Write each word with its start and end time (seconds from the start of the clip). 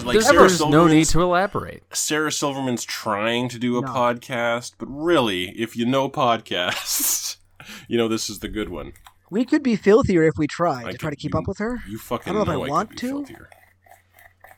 yeah, 0.00 0.06
like 0.06 0.12
There's, 0.14 0.26
Sarah 0.26 0.38
there's 0.40 0.60
no 0.64 0.86
need 0.86 1.06
to 1.06 1.22
elaborate. 1.22 1.82
Sarah 1.94 2.32
Silverman's 2.32 2.84
trying 2.84 3.48
to 3.50 3.58
do 3.58 3.78
a 3.78 3.82
No. 3.82 3.88
podcast, 3.88 4.72
but 4.78 4.86
really, 4.86 5.50
if 5.50 5.76
you 5.76 5.86
know 5.86 6.08
podcasts, 6.08 7.36
you 7.88 7.96
know 7.98 8.08
this 8.08 8.28
is 8.30 8.38
the 8.40 8.48
good 8.48 8.68
one. 8.68 8.92
We 9.30 9.44
could 9.44 9.62
be 9.62 9.76
filthier 9.76 10.24
if 10.24 10.34
we 10.36 10.46
tried 10.46 10.86
I 10.86 10.92
to 10.92 10.98
try 10.98 11.10
to 11.10 11.16
keep 11.16 11.32
you- 11.34 11.40
up 11.40 11.48
with 11.48 11.58
her. 11.58 11.82
You 11.88 11.98
fucking 11.98 12.32
I 12.32 12.36
don't 12.36 12.46
know 12.46 12.52
if 12.52 12.58
I 12.58 12.62
could 12.64 12.70
want 12.70 12.90
be 12.90 12.96
to. 12.96 13.06
filthier. 13.08 13.50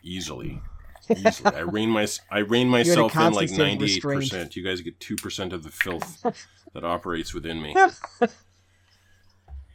Easily. 0.03 0.61
Easily. 1.17 1.55
I 1.55 1.61
rein 1.61 1.91
my 1.91 2.07
I 2.31 2.39
rein 2.39 2.69
myself 2.69 3.15
in 3.17 3.33
like 3.35 3.49
state 3.49 3.59
ninety 3.59 3.97
eight 3.97 4.03
percent. 4.03 4.57
You 4.57 4.65
guys 4.65 4.81
get 4.81 4.99
two 5.01 5.17
percent 5.17 5.53
of 5.53 5.63
the 5.63 5.71
filth 5.71 6.23
that 6.73 6.85
operates 6.85 7.33
within 7.35 7.61
me. 7.63 7.75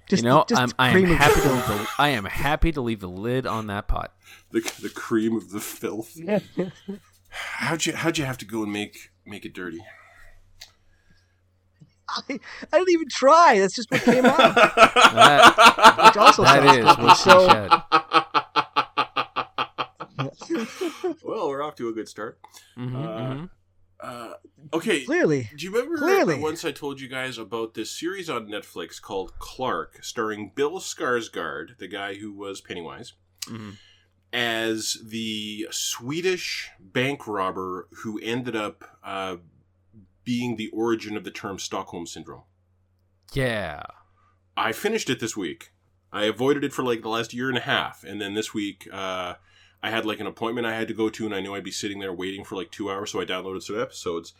Just, 0.09 0.23
you 0.23 0.29
know, 0.29 0.43
just 0.49 0.59
I'm 0.59 0.71
I 0.79 0.89
am 0.97 1.03
happy 1.05 1.41
to 1.41 1.47
the, 1.49 1.87
I 1.99 2.09
am 2.09 2.25
happy 2.25 2.71
to 2.71 2.81
leave 2.81 2.99
the 2.99 3.07
lid 3.09 3.45
on 3.45 3.67
that 3.67 3.87
pot. 3.87 4.13
The 4.51 4.61
the 4.81 4.89
cream 4.89 5.35
of 5.35 5.51
the 5.51 5.59
filth. 5.59 6.17
How'd 7.29 7.85
you 7.85 7.93
how'd 7.95 8.17
you 8.17 8.25
have 8.25 8.37
to 8.39 8.45
go 8.45 8.63
and 8.63 8.73
make 8.73 9.11
make 9.25 9.45
it 9.45 9.53
dirty? 9.53 9.79
I, 12.09 12.39
I 12.73 12.77
didn't 12.79 12.89
even 12.89 13.07
try. 13.09 13.59
That's 13.59 13.75
just 13.75 13.91
what 13.91 14.01
came 14.01 14.25
out. 14.25 14.55
That, 15.13 16.05
Which 16.05 16.17
also 16.17 16.43
that 16.43 16.63
sounds 16.63 16.77
is 16.77 16.85
filthy. 16.85 17.03
what 17.03 17.17
she 17.17 17.23
so, 17.29 17.47
said. 17.47 17.69
well, 21.23 21.47
we're 21.49 21.61
off 21.63 21.75
to 21.75 21.89
a 21.89 21.93
good 21.93 22.07
start. 22.09 22.39
Mhm, 22.77 22.95
Uh, 22.95 23.33
mhm. 23.35 23.49
Uh, 24.01 24.33
okay. 24.73 25.03
Clearly, 25.03 25.49
Do 25.55 25.65
you 25.65 25.71
remember 25.71 25.97
Clearly. 25.97 26.39
once 26.39 26.63
I 26.63 26.71
told 26.71 27.01
you 27.01 27.07
guys 27.09 27.37
about 27.37 27.73
this 27.73 27.91
series 27.91 28.29
on 28.29 28.47
Netflix 28.47 29.01
called 29.01 29.37
Clark, 29.39 29.99
starring 30.03 30.51
Bill 30.55 30.79
Skarsgård, 30.79 31.77
the 31.79 31.87
guy 31.87 32.15
who 32.15 32.31
was 32.33 32.61
Pennywise, 32.61 33.13
Mhm. 33.45 33.75
As 34.31 34.97
the 35.03 35.67
Swedish 35.71 36.69
bank 36.79 37.27
robber 37.27 37.87
who 38.03 38.19
ended 38.21 38.55
up 38.55 38.83
uh, 39.03 39.37
being 40.23 40.55
the 40.55 40.69
origin 40.69 41.17
of 41.17 41.23
the 41.23 41.31
term 41.31 41.59
Stockholm 41.59 42.05
Syndrome? 42.05 42.43
Yeah. 43.33 43.83
I 44.55 44.71
finished 44.71 45.09
it 45.09 45.19
this 45.19 45.37
week. 45.37 45.71
I 46.11 46.25
avoided 46.25 46.63
it 46.63 46.73
for 46.73 46.83
like 46.83 47.01
the 47.01 47.09
last 47.09 47.33
year 47.33 47.49
and 47.49 47.57
a 47.57 47.61
half, 47.61 48.03
and 48.03 48.19
then 48.19 48.33
this 48.33 48.53
week 48.53 48.87
uh, 48.91 49.35
I 49.81 49.89
had 49.89 50.05
like 50.05 50.19
an 50.19 50.27
appointment 50.27 50.67
I 50.67 50.75
had 50.75 50.87
to 50.87 50.93
go 50.93 51.09
to, 51.09 51.25
and 51.25 51.35
I 51.35 51.39
knew 51.39 51.53
I'd 51.53 51.63
be 51.63 51.71
sitting 51.71 51.99
there 51.99 52.13
waiting 52.13 52.43
for 52.43 52.55
like 52.55 52.71
two 52.71 52.89
hours, 52.89 53.11
so 53.11 53.21
I 53.21 53.25
downloaded 53.25 53.63
some 53.63 53.79
episodes. 53.79 54.33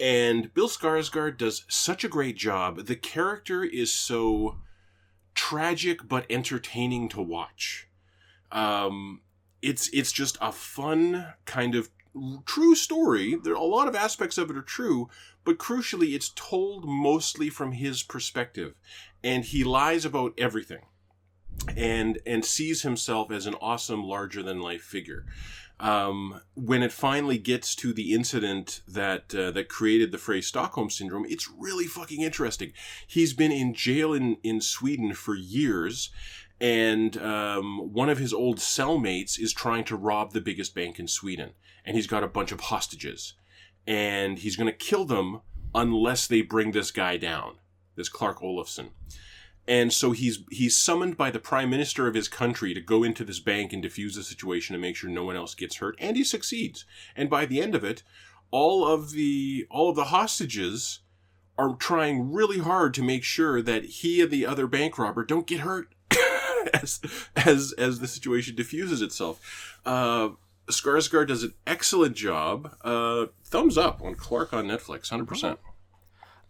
And 0.00 0.52
Bill 0.54 0.68
Skarsgård 0.68 1.36
does 1.36 1.64
such 1.68 2.02
a 2.02 2.08
great 2.08 2.36
job. 2.36 2.86
The 2.86 2.96
character 2.96 3.62
is 3.62 3.92
so 3.92 4.58
tragic 5.34 6.08
but 6.08 6.26
entertaining 6.30 7.08
to 7.10 7.20
watch. 7.20 7.88
Um, 8.52 9.22
it's 9.60 9.88
it's 9.92 10.12
just 10.12 10.36
a 10.40 10.52
fun 10.52 11.34
kind 11.44 11.74
of 11.74 11.88
true 12.44 12.74
story. 12.74 13.36
There 13.42 13.54
a 13.54 13.62
lot 13.62 13.88
of 13.88 13.94
aspects 13.96 14.38
of 14.38 14.50
it 14.50 14.56
are 14.56 14.62
true, 14.62 15.08
but 15.44 15.58
crucially, 15.58 16.14
it's 16.14 16.32
told 16.34 16.84
mostly 16.84 17.48
from 17.48 17.72
his 17.72 18.02
perspective, 18.02 18.74
and 19.24 19.44
he 19.44 19.64
lies 19.64 20.04
about 20.04 20.34
everything, 20.38 20.86
and 21.76 22.18
and 22.26 22.44
sees 22.44 22.82
himself 22.82 23.30
as 23.30 23.46
an 23.46 23.54
awesome, 23.60 24.04
larger 24.04 24.42
than 24.42 24.60
life 24.60 24.82
figure. 24.82 25.24
Um, 25.80 26.40
when 26.54 26.80
it 26.84 26.92
finally 26.92 27.38
gets 27.38 27.74
to 27.76 27.92
the 27.92 28.12
incident 28.12 28.82
that 28.86 29.34
uh, 29.34 29.50
that 29.50 29.68
created 29.68 30.12
the 30.12 30.18
phrase 30.18 30.46
Stockholm 30.46 30.90
syndrome, 30.90 31.24
it's 31.28 31.50
really 31.50 31.86
fucking 31.86 32.20
interesting. 32.20 32.72
He's 33.06 33.32
been 33.32 33.50
in 33.50 33.74
jail 33.74 34.12
in 34.12 34.36
in 34.44 34.60
Sweden 34.60 35.14
for 35.14 35.34
years. 35.34 36.10
And 36.62 37.16
um, 37.18 37.92
one 37.92 38.08
of 38.08 38.18
his 38.18 38.32
old 38.32 38.58
cellmates 38.58 39.38
is 39.38 39.52
trying 39.52 39.84
to 39.84 39.96
rob 39.96 40.32
the 40.32 40.40
biggest 40.40 40.74
bank 40.74 40.98
in 40.98 41.08
Sweden, 41.08 41.50
and 41.84 41.96
he's 41.96 42.06
got 42.06 42.22
a 42.22 42.28
bunch 42.28 42.52
of 42.52 42.60
hostages 42.60 43.34
and 43.86 44.38
he's 44.38 44.56
going 44.56 44.66
to 44.66 44.72
kill 44.72 45.04
them 45.04 45.40
unless 45.74 46.26
they 46.26 46.42
bring 46.42 46.72
this 46.72 46.90
guy 46.90 47.16
down, 47.16 47.56
this 47.96 48.08
Clark 48.08 48.40
Olofsson. 48.40 48.90
And 49.66 49.92
so 49.92 50.10
he's 50.10 50.40
he's 50.50 50.76
summoned 50.76 51.16
by 51.16 51.30
the 51.30 51.38
prime 51.38 51.70
minister 51.70 52.08
of 52.08 52.14
his 52.14 52.28
country 52.28 52.74
to 52.74 52.80
go 52.80 53.04
into 53.04 53.24
this 53.24 53.38
bank 53.38 53.72
and 53.72 53.82
defuse 53.82 54.16
the 54.16 54.24
situation 54.24 54.74
and 54.74 54.82
make 54.82 54.96
sure 54.96 55.08
no 55.08 55.24
one 55.24 55.36
else 55.36 55.54
gets 55.54 55.76
hurt, 55.76 55.94
and 56.00 56.16
he 56.16 56.24
succeeds. 56.24 56.84
And 57.14 57.30
by 57.30 57.46
the 57.46 57.62
end 57.62 57.76
of 57.76 57.84
it, 57.84 58.02
all 58.50 58.84
of 58.84 59.12
the 59.12 59.66
all 59.70 59.90
of 59.90 59.96
the 59.96 60.06
hostages 60.06 61.00
are 61.56 61.76
trying 61.76 62.32
really 62.32 62.58
hard 62.58 62.92
to 62.94 63.04
make 63.04 63.22
sure 63.22 63.62
that 63.62 63.84
he 63.84 64.20
and 64.20 64.32
the 64.32 64.46
other 64.46 64.66
bank 64.66 64.98
robber 64.98 65.24
don't 65.24 65.46
get 65.46 65.60
hurt 65.60 65.94
as 66.74 67.00
as 67.36 67.72
as 67.78 68.00
the 68.00 68.08
situation 68.08 68.54
diffuses 68.54 69.02
itself. 69.02 69.78
Uh, 69.84 70.30
Skarsgård 70.68 71.28
does 71.28 71.42
an 71.42 71.54
excellent 71.66 72.16
job. 72.16 72.74
Uh, 72.82 73.26
thumbs 73.44 73.76
up 73.76 74.00
on 74.02 74.14
Clark 74.14 74.52
on 74.52 74.66
Netflix, 74.66 75.10
hundred 75.10 75.28
percent. 75.28 75.58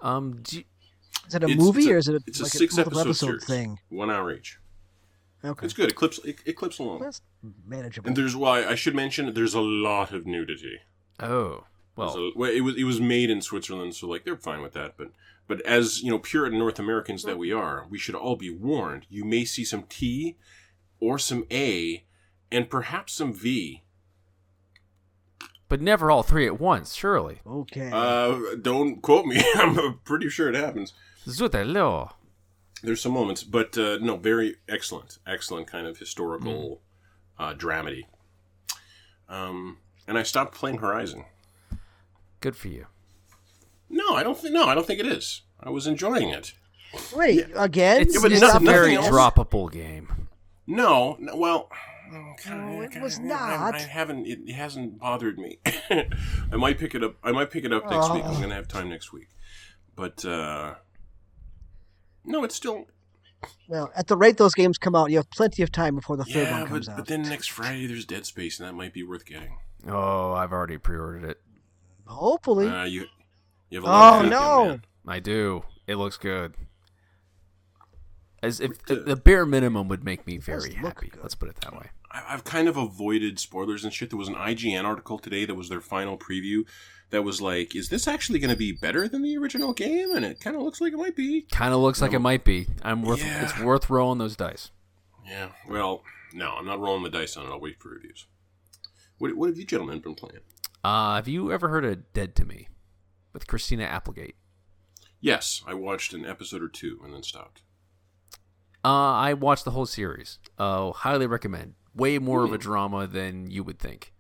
Um, 0.01 0.41
do 0.43 0.63
is 1.29 1.35
it 1.35 1.43
a 1.43 1.47
It's- 1.47 1.59
movie 1.59 1.81
it's 1.83 1.89
a- 1.89 1.93
or 1.93 1.97
is 1.99 2.09
it 2.09 2.15
a, 2.17 2.21
It's 2.27 2.41
a 2.41 2.47
six 2.47 2.77
a 2.79 2.83
episode, 2.83 3.01
episode 3.01 3.43
thing? 3.43 3.79
one 3.89 4.11
hour 4.11 4.33
each. 4.33 4.59
Okay, 5.45 5.65
It's 5.65 5.75
good. 5.75 5.89
It 5.91 5.95
clips 5.97 6.19
it, 6.25 6.37
it 6.45 6.53
clips 6.53 6.79
along. 6.79 7.01
that's 7.01 7.21
manageable. 7.67 8.09
And 8.09 8.17
there's 8.17 8.37
why 8.37 8.65
I 8.65 8.75
should 8.77 8.95
mention 8.95 9.33
there's 9.35 9.55
a 9.55 9.61
lot 9.61 10.13
of 10.13 10.27
nudity. 10.27 10.79
oh, 11.21 11.65
There's 11.97 12.15
well, 12.35 12.49
a- 12.51 12.57
it 12.57 12.61
was 12.63 12.77
it 12.77 12.85
was 12.85 13.01
made 13.01 13.29
in 13.31 13.41
Switzerland, 13.43 13.95
so 13.95 14.07
like 14.09 14.25
they're 14.25 14.37
fine 14.37 14.63
with 14.63 14.73
that. 14.73 14.95
But 14.97 15.09
but 15.47 15.61
as 15.63 16.03
you 16.03 16.11
know, 16.11 16.19
Puritan 16.19 16.59
North 16.59 16.79
Americans 16.79 17.23
that 17.25 17.39
we 17.39 17.53
are, 17.53 17.87
we 17.91 17.99
should 17.99 18.15
all 18.15 18.37
be 18.37 18.51
warned. 18.51 19.07
You 19.11 19.25
may 19.25 19.45
see 19.45 19.65
some 19.65 19.83
T, 19.89 20.37
or 21.01 21.19
some 21.19 21.45
A, 21.51 22.05
and 22.51 22.71
perhaps 22.71 23.13
some 23.15 23.33
V. 23.35 23.83
but 25.69 25.81
never 25.81 26.11
all 26.11 26.23
three 26.23 26.47
at 26.47 26.61
once, 26.61 26.95
surely. 26.95 27.41
okay, 27.47 27.91
Uh, 27.93 28.39
don't 28.61 29.01
quote 29.03 29.25
me. 29.27 29.43
I'm 29.57 29.99
pretty 30.05 30.29
sure 30.29 30.49
it 30.49 30.55
happens. 30.55 30.93
Zutelo. 31.27 32.13
There's 32.83 33.01
some 33.01 33.13
moments, 33.13 33.43
but 33.43 33.79
uh, 33.79 33.99
no, 34.01 34.17
very 34.17 34.57
excellent, 34.69 35.19
excellent 35.27 35.67
kind 35.69 35.87
of 35.87 35.99
historical 35.99 36.81
uh, 37.39 37.55
dramedy. 37.55 38.05
Um, 39.29 39.79
and 40.07 40.19
I 40.19 40.25
stopped 40.25 40.55
playing 40.55 40.79
Horizon. 40.79 41.25
Good 42.43 42.57
for 42.57 42.69
you. 42.69 42.87
No, 43.89 44.15
I 44.15 44.23
don't 44.23 44.37
think. 44.37 44.53
No, 44.53 44.67
I 44.67 44.75
don't 44.75 44.87
think 44.87 45.01
it 45.01 45.07
is. 45.07 45.43
I 45.61 45.71
was 45.71 45.87
enjoying 45.87 46.29
it. 46.29 46.53
wait 47.15 47.47
again. 47.57 48.03
It's, 48.03 48.15
Yeah, 48.15 48.21
but 48.21 48.33
it's 48.33 48.41
no- 48.43 48.53
a 48.53 48.61
very 48.61 48.97
else. 48.97 49.09
droppable 49.09 49.71
game. 49.73 50.29
No, 50.67 51.17
no 51.19 51.37
well, 51.37 51.69
mm, 52.13 52.13
No, 52.49 52.81
it 52.83 52.91
kinda- 52.91 53.01
was 53.05 53.19
I- 53.19 53.23
not. 53.23 53.75
I, 53.75 53.79
haven't. 53.79 54.27
It, 54.27 54.41
it 54.47 54.53
hasn't 54.55 54.99
bothered 54.99 55.39
me. 55.39 55.59
I 55.67 56.57
might 56.57 56.79
pick 56.79 56.95
it 56.95 57.03
up. 57.03 57.15
I 57.25 57.33
might 57.33 57.51
pick 57.51 57.65
it 57.65 57.73
up 57.73 57.85
next 57.91 58.11
week. 58.13 58.25
I'm 58.25 58.37
Oh. 58.37 58.41
gonna 58.41 58.55
have 58.55 58.69
time 58.69 58.89
next 58.91 59.13
week. 59.13 59.29
But 59.97 60.25
uh, 60.25 60.75
no, 62.25 62.45
it's 62.45 62.55
still. 62.57 62.87
Well, 63.69 63.91
at 63.97 64.07
the 64.07 64.17
rate 64.17 64.37
those 64.37 64.55
games 64.55 64.79
come 64.79 64.95
out, 64.95 65.11
you 65.11 65.17
have 65.17 65.31
plenty 65.31 65.63
of 65.63 65.73
time 65.73 65.97
before 65.97 66.17
the 66.17 66.25
third 66.25 66.35
Yeah, 66.47 66.61
one 66.61 66.69
comes 66.69 66.87
but, 66.87 66.93
out. 66.93 66.99
but 66.99 67.07
then 67.07 67.23
next 67.23 67.49
Friday 67.51 67.87
there's 67.87 68.05
Dead 68.05 68.25
Space, 68.27 68.59
and 68.61 68.69
that 68.69 68.73
might 68.75 68.93
be 68.93 69.03
worth 69.03 69.25
getting. 69.27 69.59
Oh, 69.89 70.33
I've 70.33 70.53
already 70.53 70.79
pre-ordered 70.79 71.25
it. 71.25 71.41
Hopefully, 72.07 72.69
Uh, 72.69 72.85
you, 72.85 73.07
you 73.71 73.79
have 73.79 73.85
a 73.85 73.87
lot 73.87 74.15
Oh, 74.21 74.25
of 74.25 74.31
no. 74.31 74.65
man. 74.67 74.83
I 75.07 75.21
do. 75.21 75.65
It 75.87 75.97
looks 75.97 76.17
good. 76.17 76.55
As 78.43 78.61
if 78.61 78.71
What 78.71 78.87
the- 78.87 78.95
the 78.97 79.17
bare 79.17 79.47
minimum 79.47 79.89
would 79.89 80.05
make 80.05 80.27
me 80.27 80.37
very 80.37 80.75
happy. 80.75 81.09
good. 81.09 81.23
Let's 81.23 81.35
put 81.37 81.49
it 81.49 81.57
that 81.61 81.75
way. 81.75 81.91
I- 82.11 82.35
I've 82.35 82.45
kind 82.45 82.69
of 82.69 82.77
avoided 82.77 83.39
spoilers 83.39 83.85
and 83.85 83.93
shit. 83.93 84.11
There 84.11 84.19
was 84.19 84.29
an 84.29 84.35
IGN 84.35 84.85
article 84.85 85.19
today 85.19 85.45
that 85.45 85.55
was 85.55 85.69
their 85.69 85.81
final 85.81 86.19
preview 86.19 86.67
that 87.11 87.23
was 87.23 87.41
like, 87.41 87.77
is 87.77 87.89
this 87.89 88.09
actually 88.09 88.39
going 88.41 88.51
to 88.51 88.57
be 88.57 88.73
better 88.73 89.07
than 89.09 89.23
the 89.23 89.37
original 89.39 89.73
game? 89.73 90.15
And 90.15 90.25
it 90.25 90.41
kind 90.41 90.57
of 90.57 90.63
looks 90.63 90.81
like 90.81 90.93
it 90.93 90.97
might 90.99 91.15
be. 91.17 91.43
Kind 91.53 91.73
of 91.73 91.81
looks 91.81 92.03
like 92.03 92.13
No. 92.13 92.17
it 92.17 92.21
might 92.21 92.45
be. 92.45 92.67
I'm 92.83 93.03
worth. 93.03 93.21
Yeah. 93.21 93.45
It's 93.45 93.59
worth 93.61 93.89
rolling 93.89 94.19
those 94.19 94.37
dice. 94.37 94.71
Yeah, 95.25 95.53
well, 95.69 96.03
no, 96.33 96.57
I'm 96.57 96.67
not 96.67 96.81
rolling 96.81 97.05
the 97.05 97.11
dice 97.11 97.37
on 97.37 97.47
it. 97.47 97.51
I'll 97.51 97.61
wait 97.61 97.81
for 97.81 97.91
reviews. 97.91 98.27
What, 99.19 99.35
what 99.37 99.49
have 99.51 99.57
you 99.57 99.65
gentlemen 99.65 100.01
been 100.01 100.17
playing? 100.17 100.41
Uh, 100.85 101.15
have 101.17 101.29
you 101.29 101.53
ever 101.53 101.69
heard 101.69 101.85
of 101.85 102.13
Dead 102.13 102.35
to 102.37 102.45
Me 102.45 102.69
with 103.33 103.47
Christina 103.47 103.85
Applegate? 103.85 104.37
Yes, 105.21 105.63
I 105.67 105.75
watched 105.75 106.13
an 106.13 106.27
episode 106.27 106.63
or 106.63 106.69
two 106.69 107.01
and 107.05 107.15
then 107.15 107.23
stopped. 107.23 107.63
Uh, 108.85 109.13
I 109.13 109.35
watched 109.35 109.65
the 109.65 109.71
whole 109.71 109.87
series. 109.87 110.41
Uh, 110.59 110.91
highly 110.91 111.27
recommend. 111.27 111.75
Way 111.95 112.19
more 112.19 112.45
of 112.45 112.53
a 112.53 112.59
drama 112.59 113.07
than 113.07 113.49
you 113.51 113.63
would 113.63 113.79
think. 113.79 114.13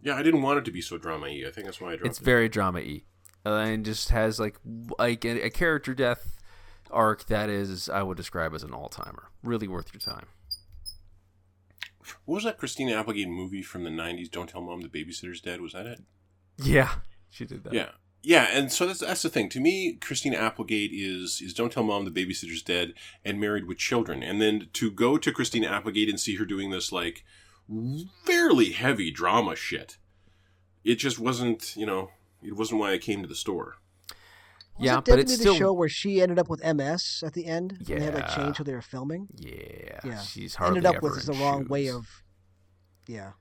Yeah, 0.00 0.14
I 0.14 0.22
didn't 0.22 0.42
want 0.42 0.58
it 0.58 0.64
to 0.66 0.70
be 0.70 0.80
so 0.80 0.98
drama-y. 0.98 1.42
I 1.46 1.50
think 1.50 1.64
that's 1.64 1.80
why 1.80 1.88
I 1.88 1.96
dropped 1.96 2.06
It's 2.06 2.18
it. 2.18 2.20
It's 2.20 2.24
very 2.24 2.48
drama 2.48 2.80
y, 2.80 3.02
uh, 3.44 3.54
and 3.54 3.84
just 3.84 4.10
has 4.10 4.38
like 4.38 4.58
like 4.98 5.24
a, 5.24 5.46
a 5.46 5.50
character 5.50 5.94
death 5.94 6.36
arc 6.90 7.26
that 7.26 7.48
is 7.48 7.88
I 7.88 8.02
would 8.02 8.16
describe 8.16 8.54
as 8.54 8.62
an 8.62 8.72
all 8.72 8.88
timer. 8.88 9.30
Really 9.42 9.66
worth 9.66 9.92
your 9.92 10.00
time. 10.00 10.26
What 12.24 12.36
was 12.36 12.44
that 12.44 12.58
Christina 12.58 12.94
Applegate 12.94 13.28
movie 13.28 13.62
from 13.62 13.84
the 13.84 13.90
'90s? 13.90 14.30
Don't 14.30 14.48
tell 14.48 14.60
mom 14.60 14.82
the 14.82 14.88
babysitter's 14.88 15.40
dead. 15.40 15.60
Was 15.60 15.72
that 15.72 15.86
it? 15.86 16.02
Yeah, 16.58 16.96
she 17.30 17.44
did 17.44 17.64
that. 17.64 17.72
Yeah, 17.72 17.90
Yeah, 18.22 18.48
and 18.50 18.72
so 18.72 18.86
that's 18.86 19.00
that's 19.00 19.22
the 19.22 19.28
thing. 19.28 19.48
To 19.50 19.60
me, 19.60 19.94
Christina 20.00 20.36
Applegate 20.36 20.90
is 20.92 21.40
is 21.40 21.54
don't 21.54 21.72
tell 21.72 21.82
mom 21.82 22.04
the 22.04 22.10
babysitter's 22.10 22.62
dead 22.62 22.94
and 23.24 23.40
married 23.40 23.66
with 23.66 23.78
children, 23.78 24.22
and 24.22 24.40
then 24.40 24.68
to 24.72 24.90
go 24.90 25.16
to 25.16 25.32
Christina 25.32 25.68
Applegate 25.68 26.08
and 26.08 26.18
see 26.18 26.36
her 26.36 26.44
doing 26.44 26.70
this 26.70 26.90
like 26.90 27.24
fairly 28.24 28.72
heavy 28.72 29.10
drama 29.10 29.56
shit. 29.56 29.98
It 30.84 30.96
just 30.96 31.18
wasn't, 31.18 31.76
you 31.76 31.86
know, 31.86 32.10
it 32.42 32.56
wasn't 32.56 32.80
why 32.80 32.92
I 32.92 32.98
came 32.98 33.22
to 33.22 33.28
the 33.28 33.34
store. 33.34 33.76
Was 34.78 34.86
yeah, 34.86 34.98
it 34.98 35.04
but 35.06 35.18
it's 35.18 35.32
definitely 35.32 35.36
still 35.36 35.52
the 35.54 35.58
show 35.58 35.72
where 35.72 35.88
she 35.88 36.20
ended 36.20 36.38
up 36.38 36.48
with 36.50 36.62
MS 36.62 37.22
at 37.24 37.32
the 37.32 37.46
end. 37.46 37.76
And 37.78 37.86
they 37.86 38.04
had 38.04 38.14
like 38.14 38.34
change 38.34 38.58
who 38.58 38.64
they 38.64 38.74
were 38.74 38.82
filming. 38.82 39.28
yeah, 39.36 40.00
Yeah. 40.04 40.20
she's 40.20 40.54
hardly 40.56 40.78
ended 40.78 40.86
up 40.90 40.96
ever 40.96 41.08
with 41.08 41.18
is 41.18 41.28
in 41.28 41.38
the 41.38 41.44
wrong 41.44 41.66
way 41.66 41.88
of. 41.88 42.22
Yeah. 43.06 43.32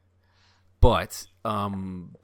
But 0.79 1.25
um, 1.43 2.15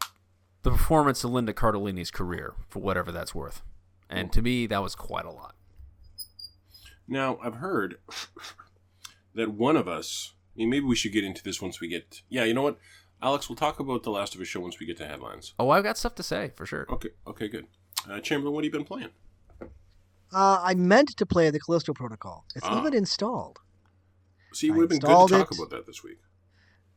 the 0.62 0.72
performance 0.72 1.24
of 1.24 1.32
Linda 1.32 1.54
Cardellini's 1.54 2.12
career, 2.12 2.54
for 2.70 2.80
whatever 2.80 3.12
that's 3.12 3.34
worth, 3.36 3.64
and 4.10 4.32
to 4.34 4.42
me, 4.42 4.68
that 4.68 4.82
was 4.82 4.94
quite 4.96 5.26
a 5.26 5.32
lot. 5.32 5.56
Now, 7.08 7.38
I've 7.44 7.56
heard 7.56 7.96
that 9.36 9.52
one 9.52 9.76
of 9.76 9.88
us, 9.88 10.34
I 10.56 10.60
mean, 10.60 10.70
maybe 10.70 10.86
we 10.86 10.96
should 10.96 11.12
get 11.12 11.24
into 11.24 11.44
this 11.44 11.62
once 11.62 11.82
we 11.82 11.88
get. 11.88 12.22
Yeah, 12.30 12.44
you 12.44 12.54
know 12.54 12.62
what? 12.62 12.78
Alex, 13.22 13.50
we'll 13.50 13.56
talk 13.56 13.80
about 13.80 14.04
The 14.04 14.10
Last 14.12 14.36
of 14.36 14.42
Us 14.42 14.48
show 14.48 14.60
once 14.62 14.80
we 14.80 14.86
get 14.86 14.98
to 14.98 15.08
headlines. 15.08 15.54
Oh, 15.60 15.70
I've 15.70 15.84
got 15.84 15.98
stuff 15.98 16.16
to 16.16 16.24
say 16.24 16.52
for 16.56 16.66
sure. 16.66 16.86
Okay, 16.90 17.10
okay, 17.28 17.48
good. 17.48 17.68
Uh, 18.10 18.20
Chamberlain, 18.20 18.54
what 18.54 18.64
have 18.64 18.74
you 18.74 18.80
been 18.80 18.86
playing? 18.86 19.10
Uh, 20.34 20.62
I 20.64 20.74
meant 20.76 21.16
to 21.18 21.26
play 21.26 21.50
the 21.50 21.60
Callisto 21.60 21.94
Protocol. 21.94 22.46
It's 22.56 22.66
Ah. 22.66 22.80
even 22.80 22.94
installed. 22.94 23.60
See, 24.54 24.68
it 24.68 24.72
would 24.72 24.82
have 24.84 24.90
been 24.90 25.00
good 25.00 25.08
to 25.28 25.38
talk 25.40 25.52
it. 25.52 25.58
about 25.58 25.70
that 25.72 25.86
this 25.86 26.04
week. 26.04 26.20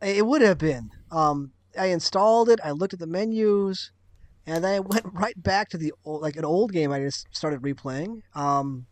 It 0.01 0.27
would 0.27 0.43
have 0.43 0.59
been. 0.59 0.91
Um, 1.11 1.53
I 1.79 1.87
installed 1.87 2.49
it. 2.49 2.61
I 2.63 2.71
looked 2.73 2.93
at 2.95 3.01
the 3.01 3.07
menus, 3.07 3.91
and 4.47 4.63
then 4.65 4.75
I 4.75 4.81
went 5.03 5.07
right 5.13 5.41
back 5.41 5.69
to 5.71 5.79
the 5.79 5.93
old, 6.05 6.23
like 6.23 6.37
an 6.37 6.45
old 6.45 6.73
game 6.73 6.93
I 6.93 7.01
just 7.01 7.27
started 7.33 7.61
replaying. 7.63 8.23
Um, 8.35 8.87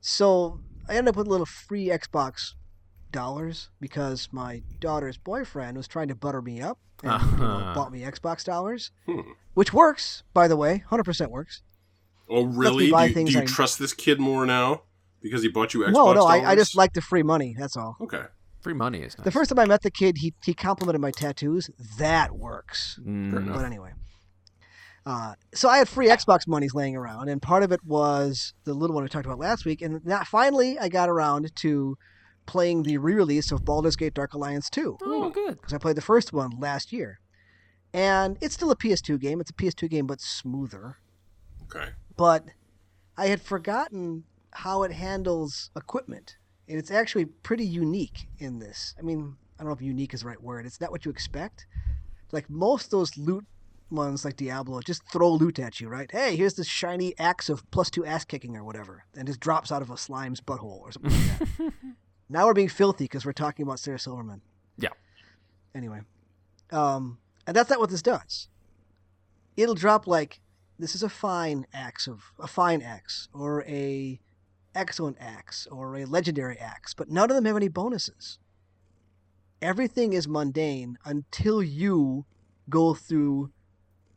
so 0.00 0.60
I 0.88 0.96
ended 0.96 1.10
up 1.10 1.16
with 1.16 1.26
a 1.26 1.30
little 1.30 1.46
free 1.46 1.86
Xbox 1.88 2.54
dollars 3.12 3.68
because 3.80 4.28
my 4.32 4.62
daughter's 4.80 5.16
boyfriend 5.18 5.76
was 5.76 5.86
trying 5.86 6.08
to 6.08 6.14
butter 6.14 6.42
me 6.42 6.60
up 6.60 6.78
and 7.04 7.12
you 7.32 7.36
know, 7.38 7.44
Uh-huh. 7.44 7.74
bought 7.74 7.92
me 7.92 8.00
Xbox 8.00 8.44
dollars, 8.44 8.90
Hmm. 9.06 9.20
which 9.54 9.72
works 9.72 10.22
by 10.34 10.48
the 10.48 10.56
way, 10.56 10.78
hundred 10.88 11.04
percent 11.04 11.30
works. 11.30 11.62
Oh, 12.28 12.44
really? 12.44 12.90
Do 12.90 12.96
you, 13.20 13.24
do 13.26 13.32
you 13.32 13.40
I- 13.42 13.44
trust 13.44 13.78
this 13.78 13.92
kid 13.92 14.18
more 14.18 14.46
now 14.46 14.82
because 15.20 15.42
he 15.42 15.48
bought 15.48 15.74
you 15.74 15.80
Xbox? 15.80 15.92
no, 15.92 16.12
no, 16.14 16.24
I, 16.26 16.52
I 16.52 16.54
just 16.56 16.74
like 16.76 16.94
the 16.94 17.00
free 17.02 17.22
money. 17.22 17.54
That's 17.58 17.76
all. 17.76 17.96
Okay. 18.00 18.22
Free 18.60 18.74
money 18.74 19.00
is 19.02 19.18
nice. 19.18 19.24
The 19.24 19.30
first 19.32 19.50
time 19.50 19.58
I 19.58 19.64
met 19.66 19.82
the 19.82 19.90
kid, 19.90 20.18
he 20.18 20.34
he 20.44 20.54
complimented 20.54 21.00
my 21.00 21.10
tattoos. 21.10 21.68
That 21.98 22.32
works. 22.36 22.98
Mm, 23.02 23.36
enough. 23.36 23.56
But 23.56 23.64
anyway, 23.66 23.90
uh, 25.04 25.34
so 25.52 25.68
I 25.68 25.78
had 25.78 25.88
free 25.88 26.06
Xbox 26.08 26.46
monies 26.46 26.72
laying 26.74 26.94
around, 26.96 27.28
and 27.28 27.42
part 27.42 27.64
of 27.64 27.72
it 27.72 27.84
was 27.84 28.54
the 28.62 28.72
little 28.72 28.94
one 28.94 29.02
we 29.02 29.08
talked 29.08 29.26
about 29.26 29.40
last 29.40 29.64
week. 29.64 29.82
And 29.82 30.00
that 30.04 30.28
finally, 30.28 30.78
I 30.78 30.88
got 30.88 31.08
around 31.08 31.50
to 31.56 31.98
playing 32.46 32.82
the 32.82 32.98
re-release 32.98 33.52
of 33.52 33.64
Baldur's 33.64 33.96
Gate: 33.96 34.14
Dark 34.14 34.34
Alliance 34.34 34.68
2 34.70 34.98
oh, 35.02 35.24
hmm. 35.24 35.30
good. 35.30 35.56
because 35.56 35.72
I 35.72 35.78
played 35.78 35.96
the 35.96 36.02
first 36.02 36.32
one 36.32 36.58
last 36.58 36.92
year, 36.92 37.20
and 37.92 38.38
it's 38.40 38.54
still 38.54 38.70
a 38.70 38.76
PS2 38.76 39.20
game. 39.20 39.40
It's 39.40 39.50
a 39.50 39.54
PS2 39.54 39.88
game, 39.90 40.06
but 40.06 40.20
smoother. 40.20 40.98
Okay. 41.64 41.90
But 42.16 42.44
I 43.16 43.26
had 43.26 43.40
forgotten 43.40 44.24
how 44.52 44.82
it 44.82 44.92
handles 44.92 45.70
equipment, 45.76 46.36
and 46.68 46.78
it's 46.78 46.90
actually 46.90 47.26
pretty 47.26 47.64
unique 47.64 48.28
in 48.38 48.58
this. 48.58 48.94
I 48.98 49.02
mean, 49.02 49.36
I 49.58 49.62
don't 49.62 49.68
know 49.68 49.74
if 49.74 49.82
unique 49.82 50.14
is 50.14 50.20
the 50.20 50.28
right 50.28 50.42
word. 50.42 50.66
It's 50.66 50.80
not 50.80 50.90
what 50.90 51.04
you 51.04 51.10
expect. 51.10 51.66
Like 52.30 52.48
most 52.48 52.86
of 52.86 52.90
those 52.90 53.16
loot 53.16 53.44
ones, 53.90 54.24
like 54.24 54.36
Diablo, 54.36 54.80
just 54.80 55.02
throw 55.12 55.32
loot 55.32 55.58
at 55.58 55.80
you, 55.80 55.88
right? 55.88 56.10
Hey, 56.10 56.34
here's 56.34 56.54
this 56.54 56.66
shiny 56.66 57.14
axe 57.18 57.48
of 57.48 57.68
plus 57.70 57.90
two 57.90 58.04
ass 58.04 58.24
kicking 58.24 58.56
or 58.56 58.64
whatever, 58.64 59.04
and 59.16 59.26
just 59.26 59.40
drops 59.40 59.70
out 59.70 59.82
of 59.82 59.90
a 59.90 59.96
slime's 59.96 60.40
butthole 60.40 60.80
or 60.80 60.92
something 60.92 61.12
like 61.12 61.38
that. 61.58 61.72
now 62.32 62.46
we're 62.46 62.54
being 62.54 62.68
filthy 62.68 63.04
because 63.04 63.24
we're 63.26 63.32
talking 63.32 63.62
about 63.64 63.78
Sarah 63.78 63.98
Silverman. 63.98 64.40
Yeah. 64.78 64.88
Anyway, 65.74 66.00
um, 66.70 67.18
and 67.46 67.54
that's 67.56 67.70
not 67.70 67.78
what 67.80 67.90
this 67.90 68.02
does. 68.02 68.48
It'll 69.56 69.74
drop 69.74 70.06
like 70.06 70.40
this 70.78 70.94
is 70.94 71.02
a 71.02 71.08
fine 71.08 71.66
axe 71.72 72.06
of 72.08 72.22
a 72.40 72.46
fine 72.46 72.82
axe 72.82 73.28
or 73.34 73.62
a 73.64 74.18
excellent 74.74 75.18
axe 75.20 75.66
or 75.70 75.96
a 75.96 76.04
legendary 76.06 76.58
axe, 76.58 76.94
but 76.94 77.10
none 77.10 77.30
of 77.30 77.36
them 77.36 77.44
have 77.44 77.56
any 77.56 77.68
bonuses. 77.68 78.38
Everything 79.60 80.12
is 80.12 80.26
mundane 80.26 80.98
until 81.04 81.62
you 81.62 82.24
go 82.68 82.94
through 82.94 83.52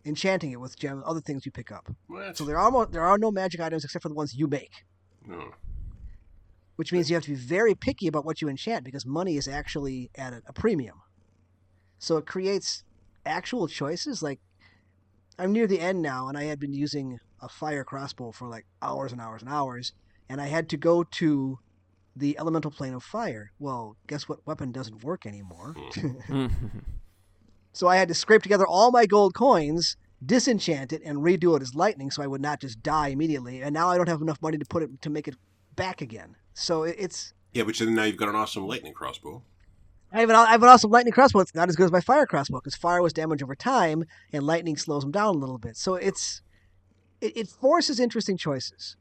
enchanting 0.06 0.52
it 0.52 0.60
with 0.60 0.78
gem 0.78 1.04
other 1.06 1.20
things 1.20 1.46
you 1.46 1.52
pick 1.52 1.72
up. 1.72 1.92
What? 2.08 2.38
So 2.38 2.46
there 2.46 2.58
are 2.58 2.72
mo- 2.72 2.86
there 2.86 3.04
are 3.04 3.18
no 3.18 3.32
magic 3.32 3.60
items 3.60 3.84
except 3.84 4.04
for 4.04 4.10
the 4.10 4.16
ones 4.16 4.34
you 4.36 4.48
make, 4.48 4.86
No. 5.26 5.52
Which 6.76 6.92
means 6.92 7.10
you 7.10 7.16
have 7.16 7.24
to 7.24 7.30
be 7.30 7.36
very 7.36 7.76
picky 7.76 8.08
about 8.08 8.26
what 8.26 8.42
you 8.42 8.50
enchant 8.50 8.84
because 8.84 9.06
money 9.06 9.38
is 9.38 9.48
actually 9.48 10.10
at 10.16 10.34
a, 10.34 10.42
a 10.48 10.54
premium. 10.54 11.02
So 12.00 12.18
it 12.18 12.26
creates 12.26 12.84
actual 13.26 13.68
choices. 13.68 14.22
Like 14.22 14.40
I'm 15.40 15.52
near 15.52 15.68
the 15.68 15.80
end 15.80 16.02
now, 16.02 16.28
and 16.28 16.38
I 16.38 16.44
had 16.44 16.60
been 16.60 16.74
using 16.74 17.20
a 17.42 17.50
fire 17.50 17.84
crossbow 17.84 18.32
for 18.32 18.48
like 18.48 18.66
hours 18.82 19.12
and 19.12 19.22
hours 19.22 19.42
and 19.42 19.52
hours, 19.52 19.94
and 20.30 20.42
I 20.42 20.48
had 20.48 20.70
to 20.70 20.78
go 20.78 21.04
to 21.04 21.60
the 22.16 22.38
elemental 22.40 22.72
plane 22.72 22.94
of 22.94 23.04
fire. 23.04 23.52
Well, 23.60 23.98
guess 24.08 24.30
what 24.30 24.46
weapon 24.48 24.72
doesn't 24.72 25.04
work 25.04 25.26
anymore? 25.26 25.76
Hmm. 25.78 26.48
So 27.76 27.90
I 27.90 27.98
had 27.98 28.08
to 28.08 28.14
scrape 28.14 28.42
together 28.42 28.66
all 28.66 28.90
my 28.90 29.06
gold 29.06 29.34
coins, 29.34 29.98
disenchant 30.26 30.94
it, 30.94 31.02
and 31.04 31.18
redo 31.18 31.58
it 31.58 31.62
as 31.62 31.76
lightning, 31.76 32.10
so 32.10 32.24
I 32.24 32.28
would 32.28 32.40
not 32.40 32.62
just 32.62 32.82
die 32.82 33.10
immediately. 33.10 33.62
And 33.62 33.74
now 33.74 33.90
I 33.90 33.98
don't 33.98 34.08
have 34.08 34.22
enough 34.22 34.42
money 34.42 34.58
to 34.58 34.64
put 34.64 34.82
it 34.82 35.02
to 35.02 35.10
make 35.10 35.28
it 35.28 35.36
back 35.76 36.00
again. 36.02 36.38
So 36.56 36.84
it's 36.84 37.34
Yeah, 37.54 37.64
but 37.64 37.76
then 37.78 37.94
now 37.94 38.04
you've 38.04 38.18
got 38.18 38.30
an 38.30 38.36
awesome 38.36 38.66
lightning 38.66 38.94
crossbow. 38.94 39.44
I 40.12 40.22
have 40.22 40.30
an 40.30 40.36
I 40.36 40.52
have 40.52 40.64
an 40.64 40.70
awesome 40.70 40.90
lightning 40.90 41.14
crossbow. 41.14 41.42
It's 41.42 41.54
not 41.54 41.68
as 41.70 41.76
good 41.76 41.84
as 41.84 41.92
my 41.92 42.00
fire 42.02 42.26
crossbow 42.26 42.60
because 42.60 42.76
fire 42.76 43.02
was 43.02 43.12
damage 43.14 43.44
over 43.44 43.56
time, 43.56 44.06
and 44.32 44.44
lightning 44.44 44.78
slows 44.78 45.04
them 45.04 45.12
down 45.12 45.36
a 45.36 45.38
little 45.38 45.58
bit. 45.58 45.76
So 45.76 45.96
it's 45.96 46.42
it, 47.22 47.36
it 47.36 47.48
forces 47.50 48.00
interesting 48.00 48.38
choices. 48.38 48.96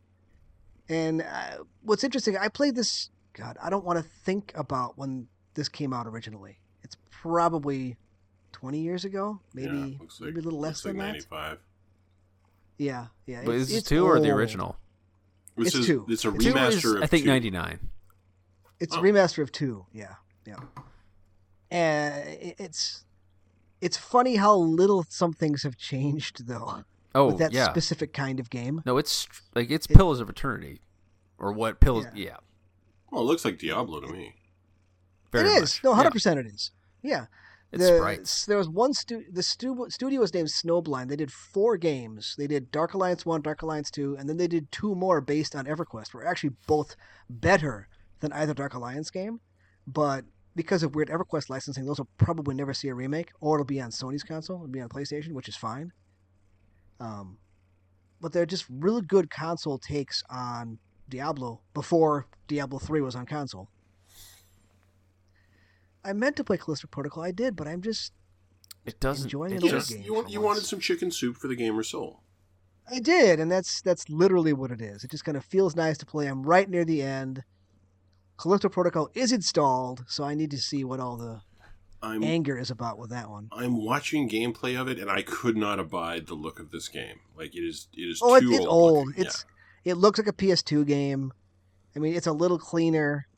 And 0.89 1.23
uh, 1.23 1.65
what's 1.83 2.05
interesting, 2.05 2.37
I 2.37 2.49
played 2.49 2.75
this. 2.75 3.11
God, 3.33 3.57
I 3.63 3.71
don't 3.71 3.85
want 3.85 3.99
to 3.99 4.05
think 4.05 4.53
about 4.55 4.99
when 4.99 5.29
this 5.55 5.69
came 5.69 5.93
out 5.93 6.07
originally. 6.07 6.59
It's 6.83 6.97
probably 7.11 7.97
twenty 8.51 8.81
years 8.81 9.05
ago, 9.05 9.41
maybe 9.55 9.77
yeah, 9.77 9.99
like, 10.01 10.11
maybe 10.21 10.41
a 10.41 10.43
little 10.43 10.59
less 10.61 10.85
looks 10.85 10.85
like 10.87 10.95
than 10.95 10.99
that. 10.99 11.13
95. 11.13 11.59
Yeah, 12.79 13.07
yeah. 13.27 13.43
But 13.45 13.55
it's- 13.55 13.63
is 13.63 13.69
this 13.69 13.79
it's 13.79 13.89
two 13.89 14.05
or 14.05 14.19
the 14.19 14.31
original? 14.31 14.77
This 15.57 15.69
It's 15.69 15.77
is, 15.77 15.87
two. 15.87 16.07
It's 16.09 16.25
a 16.25 16.33
Two 16.33 16.39
Two 16.39 16.53
remaster 16.53 16.75
is, 16.77 16.85
of 16.95 17.03
I 17.03 17.07
think 17.07 17.27
ninety 17.27 17.51
nine. 17.51 17.79
It's 18.81 18.97
Oh. 18.97 19.01
a 19.01 19.03
remaster 19.03 19.43
of 19.43 19.53
two. 19.53 19.87
Yeah, 19.93 20.15
yeah. 20.47 20.57
Eh, 21.71 21.77
and 21.77 22.55
it's 22.59 23.05
it's 23.81 23.97
funny 23.97 24.37
how 24.37 24.57
little 24.57 25.05
some 25.09 25.33
things 25.33 25.63
have 25.63 25.77
changed 25.77 26.47
though 26.47 26.85
Oh 27.15 27.27
with 27.29 27.39
that 27.39 27.53
yeah. 27.53 27.71
specific 27.71 28.13
kind 28.13 28.41
of 28.41 28.51
game. 28.51 28.83
no, 28.85 28.99
it's 28.99 29.29
like 29.55 29.71
it's 29.71 29.87
It- 29.87 29.97
Pillars 29.97 30.21
of 30.21 30.29
Eternity, 30.29 30.81
or 31.39 31.53
what 31.53 31.81
Pillars? 31.81 32.07
Yeah. 32.15 32.25
Yeah, 32.25 32.37
Well, 33.11 33.23
it 33.23 33.25
looks 33.27 33.45
like 33.45 33.59
Diablo 33.59 34.01
to 34.01 34.09
me. 34.09 34.35
very 35.31 35.49
it 35.49 35.53
is 35.53 35.61
much. 35.61 35.85
no, 35.85 35.91
Yeah. 35.91 35.97
hundred 35.97 36.13
percent 36.13 36.41
it 36.41 36.47
is. 36.47 36.71
Yeah, 37.03 37.27
It's 37.75 37.91
the, 37.91 37.97
sprites. 37.97 38.47
There 38.47 38.59
was 38.59 38.69
one 38.69 38.93
stu- 38.95 39.25
the 39.31 39.43
stu- 39.43 39.87
studio 39.91 40.21
was 40.21 40.33
named 40.33 40.49
Snowblind. 40.49 41.09
They 41.09 41.17
did 41.17 41.33
four 41.33 41.77
games. 41.77 42.35
They 42.39 42.47
did 42.47 42.71
Dark 42.71 42.95
Alliance 42.95 43.27
one, 43.27 43.43
Dark 43.43 43.63
Alliance 43.63 43.91
two, 43.91 44.17
and 44.19 44.29
then 44.29 44.37
they 44.37 44.49
did 44.49 44.71
two 44.71 44.95
more 44.95 45.21
based 45.21 45.55
on 45.55 45.67
EverQuest. 45.67 46.15
Were 46.15 46.27
actually 46.27 46.55
both 46.67 46.97
better 47.29 47.89
than 48.21 48.33
either 48.33 48.55
Dark 48.55 48.75
Alliance 48.75 49.11
game, 49.11 49.41
but 49.87 50.25
because 50.57 50.83
of 50.83 50.95
weird 50.95 51.09
EverQuest 51.09 51.51
licensing, 51.51 51.85
those 51.85 51.99
will 51.99 52.09
probably 52.17 52.55
never 52.55 52.73
see 52.73 52.89
a 52.89 52.95
remake, 52.95 53.33
or 53.41 53.57
it'll 53.57 53.65
be 53.65 53.81
on 53.81 53.91
Sony's 53.91 54.23
console, 54.23 54.57
it'll 54.59 54.69
be 54.69 54.81
on 54.81 54.89
PlayStation, 54.89 55.33
which 55.33 55.49
is 55.49 55.57
fine. 55.57 55.91
Um, 57.01 57.39
but 58.21 58.33
they're 58.33 58.47
just 58.47 58.65
really 58.71 59.03
good 59.03 59.31
console 59.31 59.79
takes 59.79 60.23
on 60.31 60.79
Diablo 61.09 61.61
before 61.75 62.29
Diablo 62.47 62.79
three 62.79 63.01
was 63.01 63.17
on 63.17 63.27
console. 63.27 63.69
I 66.05 66.13
meant 66.13 66.37
to 66.37 66.45
play 66.45 66.57
Callisto 66.59 66.87
Protocol, 66.89 67.23
I 67.23 67.31
did, 67.31 67.57
but 67.57 67.67
I'm 67.67 67.81
just 67.83 68.13
It 68.85 69.01
doesn't. 69.01 69.27
enjoying 69.27 69.53
it 69.53 69.57
an 69.59 69.63
old 69.65 69.71
just, 69.71 69.91
game. 69.91 70.03
you, 70.03 70.15
want, 70.15 70.31
you 70.31 70.41
wanted 70.41 70.65
some 70.65 70.81
chicken 70.81 71.11
soup 71.11 71.37
for 71.37 71.49
the 71.49 71.57
gamer 71.57 71.83
soul. 71.83 72.21
I 72.91 72.99
did, 73.01 73.41
and 73.41 73.51
that's 73.51 73.81
that's 73.81 74.11
literally 74.11 74.53
what 74.53 74.71
it 74.71 74.83
is. 74.83 75.05
It 75.05 75.11
just 75.11 75.25
kind 75.25 75.39
of 75.39 75.45
feels 75.45 75.75
nice 75.75 75.97
to 75.99 76.07
play. 76.07 76.27
I'm 76.27 76.43
right 76.43 76.69
near 76.69 76.85
the 76.85 77.01
end. 77.01 77.43
Callisto 78.39 78.69
Protocol 78.69 79.09
is 79.15 79.33
installed, 79.33 80.05
so 80.07 80.25
I 80.25 80.35
need 80.35 80.51
to 80.51 80.59
see 80.59 80.85
what 80.85 81.01
all 81.01 81.17
the 81.17 81.41
I'm 82.03 82.23
anger 82.23 82.59
is 82.59 82.71
about 82.71 82.99
with 82.99 83.09
that 83.11 83.31
one. 83.31 83.49
I'm 83.53 83.83
watching 83.83 84.29
gameplay 84.29 84.79
of 84.79 84.89
it, 84.89 84.99
and 84.99 85.11
I 85.11 85.23
could 85.23 85.57
not 85.57 85.79
abide 85.79 86.27
the 86.27 86.35
look 86.35 86.61
of 86.61 86.71
this 86.73 86.89
game. 86.89 87.21
Like 87.35 87.55
it 87.57 87.61
is, 87.61 87.89
it 87.95 88.03
is 88.03 88.21
Oh, 88.23 88.35
it, 88.35 88.41
too 88.43 88.51
it's 88.53 88.67
old. 88.67 88.97
old. 88.97 89.07
looking. 89.07 89.25
It's 89.25 89.47
it 89.85 89.95
looks 89.95 90.19
like 90.19 90.29
a 90.29 90.33
PS2 90.33 90.87
game. 90.87 91.33
I 91.97 92.01
mean, 92.01 92.15
it's 92.15 92.27
a 92.27 92.33
little 92.33 92.59
cleaner, 92.59 93.29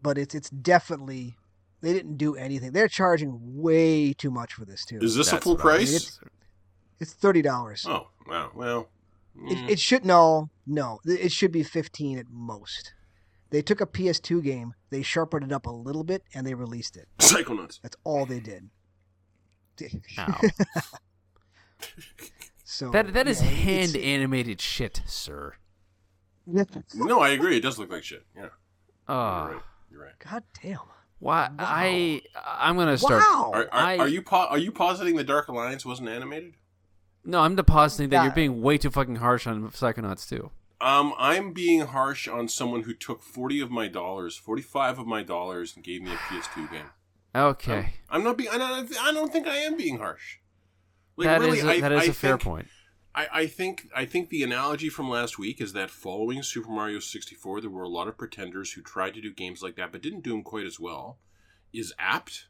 but 0.00 0.16
it's 0.16 0.34
it's 0.34 0.48
definitely 0.50 1.36
they 1.80 1.92
didn't 1.92 2.16
do 2.16 2.34
anything. 2.36 2.72
They're 2.72 2.88
charging 2.88 3.38
way 3.40 4.12
too 4.12 4.30
much 4.30 4.52
for 4.54 4.64
this 4.64 4.84
too. 4.84 4.98
Is 5.00 5.14
this 5.14 5.32
a 5.32 5.40
full 5.40 5.56
what 5.56 5.64
I 5.74 5.78
was- 5.78 5.90
price? 5.90 6.20
It's 7.00 7.12
thirty 7.12 7.42
dollars. 7.42 7.86
Oh 7.88 8.08
wow. 8.26 8.50
Well, 8.54 8.88
It, 9.36 9.56
mm, 9.56 9.68
it 9.70 9.78
should 9.78 10.04
no, 10.04 10.50
no. 10.66 10.98
It 11.04 11.30
should 11.30 11.52
be 11.52 11.62
fifteen 11.62 12.18
at 12.18 12.26
most. 12.30 12.92
They 13.50 13.62
took 13.62 13.80
a 13.80 13.86
PS2 13.86 14.42
game, 14.44 14.74
they 14.90 15.00
sharpened 15.02 15.44
it 15.44 15.52
up 15.52 15.64
a 15.66 15.70
little 15.70 16.04
bit, 16.04 16.22
and 16.34 16.46
they 16.46 16.52
released 16.52 16.96
it. 16.98 17.08
Psychonauts. 17.18 17.80
That's 17.80 17.96
all 18.04 18.26
they 18.26 18.40
did. 18.40 18.68
Ow. 20.18 20.40
So 22.64 22.90
that 22.90 23.12
that 23.14 23.26
is 23.28 23.40
yeah, 23.40 23.48
it's- 23.48 23.64
hand 23.64 23.96
animated 23.96 24.60
shit, 24.60 25.02
sir. 25.06 25.54
No, 26.94 27.20
I 27.20 27.30
agree. 27.30 27.56
It 27.58 27.60
does 27.62 27.78
look 27.78 27.90
like 27.90 28.04
shit. 28.04 28.24
Yeah, 28.36 28.48
Ah, 29.08 29.46
you're 29.46 29.52
right. 29.54 29.62
You're 29.90 30.02
right. 30.02 30.18
God 30.18 30.42
damn! 30.62 30.78
Why? 31.18 31.48
Wow. 31.48 31.54
I 31.58 32.22
I'm 32.44 32.76
gonna 32.76 32.98
start. 32.98 33.22
Wow. 33.28 33.50
Are, 33.54 33.62
are, 33.64 33.68
I- 33.72 33.96
are 33.98 34.08
you 34.08 34.22
po- 34.22 34.46
are 34.48 34.58
you 34.58 34.72
positing 34.72 35.16
the 35.16 35.24
Dark 35.24 35.48
Alliance 35.48 35.84
wasn't 35.84 36.08
animated? 36.08 36.54
No, 37.24 37.40
I'm 37.40 37.56
depositing 37.56 38.08
that 38.10 38.16
Yeah. 38.16 38.24
you're 38.24 38.32
being 38.32 38.62
way 38.62 38.78
too 38.78 38.90
fucking 38.90 39.16
harsh 39.16 39.46
on 39.46 39.68
Psychonauts 39.70 40.28
too. 40.28 40.50
Um, 40.80 41.12
I'm 41.18 41.52
being 41.52 41.80
harsh 41.86 42.28
on 42.28 42.46
someone 42.48 42.82
who 42.84 42.94
took 42.94 43.20
forty 43.22 43.60
of 43.60 43.70
my 43.70 43.88
dollars, 43.88 44.36
forty-five 44.36 44.98
of 44.98 45.06
my 45.06 45.22
dollars, 45.24 45.74
and 45.74 45.84
gave 45.84 46.02
me 46.02 46.12
a 46.12 46.16
PS2 46.16 46.70
game. 46.70 46.84
Okay, 47.34 47.94
I'm 48.08 48.22
not 48.22 48.38
being. 48.38 48.50
I 48.50 48.58
don't, 48.58 48.96
I 49.02 49.12
don't 49.12 49.32
think 49.32 49.46
I 49.48 49.56
am 49.56 49.76
being 49.76 49.98
harsh. 49.98 50.38
Like, 51.16 51.26
that 51.26 51.40
really, 51.40 51.58
is 51.58 51.64
a, 51.64 51.70
I, 51.70 51.80
that 51.80 51.92
is 51.92 52.02
I 52.02 52.04
a 52.06 52.12
fair 52.12 52.38
point. 52.38 52.68
I, 53.18 53.28
I 53.32 53.46
think 53.48 53.88
I 53.96 54.04
think 54.04 54.28
the 54.28 54.44
analogy 54.44 54.88
from 54.88 55.10
last 55.10 55.40
week 55.40 55.60
is 55.60 55.72
that 55.72 55.90
following 55.90 56.40
Super 56.44 56.70
Mario 56.70 57.00
64, 57.00 57.60
there 57.60 57.68
were 57.68 57.82
a 57.82 57.88
lot 57.88 58.06
of 58.06 58.16
pretenders 58.16 58.72
who 58.72 58.80
tried 58.80 59.14
to 59.14 59.20
do 59.20 59.34
games 59.34 59.60
like 59.60 59.74
that 59.74 59.90
but 59.90 60.02
didn't 60.02 60.22
do 60.22 60.30
them 60.30 60.44
quite 60.44 60.66
as 60.66 60.78
well. 60.78 61.18
Is 61.72 61.92
apt, 61.98 62.46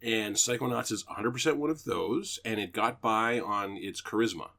and 0.00 0.36
Psychonauts 0.36 0.92
is 0.92 1.04
100% 1.04 1.56
one 1.56 1.70
of 1.70 1.82
those, 1.82 2.38
and 2.44 2.60
it 2.60 2.72
got 2.72 3.00
by 3.00 3.40
on 3.40 3.76
its 3.76 4.00
charisma. 4.00 4.50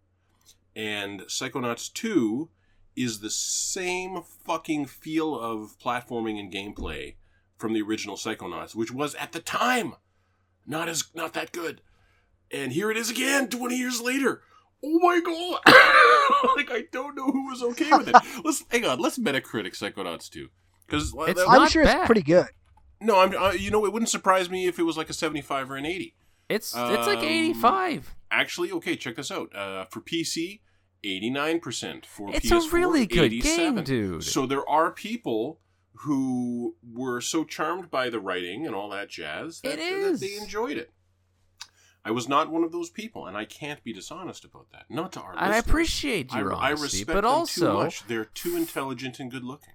And 0.75 1.21
Psychonauts 1.21 1.93
2 1.93 2.49
is 2.97 3.19
the 3.19 3.29
same 3.29 4.23
fucking 4.23 4.87
feel 4.87 5.33
of 5.39 5.77
platforming 5.79 6.37
and 6.39 6.51
gameplay 6.51 7.15
from 7.57 7.71
the 7.71 7.81
original 7.81 8.17
Psychonauts, 8.17 8.75
which 8.75 8.91
was 8.91 9.15
at 9.15 9.31
the 9.31 9.39
time 9.39 9.95
not 10.65 10.89
as 10.89 11.05
not 11.15 11.33
that 11.35 11.53
good. 11.53 11.81
And 12.51 12.73
here 12.73 12.91
it 12.91 12.97
is 12.97 13.09
again, 13.09 13.47
20 13.47 13.77
years 13.77 14.01
later. 14.01 14.41
Oh 14.83 14.99
my 14.99 15.19
god! 15.19 16.55
like 16.57 16.71
I 16.71 16.83
don't 16.91 17.15
know 17.15 17.25
who 17.25 17.49
was 17.49 17.63
okay 17.63 17.89
with 17.91 18.09
it. 18.09 18.15
Let's 18.45 18.63
hang 18.69 18.85
on. 18.85 18.99
Let's 18.99 19.17
Metacritic 19.17 19.73
Psychonauts 19.75 20.29
2 20.29 20.47
because 20.85 21.13
I'm 21.19 21.33
not 21.35 21.71
sure 21.71 21.83
bad. 21.83 21.97
it's 21.97 22.05
pretty 22.05 22.21
good. 22.21 22.45
no, 23.01 23.19
I'm 23.19 23.35
uh, 23.35 23.51
you 23.51 23.71
know 23.71 23.85
it 23.85 23.93
wouldn't 23.93 24.09
surprise 24.09 24.49
me 24.49 24.67
if 24.67 24.77
it 24.79 24.83
was 24.83 24.95
like 24.97 25.09
a 25.09 25.13
75 25.13 25.71
or 25.71 25.75
an 25.77 25.85
80. 25.85 26.15
It's 26.49 26.73
it's 26.75 27.07
like 27.07 27.17
Um, 27.19 27.25
85. 27.25 28.15
Actually, 28.31 28.71
okay, 28.73 28.95
check 28.95 29.15
this 29.15 29.31
out. 29.31 29.53
Uh, 29.55 29.85
for 29.85 29.99
PC, 30.01 30.61
89%. 31.03 32.05
For 32.05 32.29
It's 32.33 32.49
PS4, 32.49 32.67
a 32.67 32.75
really 32.75 33.05
good 33.05 33.25
87. 33.33 33.75
game, 33.75 33.83
dude. 33.83 34.23
So 34.23 34.45
there 34.45 34.67
are 34.69 34.91
people 34.91 35.59
who 36.01 36.75
were 36.93 37.19
so 37.21 37.43
charmed 37.43 37.89
by 37.89 38.09
the 38.09 38.19
writing 38.19 38.65
and 38.65 38.75
all 38.75 38.89
that 38.89 39.09
jazz 39.09 39.61
that, 39.61 39.79
It 39.79 40.11
that 40.11 40.19
they 40.19 40.35
enjoyed 40.35 40.77
it. 40.77 40.91
I 42.07 42.11
was 42.11 42.29
not 42.29 42.49
one 42.49 42.63
of 42.63 42.71
those 42.71 42.89
people, 42.89 43.25
and 43.27 43.35
I 43.35 43.43
can't 43.43 43.83
be 43.83 43.91
dishonest 43.91 44.45
about 44.45 44.67
that. 44.71 44.85
Not 44.89 45.11
to 45.13 45.19
our 45.21 45.31
and 45.31 45.39
I 45.41 45.47
listeners. 45.57 45.65
appreciate 45.69 46.33
I, 46.33 46.39
your 46.39 46.53
I 46.55 46.67
honesty, 46.69 46.83
respect 46.99 47.07
but 47.07 47.21
them 47.21 47.25
also 47.25 47.71
too 47.71 47.77
much. 47.83 48.07
They're 48.07 48.25
too 48.25 48.55
intelligent 48.55 49.19
and 49.19 49.29
good 49.29 49.43
looking. 49.43 49.73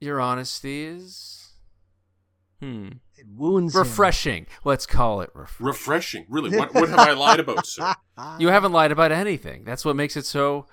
your 0.00 0.20
honesty 0.20 0.84
is 0.84 1.50
hmm 2.60 2.88
It 3.16 3.26
wounds 3.28 3.74
him. 3.74 3.80
refreshing. 3.80 4.46
Let's 4.64 4.86
call 4.86 5.20
it 5.20 5.30
refreshing. 5.34 5.66
Refreshing, 5.66 6.26
really. 6.30 6.56
What, 6.56 6.72
what 6.72 6.88
have 6.88 6.98
I 7.00 7.12
lied 7.26 7.40
about, 7.40 7.66
sir? 7.66 7.94
You 8.38 8.48
haven't 8.48 8.72
lied 8.72 8.90
about 8.92 9.12
anything. 9.12 9.64
That's 9.64 9.84
what 9.84 9.96
makes 9.96 10.16
it 10.16 10.24
so 10.24 10.66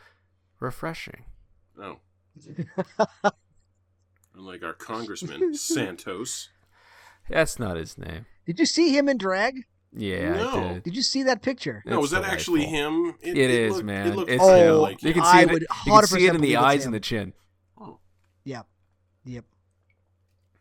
refreshing. 0.62 1.26
No. 1.78 2.00
Unlike 4.36 4.64
our 4.64 4.74
congressman 4.74 5.54
Santos. 5.56 6.48
That's 7.30 7.60
not 7.60 7.76
his 7.78 7.98
name. 7.98 8.26
Did 8.46 8.60
you 8.60 8.66
see 8.66 8.96
him 8.98 9.10
in 9.10 9.18
drag? 9.18 9.66
Yeah, 9.94 10.34
No. 10.36 10.50
I 10.70 10.74
did. 10.76 10.84
Did 10.84 10.96
you 10.96 11.02
see 11.02 11.24
that 11.24 11.42
picture? 11.42 11.84
No, 11.86 11.96
It's 11.96 12.02
was 12.04 12.12
that 12.12 12.24
actually 12.24 12.62
delightful. 12.66 13.06
him? 13.06 13.16
It 13.22 13.38
is, 13.38 13.74
looked- 13.74 13.86
man. 13.86 14.08
It 14.08 14.16
looked 14.16 14.32
It's 14.32 14.44
kinda 14.44 14.76
like 14.78 15.02
You 15.04 15.10
him. 15.10 15.14
can 15.16 15.24
I 15.24 15.32
see 15.34 15.42
it. 15.42 15.52
would 15.52 15.62
You 15.62 15.92
can 15.94 16.08
see 16.08 16.26
it 16.28 16.36
in 16.36 16.42
the 16.42 16.56
eyes 16.58 16.86
and 16.86 16.94
the 16.94 17.00
chin. 17.02 17.34
Oh, 17.80 18.00
Yep. 18.46 18.68
Yep. 19.26 19.46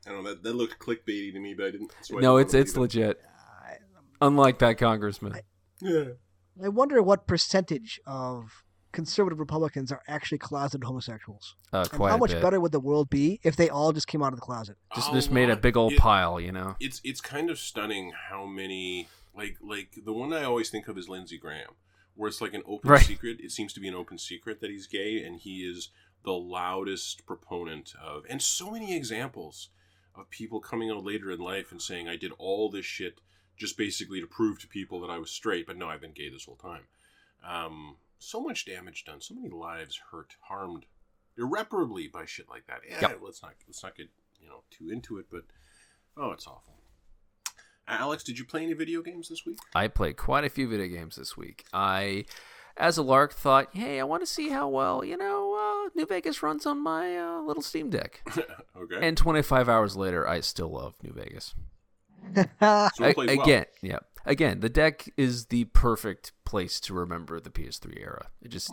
I 0.06 0.10
don't 0.10 0.24
know. 0.24 0.30
That, 0.30 0.42
that 0.42 0.54
looked 0.54 0.78
clickbaity 0.80 1.32
to 1.32 1.38
me, 1.40 1.54
but 1.54 1.66
I 1.66 1.70
didn't. 1.70 1.92
so 2.02 2.18
I 2.18 2.20
no, 2.20 2.38
didn't 2.38 2.54
it's 2.54 2.70
it's 2.70 2.76
legit. 2.76 3.20
I, 3.64 3.74
Unlike 4.20 4.58
that 4.60 4.78
congressman. 4.78 5.36
it. 5.36 5.44
Yeah. 5.80 6.64
I 6.64 6.68
wonder 6.68 7.02
what 7.02 7.26
percentage 7.26 8.00
of 8.06 8.64
conservative 8.92 9.38
Republicans 9.38 9.92
are 9.92 10.02
actually 10.08 10.38
closeted 10.38 10.82
homosexuals. 10.84 11.54
Uh, 11.72 11.84
quite 11.84 12.10
how 12.10 12.16
a 12.16 12.18
much 12.18 12.32
bit. 12.32 12.42
better 12.42 12.58
would 12.60 12.72
the 12.72 12.80
world 12.80 13.08
be 13.08 13.38
if 13.44 13.54
they 13.56 13.68
all 13.68 13.92
just 13.92 14.08
came 14.08 14.22
out 14.22 14.32
of 14.32 14.40
the 14.40 14.44
closet? 14.44 14.76
Just 14.94 15.10
A 15.10 15.12
just 15.14 15.30
made 15.30 15.48
a 15.48 15.56
big 15.56 15.76
old 15.76 15.92
It- 15.92 15.98
pile, 16.00 16.40
you 16.40 16.50
know. 16.50 16.74
It's 16.80 17.00
it's 17.04 17.20
kind 17.20 17.48
of 17.50 17.58
stunning 17.58 18.12
how 18.30 18.44
many 18.46 19.08
like 19.34 19.56
like 19.60 19.98
the 20.04 20.12
one 20.12 20.32
I 20.32 20.44
always 20.44 20.70
think 20.70 20.88
of 20.88 20.98
is 20.98 21.08
Lindsey 21.08 21.38
Graham, 21.38 21.74
where 22.14 22.28
it's 22.28 22.40
like 22.40 22.54
an 22.54 22.62
open 22.66 22.90
Right. 22.90 23.04
secret. 23.04 23.40
It 23.40 23.52
seems 23.52 23.72
to 23.74 23.80
be 23.80 23.88
an 23.88 23.94
open 23.94 24.18
secret 24.18 24.60
that 24.60 24.70
he's 24.70 24.86
gay, 24.86 25.22
and 25.24 25.36
he 25.40 25.62
is 25.64 25.88
the 26.24 26.32
loudest 26.32 27.24
proponent 27.26 27.94
of. 28.00 28.24
And 28.28 28.42
so 28.42 28.70
many 28.70 28.94
examples 28.94 29.70
of 30.14 30.28
people 30.30 30.60
coming 30.60 30.90
out 30.90 31.04
later 31.04 31.30
in 31.30 31.38
life 31.40 31.70
and 31.72 31.80
saying, 31.80 32.08
"I 32.08 32.16
did 32.16 32.32
all 32.38 32.68
this 32.70 32.84
shit 32.86 33.20
just 33.56 33.76
basically 33.78 34.20
to 34.20 34.26
prove 34.26 34.58
to 34.60 34.66
people 34.68 35.00
that 35.00 35.10
I 35.10 35.18
was 35.18 35.30
straight, 35.30 35.66
but 35.66 35.76
no, 35.76 35.88
I've 35.88 36.00
been 36.00 36.12
gay 36.12 36.28
this 36.28 36.44
whole 36.44 36.56
time." 36.56 36.88
Um, 37.42 37.96
so 38.18 38.40
much 38.42 38.66
damage 38.66 39.04
done, 39.04 39.20
so 39.22 39.34
many 39.34 39.48
lives 39.48 39.98
hurt, 40.10 40.34
harmed 40.42 40.84
irreparably 41.38 42.06
by 42.08 42.26
shit 42.26 42.48
like 42.50 42.66
that. 42.66 42.80
Yeah, 42.86 43.00
Yep. 43.00 43.20
let's 43.22 43.42
not 43.42 43.54
let's 43.66 43.82
not 43.82 43.96
get 43.96 44.10
you 44.40 44.48
know 44.48 44.64
too 44.70 44.90
into 44.90 45.16
it, 45.18 45.26
but 45.30 45.44
oh, 46.16 46.32
it's 46.32 46.46
awful. 46.46 46.79
Alex, 47.90 48.22
did 48.22 48.38
you 48.38 48.44
play 48.44 48.62
any 48.62 48.72
video 48.72 49.02
games 49.02 49.28
this 49.28 49.44
week? 49.44 49.58
I 49.74 49.88
played 49.88 50.16
quite 50.16 50.44
a 50.44 50.48
few 50.48 50.68
video 50.68 50.86
games 50.86 51.16
this 51.16 51.36
week. 51.36 51.64
I, 51.72 52.24
as 52.76 52.96
a 52.96 53.02
lark, 53.02 53.34
thought, 53.34 53.68
hey, 53.72 54.00
I 54.00 54.04
want 54.04 54.22
to 54.22 54.26
see 54.26 54.48
how 54.48 54.68
well, 54.68 55.04
you 55.04 55.16
know, 55.16 55.86
uh, 55.86 55.90
New 55.94 56.06
Vegas 56.06 56.42
runs 56.42 56.66
on 56.66 56.82
my 56.82 57.18
uh, 57.18 57.40
little 57.42 57.62
Steam 57.62 57.90
Deck. 57.90 58.22
okay. 58.76 59.06
And 59.06 59.16
25 59.16 59.68
hours 59.68 59.96
later, 59.96 60.26
I 60.26 60.40
still 60.40 60.70
love 60.70 60.94
New 61.02 61.12
Vegas. 61.12 61.54
so 62.34 63.04
it 63.04 63.14
plays 63.14 63.36
well. 63.36 63.42
again, 63.42 63.64
yeah. 63.82 63.98
Again, 64.26 64.60
the 64.60 64.68
deck 64.68 65.08
is 65.16 65.46
the 65.46 65.64
perfect 65.64 66.32
place 66.44 66.78
to 66.80 66.94
remember 66.94 67.40
the 67.40 67.50
PS3 67.50 67.98
era. 68.00 68.26
It 68.42 68.48
just 68.48 68.72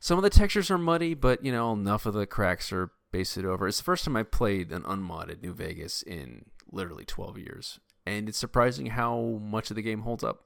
some 0.00 0.18
of 0.18 0.22
the 0.22 0.30
textures 0.30 0.70
are 0.70 0.78
muddy, 0.78 1.14
but 1.14 1.44
you 1.44 1.52
know 1.52 1.72
enough 1.72 2.06
of 2.06 2.14
the 2.14 2.26
cracks 2.26 2.72
are 2.72 2.90
basted 3.12 3.44
over. 3.44 3.68
It's 3.68 3.78
the 3.78 3.84
first 3.84 4.04
time 4.04 4.16
I 4.16 4.22
played 4.22 4.72
an 4.72 4.82
unmodded 4.86 5.42
New 5.42 5.52
Vegas 5.52 6.02
in 6.02 6.46
literally 6.74 7.04
12 7.04 7.38
years, 7.38 7.80
and 8.06 8.28
it's 8.28 8.38
surprising 8.38 8.86
how 8.86 9.38
much 9.42 9.70
of 9.70 9.76
the 9.76 9.82
game 9.82 10.00
holds 10.02 10.24
up, 10.24 10.44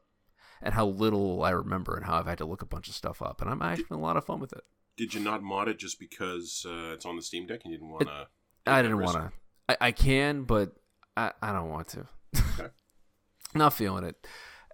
and 0.62 0.74
how 0.74 0.86
little 0.86 1.42
I 1.42 1.50
remember, 1.50 1.96
and 1.96 2.04
how 2.06 2.18
I've 2.18 2.26
had 2.26 2.38
to 2.38 2.44
look 2.46 2.62
a 2.62 2.66
bunch 2.66 2.88
of 2.88 2.94
stuff 2.94 3.20
up. 3.22 3.40
And 3.40 3.50
I'm 3.50 3.62
actually 3.62 3.84
having 3.84 3.98
a 4.02 4.06
lot 4.06 4.16
of 4.16 4.24
fun 4.24 4.40
with 4.40 4.52
it. 4.52 4.62
Did 4.96 5.14
you 5.14 5.20
not 5.20 5.42
mod 5.42 5.68
it 5.68 5.78
just 5.78 5.98
because 6.00 6.66
uh, 6.68 6.92
it's 6.94 7.06
on 7.06 7.16
the 7.16 7.22
Steam 7.22 7.46
Deck 7.46 7.60
and 7.64 7.72
you 7.72 7.78
didn't 7.78 7.90
want 7.92 8.06
to? 8.08 8.26
I 8.66 8.82
didn't 8.82 8.98
want 8.98 9.12
to. 9.16 9.32
I, 9.68 9.76
I 9.88 9.92
can, 9.92 10.42
but 10.42 10.72
I, 11.16 11.32
I 11.40 11.52
don't 11.52 11.70
want 11.70 11.88
to. 11.88 12.06
Okay. 12.36 12.68
Not 13.54 13.72
feeling 13.74 14.04
it. 14.04 14.26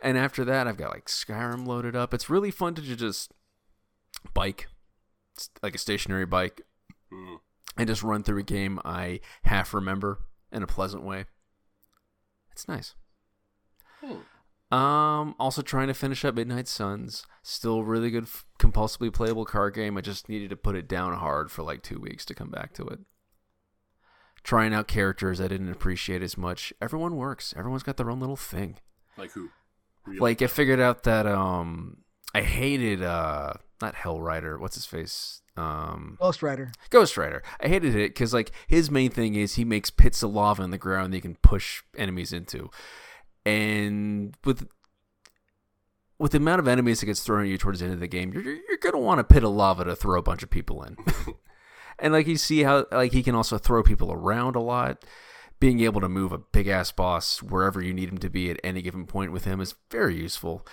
And 0.02 0.16
after 0.18 0.44
that, 0.46 0.66
I've 0.66 0.76
got 0.78 0.90
like 0.92 1.06
Skyrim 1.06 1.66
loaded 1.66 1.94
up. 1.94 2.12
It's 2.14 2.28
really 2.30 2.50
fun 2.50 2.74
to 2.74 2.82
just 2.82 3.32
bike, 4.32 4.68
s- 5.38 5.50
like 5.62 5.74
a 5.74 5.78
stationary 5.78 6.26
bike, 6.26 6.62
Mm. 7.12 7.36
and 7.76 7.86
just 7.88 8.02
run 8.02 8.22
through 8.24 8.40
a 8.40 8.44
game 8.44 8.80
I 8.84 9.20
half 9.44 9.74
remember 9.74 10.20
in 10.50 10.62
a 10.62 10.66
pleasant 10.66 11.04
way. 11.04 11.26
It's 12.54 12.68
nice. 12.68 12.94
Hmm. 14.00 14.74
Um, 14.74 15.34
also 15.40 15.60
trying 15.60 15.88
to 15.88 15.94
finish 15.94 16.24
up 16.24 16.36
Midnight 16.36 16.68
Suns. 16.68 17.26
Still 17.42 17.82
really 17.82 18.10
good, 18.10 18.24
f- 18.24 18.46
compulsively 18.60 19.12
playable 19.12 19.44
card 19.44 19.74
game. 19.74 19.98
I 19.98 20.00
just 20.00 20.28
needed 20.28 20.50
to 20.50 20.56
put 20.56 20.76
it 20.76 20.88
down 20.88 21.14
hard 21.14 21.50
for 21.50 21.64
like 21.64 21.82
two 21.82 21.98
weeks 21.98 22.24
to 22.26 22.34
come 22.34 22.50
back 22.50 22.72
to 22.74 22.86
it. 22.86 23.00
Trying 24.44 24.72
out 24.72 24.86
characters 24.86 25.40
I 25.40 25.48
didn't 25.48 25.72
appreciate 25.72 26.22
as 26.22 26.38
much. 26.38 26.72
Everyone 26.80 27.16
works. 27.16 27.52
Everyone's 27.56 27.82
got 27.82 27.96
their 27.96 28.10
own 28.10 28.20
little 28.20 28.36
thing. 28.36 28.76
Like 29.16 29.32
who? 29.32 29.50
You 30.06 30.20
Like 30.20 30.42
I 30.42 30.46
figured 30.46 30.80
out 30.80 31.02
that 31.04 31.26
um 31.26 32.03
I 32.34 32.42
hated 32.42 33.02
uh 33.02 33.54
not 33.80 33.94
Hellrider. 33.94 34.58
What's 34.58 34.74
his 34.74 34.86
face? 34.86 35.42
Um 35.56 36.16
Ghost 36.20 36.42
Rider. 36.42 36.72
Ghost 36.90 37.16
Rider. 37.16 37.42
I 37.60 37.68
hated 37.68 37.94
it 37.94 38.10
because 38.10 38.34
like 38.34 38.50
his 38.66 38.90
main 38.90 39.10
thing 39.10 39.34
is 39.34 39.54
he 39.54 39.64
makes 39.64 39.90
pits 39.90 40.22
of 40.22 40.32
lava 40.32 40.62
in 40.62 40.70
the 40.70 40.78
ground 40.78 41.12
that 41.12 41.18
you 41.18 41.22
can 41.22 41.36
push 41.36 41.82
enemies 41.96 42.32
into, 42.32 42.70
and 43.46 44.36
with 44.44 44.66
with 46.18 46.32
the 46.32 46.38
amount 46.38 46.60
of 46.60 46.68
enemies 46.68 47.00
that 47.00 47.06
gets 47.06 47.20
thrown 47.22 47.44
at 47.44 47.48
you 47.48 47.58
towards 47.58 47.80
the 47.80 47.86
end 47.86 47.94
of 47.94 48.00
the 48.00 48.08
game, 48.08 48.32
you're 48.32 48.42
you're, 48.42 48.58
you're 48.68 48.78
gonna 48.78 48.98
want 48.98 49.20
a 49.20 49.24
pit 49.24 49.44
of 49.44 49.50
lava 49.50 49.84
to 49.84 49.94
throw 49.94 50.18
a 50.18 50.22
bunch 50.22 50.42
of 50.42 50.50
people 50.50 50.82
in, 50.82 50.96
and 51.98 52.12
like 52.12 52.26
you 52.26 52.36
see 52.36 52.64
how 52.64 52.86
like 52.90 53.12
he 53.12 53.22
can 53.22 53.34
also 53.34 53.58
throw 53.58 53.82
people 53.82 54.12
around 54.12 54.56
a 54.56 54.60
lot. 54.60 55.04
Being 55.60 55.80
able 55.80 56.00
to 56.02 56.08
move 56.08 56.32
a 56.32 56.38
big 56.38 56.66
ass 56.66 56.90
boss 56.90 57.40
wherever 57.40 57.80
you 57.80 57.94
need 57.94 58.08
him 58.10 58.18
to 58.18 58.28
be 58.28 58.50
at 58.50 58.60
any 58.62 58.82
given 58.82 59.06
point 59.06 59.32
with 59.32 59.44
him 59.44 59.60
is 59.60 59.76
very 59.88 60.16
useful. 60.16 60.66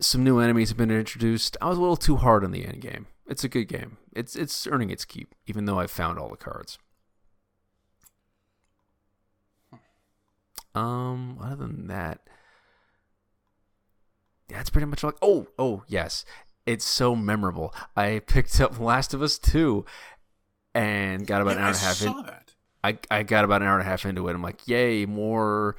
Some 0.00 0.22
new 0.24 0.38
enemies 0.38 0.68
have 0.68 0.78
been 0.78 0.90
introduced. 0.90 1.56
I 1.60 1.68
was 1.68 1.78
a 1.78 1.80
little 1.80 1.96
too 1.96 2.16
hard 2.16 2.44
on 2.44 2.50
the 2.50 2.66
end 2.66 2.80
game. 2.80 3.06
It's 3.26 3.44
a 3.44 3.48
good 3.48 3.64
game. 3.64 3.96
It's 4.14 4.36
it's 4.36 4.66
earning 4.66 4.90
its 4.90 5.04
keep, 5.04 5.34
even 5.46 5.64
though 5.64 5.78
I've 5.78 5.90
found 5.90 6.18
all 6.18 6.28
the 6.28 6.36
cards. 6.36 6.78
Um, 10.74 11.38
other 11.42 11.56
than 11.56 11.86
that, 11.86 12.20
that's 14.48 14.70
pretty 14.70 14.86
much 14.86 15.02
like. 15.02 15.16
Oh, 15.22 15.48
oh, 15.58 15.82
yes, 15.88 16.24
it's 16.66 16.84
so 16.84 17.16
memorable. 17.16 17.74
I 17.96 18.20
picked 18.26 18.60
up 18.60 18.78
Last 18.78 19.14
of 19.14 19.22
Us 19.22 19.38
two, 19.38 19.86
and 20.74 21.26
got 21.26 21.40
about 21.42 21.56
an 21.56 21.62
hour 21.62 21.64
I 21.64 21.68
and 21.68 21.76
a 21.76 21.80
half 21.80 22.02
in. 22.02 22.22
that. 22.26 22.54
I 22.84 22.98
I 23.10 23.22
got 23.22 23.44
about 23.44 23.62
an 23.62 23.68
hour 23.68 23.78
and 23.78 23.86
a 23.86 23.90
half 23.90 24.04
into 24.04 24.28
it. 24.28 24.34
I'm 24.34 24.42
like, 24.42 24.68
yay, 24.68 25.06
more 25.06 25.76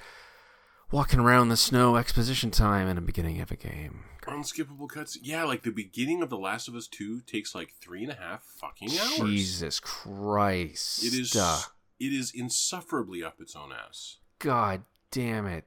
walking 0.91 1.19
around 1.19 1.49
the 1.49 1.57
snow 1.57 1.95
exposition 1.95 2.51
time 2.51 2.87
in 2.87 2.95
the 2.95 3.01
beginning 3.01 3.41
of 3.41 3.51
a 3.51 3.55
game. 3.55 4.03
Unskippable 4.25 4.89
cuts. 4.89 5.17
Yeah, 5.21 5.45
like 5.45 5.63
the 5.63 5.71
beginning 5.71 6.21
of 6.21 6.29
The 6.29 6.37
Last 6.37 6.67
of 6.67 6.75
Us 6.75 6.87
2 6.87 7.21
takes 7.21 7.55
like 7.55 7.73
three 7.79 8.03
and 8.03 8.11
a 8.11 8.15
half 8.15 8.43
fucking 8.43 8.89
hours. 8.89 9.29
Jesus 9.29 9.79
Christ! 9.79 11.03
It 11.03 11.13
is 11.13 11.35
Uh, 11.35 11.61
it 11.99 12.11
is 12.13 12.31
insufferably 12.35 13.23
up 13.23 13.39
its 13.39 13.55
own 13.55 13.71
ass. 13.71 14.17
God 14.39 14.83
damn 15.11 15.45
it! 15.45 15.65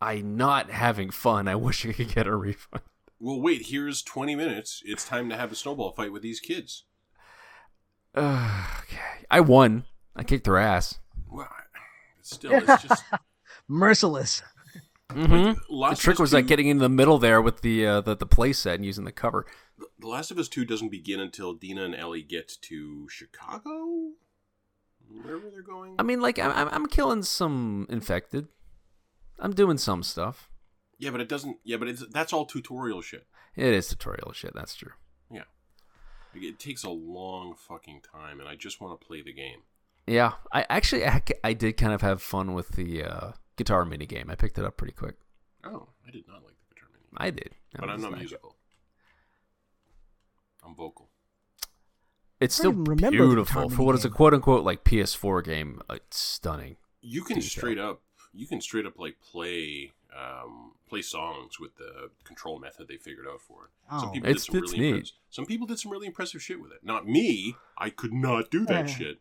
I'm 0.00 0.36
not 0.36 0.70
having 0.70 1.10
fun. 1.10 1.48
I 1.48 1.56
wish 1.56 1.84
I 1.84 1.92
could 1.92 2.14
get 2.14 2.28
a 2.28 2.36
refund. 2.36 2.82
Well, 3.18 3.40
wait, 3.40 3.66
here's 3.66 4.00
20 4.02 4.36
minutes. 4.36 4.80
It's 4.84 5.04
time 5.04 5.28
to 5.30 5.36
have 5.36 5.50
a 5.50 5.56
snowball 5.56 5.90
fight 5.90 6.12
with 6.12 6.22
these 6.22 6.38
kids. 6.38 6.84
Ugh, 8.14 8.70
okay, 8.84 9.24
I 9.28 9.40
won. 9.40 9.84
I 10.14 10.22
kicked 10.22 10.44
their 10.44 10.58
ass. 10.58 11.00
Well, 11.28 11.48
still, 12.22 12.52
it's 12.52 12.82
just. 12.84 13.02
Merciless. 13.68 14.42
hmm 15.10 15.26
The 15.28 15.56
Last 15.70 16.00
trick 16.02 16.16
Us 16.16 16.20
was 16.20 16.32
like 16.32 16.46
getting 16.46 16.68
in 16.68 16.78
the 16.78 16.88
middle 16.88 17.18
there 17.18 17.40
with 17.40 17.60
the 17.62 17.86
uh, 17.86 18.00
the 18.00 18.16
the 18.16 18.26
play 18.26 18.52
set 18.52 18.74
and 18.76 18.84
using 18.84 19.04
the 19.04 19.12
cover. 19.12 19.46
The 19.98 20.06
Last 20.08 20.30
of 20.30 20.38
Us 20.38 20.48
2 20.48 20.64
doesn't 20.64 20.88
begin 20.90 21.20
until 21.20 21.54
Dina 21.54 21.84
and 21.84 21.94
Ellie 21.94 22.22
get 22.22 22.50
to 22.62 23.08
Chicago? 23.08 24.10
Wherever 25.10 25.50
they're 25.50 25.62
going? 25.62 25.94
I 25.98 26.02
mean, 26.02 26.20
like 26.20 26.38
I'm 26.38 26.50
I'm- 26.50 26.68
I'm 26.72 26.86
killing 26.86 27.22
some 27.22 27.86
infected. 27.88 28.48
I'm 29.38 29.54
doing 29.54 29.78
some 29.78 30.02
stuff. 30.02 30.50
yeah, 30.98 31.10
but 31.10 31.20
it 31.20 31.28
doesn't. 31.28 31.58
Yeah, 31.64 31.76
but 31.76 31.88
it's, 31.88 32.04
that's 32.10 32.32
all 32.32 32.44
tutorial 32.44 33.00
shit. 33.02 33.26
It 33.56 33.72
is 33.72 33.88
tutorial 33.88 34.32
shit. 34.32 34.52
That's 34.54 34.74
true. 34.74 34.92
Yeah. 35.30 35.44
It 36.34 36.58
takes 36.58 36.84
a 36.84 36.90
long 36.90 37.54
fucking 37.56 38.02
time, 38.12 38.40
and 38.40 38.48
I 38.48 38.56
just 38.56 38.80
want 38.80 39.00
to 39.00 39.06
play 39.06 39.22
the 39.22 39.32
game. 39.32 39.60
Yeah, 40.06 40.32
I 40.52 40.66
actually 40.68 41.06
I, 41.06 41.22
I 41.44 41.52
did 41.54 41.76
kind 41.76 41.92
of 41.92 42.02
have 42.02 42.20
fun 42.20 42.52
with 42.52 42.70
the 42.70 43.04
uh, 43.04 43.32
guitar 43.58 43.84
mini 43.84 44.06
game. 44.06 44.30
I 44.30 44.34
picked 44.34 44.58
it 44.58 44.64
up 44.64 44.76
pretty 44.78 44.94
quick. 44.94 45.16
Oh, 45.64 45.88
I 46.06 46.10
did 46.10 46.26
not 46.26 46.42
like 46.44 46.54
the 46.68 46.74
guitar 46.74 46.88
mini. 46.92 47.04
I 47.18 47.30
did, 47.30 47.54
That 47.72 47.80
But 47.82 47.90
I'm 47.90 48.00
not 48.00 48.12
nice. 48.12 48.20
musical. 48.20 48.56
I'm 50.64 50.74
vocal. 50.74 51.08
It's 52.40 52.54
still 52.54 52.70
even 52.72 52.84
remember 52.84 53.18
the 53.18 53.24
beautiful 53.26 53.62
guitar 53.64 53.76
for 53.76 53.82
what 53.84 53.94
is 53.96 54.04
a 54.04 54.10
quote 54.10 54.32
unquote 54.34 54.64
like 54.64 54.84
PS4 54.84 55.42
game. 55.44 55.82
uh, 55.90 55.94
It's 55.94 56.18
stunning. 56.18 56.76
You 57.00 57.22
can 57.22 57.36
Detail. 57.36 57.50
straight 57.50 57.78
up, 57.78 58.02
you 58.32 58.46
can 58.46 58.60
straight 58.60 58.86
up 58.86 58.98
like 58.98 59.20
play, 59.20 59.92
um, 60.16 60.72
play 60.88 61.02
songs 61.02 61.58
with 61.58 61.76
the 61.76 62.10
control 62.24 62.58
method 62.58 62.86
they 62.88 62.96
figured 62.96 63.26
out 63.26 63.40
for 63.40 63.64
it. 63.66 63.70
Some 63.90 64.08
Oh. 64.08 64.12
people 64.12 64.28
It's- 64.30 64.44
did 64.46 64.52
some 64.52 64.62
it's 64.64 64.72
really 64.72 64.84
neat. 64.84 64.90
impress- 64.94 65.12
some 65.30 65.46
people 65.46 65.66
did 65.66 65.78
some 65.80 65.90
really 65.92 66.06
impressive 66.06 66.42
shit 66.42 66.60
with 66.60 66.72
it. 66.72 66.84
Not 66.84 67.06
me. 67.08 67.56
I 67.76 67.90
could 67.90 68.12
not 68.12 68.50
do 68.50 68.64
that 68.66 68.88
Yeah. 68.88 68.94
shit, 68.94 69.20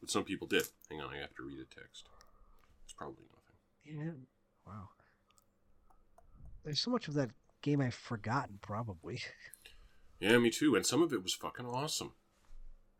but 0.00 0.10
some 0.10 0.24
people 0.24 0.46
did. 0.46 0.68
Hang 0.90 1.00
on, 1.00 1.10
I 1.14 1.18
have 1.18 1.34
to 1.36 1.42
read 1.42 1.60
a 1.60 1.64
text. 1.64 2.06
It's 2.84 2.92
probably 2.92 3.24
nothing. 3.24 3.37
Yeah. 3.88 4.10
Wow. 4.66 4.88
There's 6.64 6.80
so 6.80 6.90
much 6.90 7.08
of 7.08 7.14
that 7.14 7.30
game 7.62 7.80
I've 7.80 7.94
forgotten, 7.94 8.58
probably. 8.60 9.20
Yeah, 10.20 10.36
me 10.38 10.50
too. 10.50 10.74
And 10.74 10.84
some 10.84 11.00
of 11.00 11.12
it 11.12 11.22
was 11.22 11.32
fucking 11.32 11.64
awesome. 11.64 12.12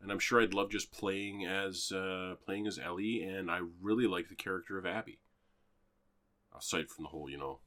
And 0.01 0.13
I'm 0.13 0.21
sure 0.21 0.41
I'd 0.41 0.55
love 0.55 0.71
just 0.71 0.93
playing 0.93 1.45
as 1.45 1.91
uh, 1.91 2.37
playing 2.45 2.69
as 2.69 2.79
Ellie, 2.79 3.25
and 3.25 3.51
I 3.51 3.59
really 3.83 4.07
like 4.07 4.29
the 4.29 4.37
character 4.37 4.79
of 4.79 4.87
Abby. 4.87 5.19
Aside 6.57 6.89
from 6.89 7.03
the 7.03 7.09
whole, 7.09 7.29
you 7.29 7.37
know, 7.37 7.59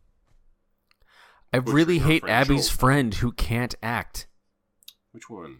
I 1.51 1.57
really 1.57 1.99
hate 1.99 2.21
friend 2.21 2.33
Abby's 2.33 2.69
Joel. 2.69 2.77
friend 2.77 3.13
who 3.15 3.33
can't 3.33 3.75
act. 3.83 4.27
which 5.11 5.29
one? 5.29 5.59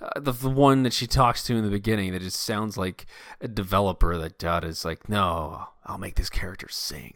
Uh, 0.00 0.18
the 0.18 0.32
the 0.32 0.48
one 0.48 0.82
that 0.82 0.92
she 0.92 1.06
talks 1.06 1.42
to 1.44 1.56
in 1.56 1.64
the 1.64 1.70
beginning 1.70 2.12
that 2.12 2.22
just 2.22 2.40
sounds 2.40 2.78
like 2.78 3.06
a 3.40 3.48
developer 3.48 4.16
that 4.16 4.38
Dot 4.38 4.64
is 4.64 4.84
like, 4.84 5.08
no, 5.08 5.68
I'll 5.84 5.98
make 5.98 6.14
this 6.14 6.30
character 6.30 6.68
sing. 6.70 7.14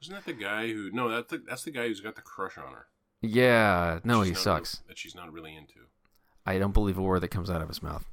Wasn't 0.00 0.16
that 0.16 0.26
the 0.26 0.38
guy 0.38 0.68
who? 0.68 0.90
No, 0.90 1.08
that's 1.08 1.30
the, 1.30 1.42
that's 1.46 1.64
the 1.64 1.70
guy 1.70 1.88
who's 1.88 2.00
got 2.00 2.14
the 2.14 2.22
crush 2.22 2.56
on 2.56 2.72
her. 2.72 2.86
Yeah, 3.20 4.00
no, 4.04 4.22
he 4.22 4.32
not 4.32 4.40
sucks. 4.40 4.82
That 4.88 4.98
she's 4.98 5.14
not 5.14 5.32
really 5.32 5.54
into. 5.56 5.80
I 6.46 6.58
don't 6.58 6.72
believe 6.72 6.98
a 6.98 7.02
word 7.02 7.20
that 7.20 7.28
comes 7.28 7.48
out 7.48 7.62
of 7.62 7.68
his 7.68 7.82
mouth. 7.82 8.04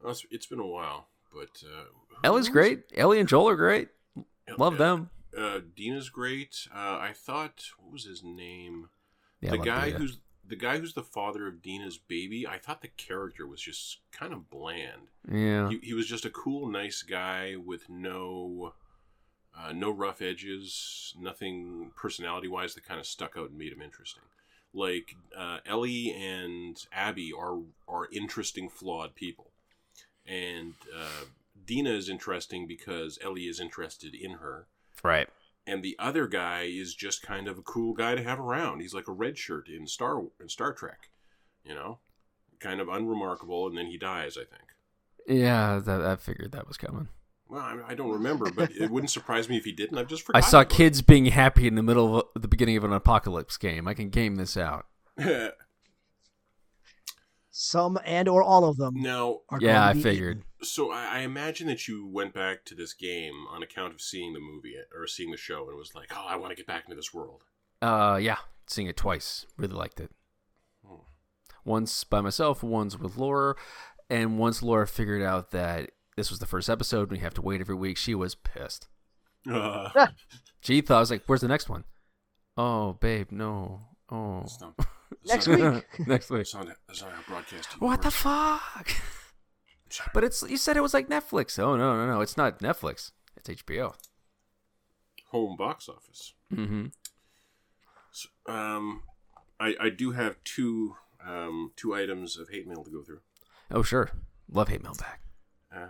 Well, 0.00 0.12
it's, 0.12 0.24
it's 0.30 0.46
been 0.46 0.60
a 0.60 0.66
while, 0.66 1.08
but 1.32 1.62
uh, 1.64 1.84
Ellie's 2.22 2.48
great. 2.48 2.84
Ellie 2.96 3.18
and 3.18 3.28
Joel 3.28 3.48
are 3.48 3.56
great. 3.56 3.88
El- 4.48 4.56
Love 4.58 4.74
uh, 4.74 4.78
them. 4.78 5.10
Uh, 5.36 5.60
Dina's 5.76 6.08
great. 6.08 6.68
Uh, 6.72 6.98
I 7.00 7.12
thought 7.14 7.64
what 7.78 7.92
was 7.92 8.04
his 8.04 8.22
name? 8.22 8.90
Yeah, 9.40 9.50
the 9.50 9.58
guy 9.58 9.86
Dina. 9.86 9.98
who's 9.98 10.18
the 10.48 10.56
guy 10.56 10.78
who's 10.78 10.94
the 10.94 11.02
father 11.02 11.46
of 11.46 11.62
Dina's 11.62 11.98
baby. 11.98 12.46
I 12.46 12.58
thought 12.58 12.82
the 12.82 12.88
character 12.88 13.46
was 13.46 13.60
just 13.60 13.98
kind 14.12 14.32
of 14.32 14.50
bland. 14.50 15.08
yeah. 15.30 15.68
He, 15.68 15.78
he 15.82 15.94
was 15.94 16.06
just 16.06 16.24
a 16.24 16.30
cool, 16.30 16.68
nice 16.68 17.02
guy 17.02 17.56
with 17.56 17.88
no, 17.88 18.72
uh, 19.56 19.72
no 19.72 19.90
rough 19.90 20.22
edges, 20.22 21.14
nothing 21.20 21.92
personality-wise 21.96 22.74
that 22.74 22.84
kind 22.86 22.98
of 22.98 23.06
stuck 23.06 23.36
out 23.36 23.50
and 23.50 23.58
made 23.58 23.72
him 23.72 23.82
interesting. 23.82 24.22
Like 24.72 25.16
uh, 25.36 25.58
Ellie 25.66 26.12
and 26.12 26.76
Abby 26.92 27.32
are 27.32 27.58
are 27.88 28.06
interesting, 28.12 28.68
flawed 28.68 29.14
people, 29.14 29.50
and 30.26 30.74
uh, 30.94 31.24
Dina 31.64 31.90
is 31.90 32.10
interesting 32.10 32.66
because 32.66 33.18
Ellie 33.24 33.46
is 33.48 33.60
interested 33.60 34.14
in 34.14 34.32
her, 34.32 34.66
Right. 35.02 35.28
And 35.68 35.82
the 35.82 35.96
other 35.98 36.26
guy 36.26 36.62
is 36.62 36.94
just 36.94 37.22
kind 37.22 37.46
of 37.46 37.58
a 37.58 37.62
cool 37.62 37.92
guy 37.94 38.14
to 38.14 38.22
have 38.22 38.40
around. 38.40 38.80
He's 38.80 38.94
like 38.94 39.08
a 39.08 39.12
red 39.12 39.36
shirt 39.38 39.68
in 39.68 39.86
Star 39.86 40.22
in 40.40 40.48
Star 40.48 40.72
Trek, 40.72 41.10
you 41.64 41.74
know, 41.74 41.98
kind 42.58 42.80
of 42.80 42.88
unremarkable, 42.88 43.66
and 43.68 43.76
then 43.76 43.86
he 43.86 43.98
dies. 43.98 44.36
I 44.36 44.44
think. 44.44 44.62
Yeah, 45.26 45.78
that, 45.84 46.00
I 46.00 46.16
figured 46.16 46.52
that 46.52 46.66
was 46.66 46.78
coming. 46.78 47.08
Well, 47.48 47.60
I, 47.62 47.78
I 47.88 47.94
don't 47.94 48.10
remember, 48.10 48.50
but 48.50 48.70
it 48.72 48.90
wouldn't 48.90 49.10
surprise 49.10 49.48
me 49.48 49.56
if 49.56 49.64
he 49.64 49.72
didn't. 49.72 49.98
I've 49.98 50.06
just 50.08 50.22
I 50.34 50.40
forgotten. 50.40 50.50
saw 50.50 50.60
about 50.60 50.70
kids 50.70 51.02
being 51.02 51.26
happy 51.26 51.66
in 51.66 51.74
the 51.74 51.82
middle 51.82 52.20
of 52.34 52.42
the 52.42 52.48
beginning 52.48 52.76
of 52.76 52.84
an 52.84 52.92
apocalypse 52.92 53.56
game. 53.56 53.86
I 53.88 53.94
can 53.94 54.10
game 54.10 54.36
this 54.36 54.56
out. 54.56 54.86
it. 55.16 55.54
Some 57.50 57.98
and 58.04 58.28
or 58.28 58.42
all 58.42 58.64
of 58.64 58.76
them 58.76 58.94
now, 59.02 59.40
are 59.48 59.58
Yeah, 59.60 59.72
going 59.74 59.82
I 59.82 59.92
to 59.92 59.94
be 59.94 60.02
figured. 60.02 60.44
So 60.62 60.90
I, 60.90 61.04
I 61.04 61.18
imagine 61.20 61.66
that 61.68 61.88
you 61.88 62.06
went 62.06 62.34
back 62.34 62.64
to 62.66 62.74
this 62.74 62.92
game 62.92 63.46
on 63.50 63.62
account 63.62 63.94
of 63.94 64.00
seeing 64.00 64.32
the 64.32 64.40
movie 64.40 64.74
or 64.94 65.06
seeing 65.06 65.30
the 65.30 65.36
show, 65.36 65.68
and 65.68 65.76
was 65.76 65.94
like, 65.94 66.12
"Oh, 66.14 66.26
I 66.26 66.36
want 66.36 66.50
to 66.50 66.56
get 66.56 66.66
back 66.66 66.84
into 66.84 66.96
this 66.96 67.14
world." 67.14 67.44
Uh, 67.80 68.18
yeah, 68.20 68.38
seeing 68.66 68.88
it 68.88 68.96
twice. 68.96 69.46
Really 69.56 69.74
liked 69.74 70.00
it. 70.00 70.10
Hmm. 70.86 71.02
Once 71.64 72.04
by 72.04 72.20
myself, 72.20 72.62
once 72.62 72.98
with 72.98 73.16
Laura, 73.16 73.54
and 74.10 74.38
once 74.38 74.62
Laura 74.62 74.86
figured 74.86 75.22
out 75.22 75.50
that 75.52 75.90
this 76.16 76.30
was 76.30 76.38
the 76.38 76.46
first 76.46 76.68
episode 76.68 77.02
and 77.02 77.12
we 77.12 77.18
have 77.18 77.34
to 77.34 77.42
wait 77.42 77.60
every 77.60 77.76
week, 77.76 77.96
she 77.96 78.14
was 78.14 78.34
pissed. 78.34 78.88
Uh, 79.50 80.06
She 80.60 80.80
thought 80.80 80.96
I 80.96 81.00
was 81.00 81.10
like, 81.10 81.22
"Where's 81.26 81.40
the 81.40 81.48
next 81.48 81.68
one?" 81.68 81.84
Oh, 82.56 82.94
babe, 82.94 83.28
no. 83.30 83.82
Oh, 84.10 84.40
that's 84.40 84.60
not, 84.60 84.74
next 85.24 85.46
not, 85.46 85.74
week. 85.74 85.84
next 86.06 86.30
week. 86.30 86.40
That's 86.40 86.54
not, 86.54 86.66
that's 86.86 87.02
not 87.02 87.12
how 87.12 87.22
broadcast 87.28 87.80
What 87.80 88.02
the 88.02 88.10
fuck? 88.10 88.90
Sorry. 89.90 90.10
But 90.14 90.24
it's 90.24 90.42
you 90.42 90.56
said 90.56 90.76
it 90.76 90.82
was 90.82 90.94
like 90.94 91.08
Netflix. 91.08 91.58
Oh 91.58 91.76
no, 91.76 91.96
no, 91.96 92.06
no! 92.12 92.20
It's 92.20 92.36
not 92.36 92.60
Netflix. 92.60 93.12
It's 93.36 93.48
HBO. 93.48 93.94
home 95.30 95.56
box 95.56 95.88
office. 95.88 96.34
Mm-hmm. 96.52 96.86
So, 98.12 98.28
um, 98.46 99.02
I 99.60 99.74
I 99.80 99.88
do 99.90 100.12
have 100.12 100.36
two 100.44 100.96
um 101.26 101.72
two 101.76 101.94
items 101.94 102.38
of 102.38 102.48
hate 102.50 102.66
mail 102.66 102.84
to 102.84 102.90
go 102.90 103.02
through. 103.02 103.20
Oh 103.70 103.82
sure, 103.82 104.10
love 104.50 104.68
hate 104.68 104.82
mail 104.82 104.94
back. 104.98 105.20
Uh, 105.74 105.88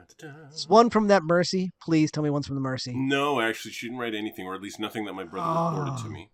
one 0.67 0.91
from 0.91 1.07
that 1.07 1.23
Mercy. 1.23 1.71
Please 1.81 2.11
tell 2.11 2.23
me 2.25 2.31
one's 2.31 2.47
from 2.49 2.57
the 2.57 2.61
Mercy. 2.61 2.93
No, 2.97 3.41
actually, 3.41 3.71
she 3.71 3.87
didn't 3.87 4.01
write 4.01 4.15
anything, 4.15 4.45
or 4.45 4.55
at 4.57 4.61
least 4.61 4.81
nothing 4.81 5.05
that 5.05 5.13
my 5.13 5.23
brother 5.23 5.79
reported 5.81 6.03
to 6.03 6.09
Oh. 6.09 6.11
me. 6.11 6.31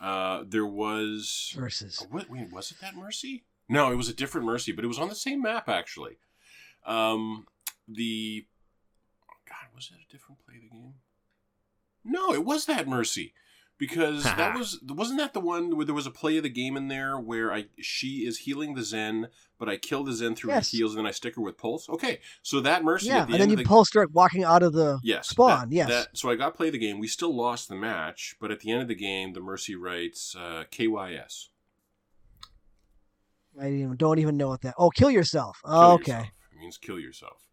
Uh, 0.00 0.44
there 0.46 0.64
was. 0.64 1.52
Versus. 1.58 1.98
Oh, 2.00 2.06
What, 2.10 2.30
wait, 2.30 2.52
was 2.52 2.70
it 2.70 2.80
that 2.80 2.94
Mercy? 2.94 3.44
No, 3.68 3.90
it 3.90 3.96
was 3.96 4.08
a 4.08 4.14
different 4.14 4.46
Mercy, 4.46 4.70
but 4.70 4.84
it 4.84 4.88
was 4.88 4.98
on 4.98 5.08
the 5.08 5.16
same 5.16 5.42
map 5.42 5.68
actually. 5.68 6.18
Um, 6.88 7.46
the 7.86 8.46
God 9.48 9.68
was 9.74 9.90
it 9.92 9.98
a 10.08 10.10
different 10.12 10.40
play 10.44 10.56
of 10.56 10.62
the 10.62 10.68
game? 10.70 10.94
No, 12.04 12.32
it 12.32 12.44
was 12.44 12.64
that 12.66 12.88
Mercy. 12.88 13.34
because 13.78 14.22
that 14.36 14.56
was 14.56 14.80
wasn't 14.88 15.18
that 15.18 15.34
the 15.34 15.40
one 15.40 15.76
where 15.76 15.84
there 15.86 15.94
was 15.94 16.06
a 16.06 16.10
play 16.10 16.36
of 16.38 16.42
the 16.42 16.48
game 16.48 16.76
in 16.76 16.88
there 16.88 17.18
where 17.18 17.52
I 17.52 17.66
she 17.78 18.26
is 18.26 18.38
healing 18.38 18.74
the 18.74 18.82
Zen, 18.82 19.28
but 19.58 19.68
I 19.68 19.76
kill 19.76 20.02
the 20.04 20.12
Zen 20.14 20.34
through 20.34 20.50
Yes. 20.52 20.72
her 20.72 20.76
heals 20.78 20.92
and 20.94 20.98
then 21.00 21.06
I 21.06 21.10
stick 21.12 21.36
her 21.36 21.42
with 21.42 21.58
pulse. 21.58 21.88
Okay, 21.88 22.20
so 22.42 22.60
that 22.60 22.82
mercy 22.82 23.08
Yeah, 23.08 23.18
at 23.22 23.26
the 23.28 23.34
and 23.34 23.42
then 23.42 23.50
you 23.50 23.56
the 23.56 23.64
pull 23.64 23.84
start 23.84 24.12
walking 24.12 24.42
out 24.44 24.62
of 24.62 24.72
the 24.72 24.98
yes 25.02 25.28
spawn. 25.28 25.68
that- 25.68 25.74
yes. 25.74 25.88
that- 25.88 26.16
so 26.16 26.30
I 26.30 26.34
got 26.36 26.56
play 26.56 26.68
of 26.68 26.72
the 26.72 26.78
game. 26.78 26.98
We 26.98 27.06
still 27.08 27.34
lost 27.36 27.68
the 27.68 27.76
match, 27.76 28.34
but 28.40 28.50
at 28.50 28.60
the 28.60 28.72
end 28.72 28.82
of 28.82 28.88
the 28.88 28.94
game, 28.96 29.34
the 29.34 29.40
mercy 29.40 29.76
writes 29.76 30.34
uh, 30.34 30.64
KYS. 30.72 31.48
I 33.60 33.86
don't 33.96 34.18
even 34.18 34.36
know 34.36 34.48
what 34.48 34.62
that. 34.62 34.74
Oh, 34.78 34.90
kill 34.90 35.10
yourself. 35.10 35.58
Kill 35.64 35.74
okay. 35.74 36.12
yourself. 36.12 36.28
It 36.58 36.60
means 36.60 36.76
kill 36.76 36.98
yourself. 36.98 37.44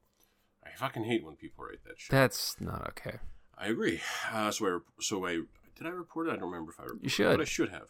I 0.65 0.69
fucking 0.75 1.03
hate 1.03 1.23
when 1.23 1.35
people 1.35 1.63
write 1.63 1.83
that 1.85 1.99
shit. 1.99 2.09
That's 2.09 2.59
not 2.59 2.87
okay. 2.89 3.17
I 3.57 3.67
agree. 3.67 4.01
Uh, 4.33 4.49
so 4.51 4.65
I 4.67 4.79
so 4.99 5.25
I 5.27 5.41
did 5.75 5.85
I 5.85 5.89
report 5.89 6.27
it? 6.27 6.31
I 6.31 6.37
don't 6.37 6.49
remember 6.51 6.71
if 6.71 6.79
I 6.79 6.83
reported 6.83 7.03
You 7.03 7.07
it, 7.07 7.11
should. 7.11 7.37
but 7.37 7.41
I 7.41 7.45
should 7.45 7.69
have. 7.69 7.89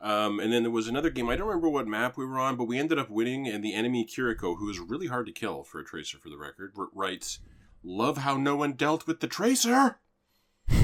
Um, 0.00 0.38
and 0.38 0.52
then 0.52 0.62
there 0.62 0.70
was 0.70 0.86
another 0.86 1.10
game. 1.10 1.28
I 1.30 1.36
don't 1.36 1.48
remember 1.48 1.68
what 1.68 1.88
map 1.88 2.16
we 2.16 2.24
were 2.26 2.38
on, 2.38 2.56
but 2.56 2.66
we 2.66 2.78
ended 2.78 2.98
up 2.98 3.10
winning. 3.10 3.48
And 3.48 3.64
the 3.64 3.74
enemy 3.74 4.06
Kiriko, 4.06 4.58
who 4.58 4.68
is 4.70 4.78
really 4.78 5.06
hard 5.08 5.26
to 5.26 5.32
kill 5.32 5.64
for 5.64 5.80
a 5.80 5.84
tracer, 5.84 6.18
for 6.18 6.28
the 6.28 6.36
record, 6.38 6.72
r- 6.78 6.88
writes, 6.94 7.40
"Love 7.82 8.18
how 8.18 8.36
no 8.36 8.54
one 8.54 8.74
dealt 8.74 9.06
with 9.08 9.18
the 9.20 9.26
tracer." 9.26 9.98
so 10.68 10.74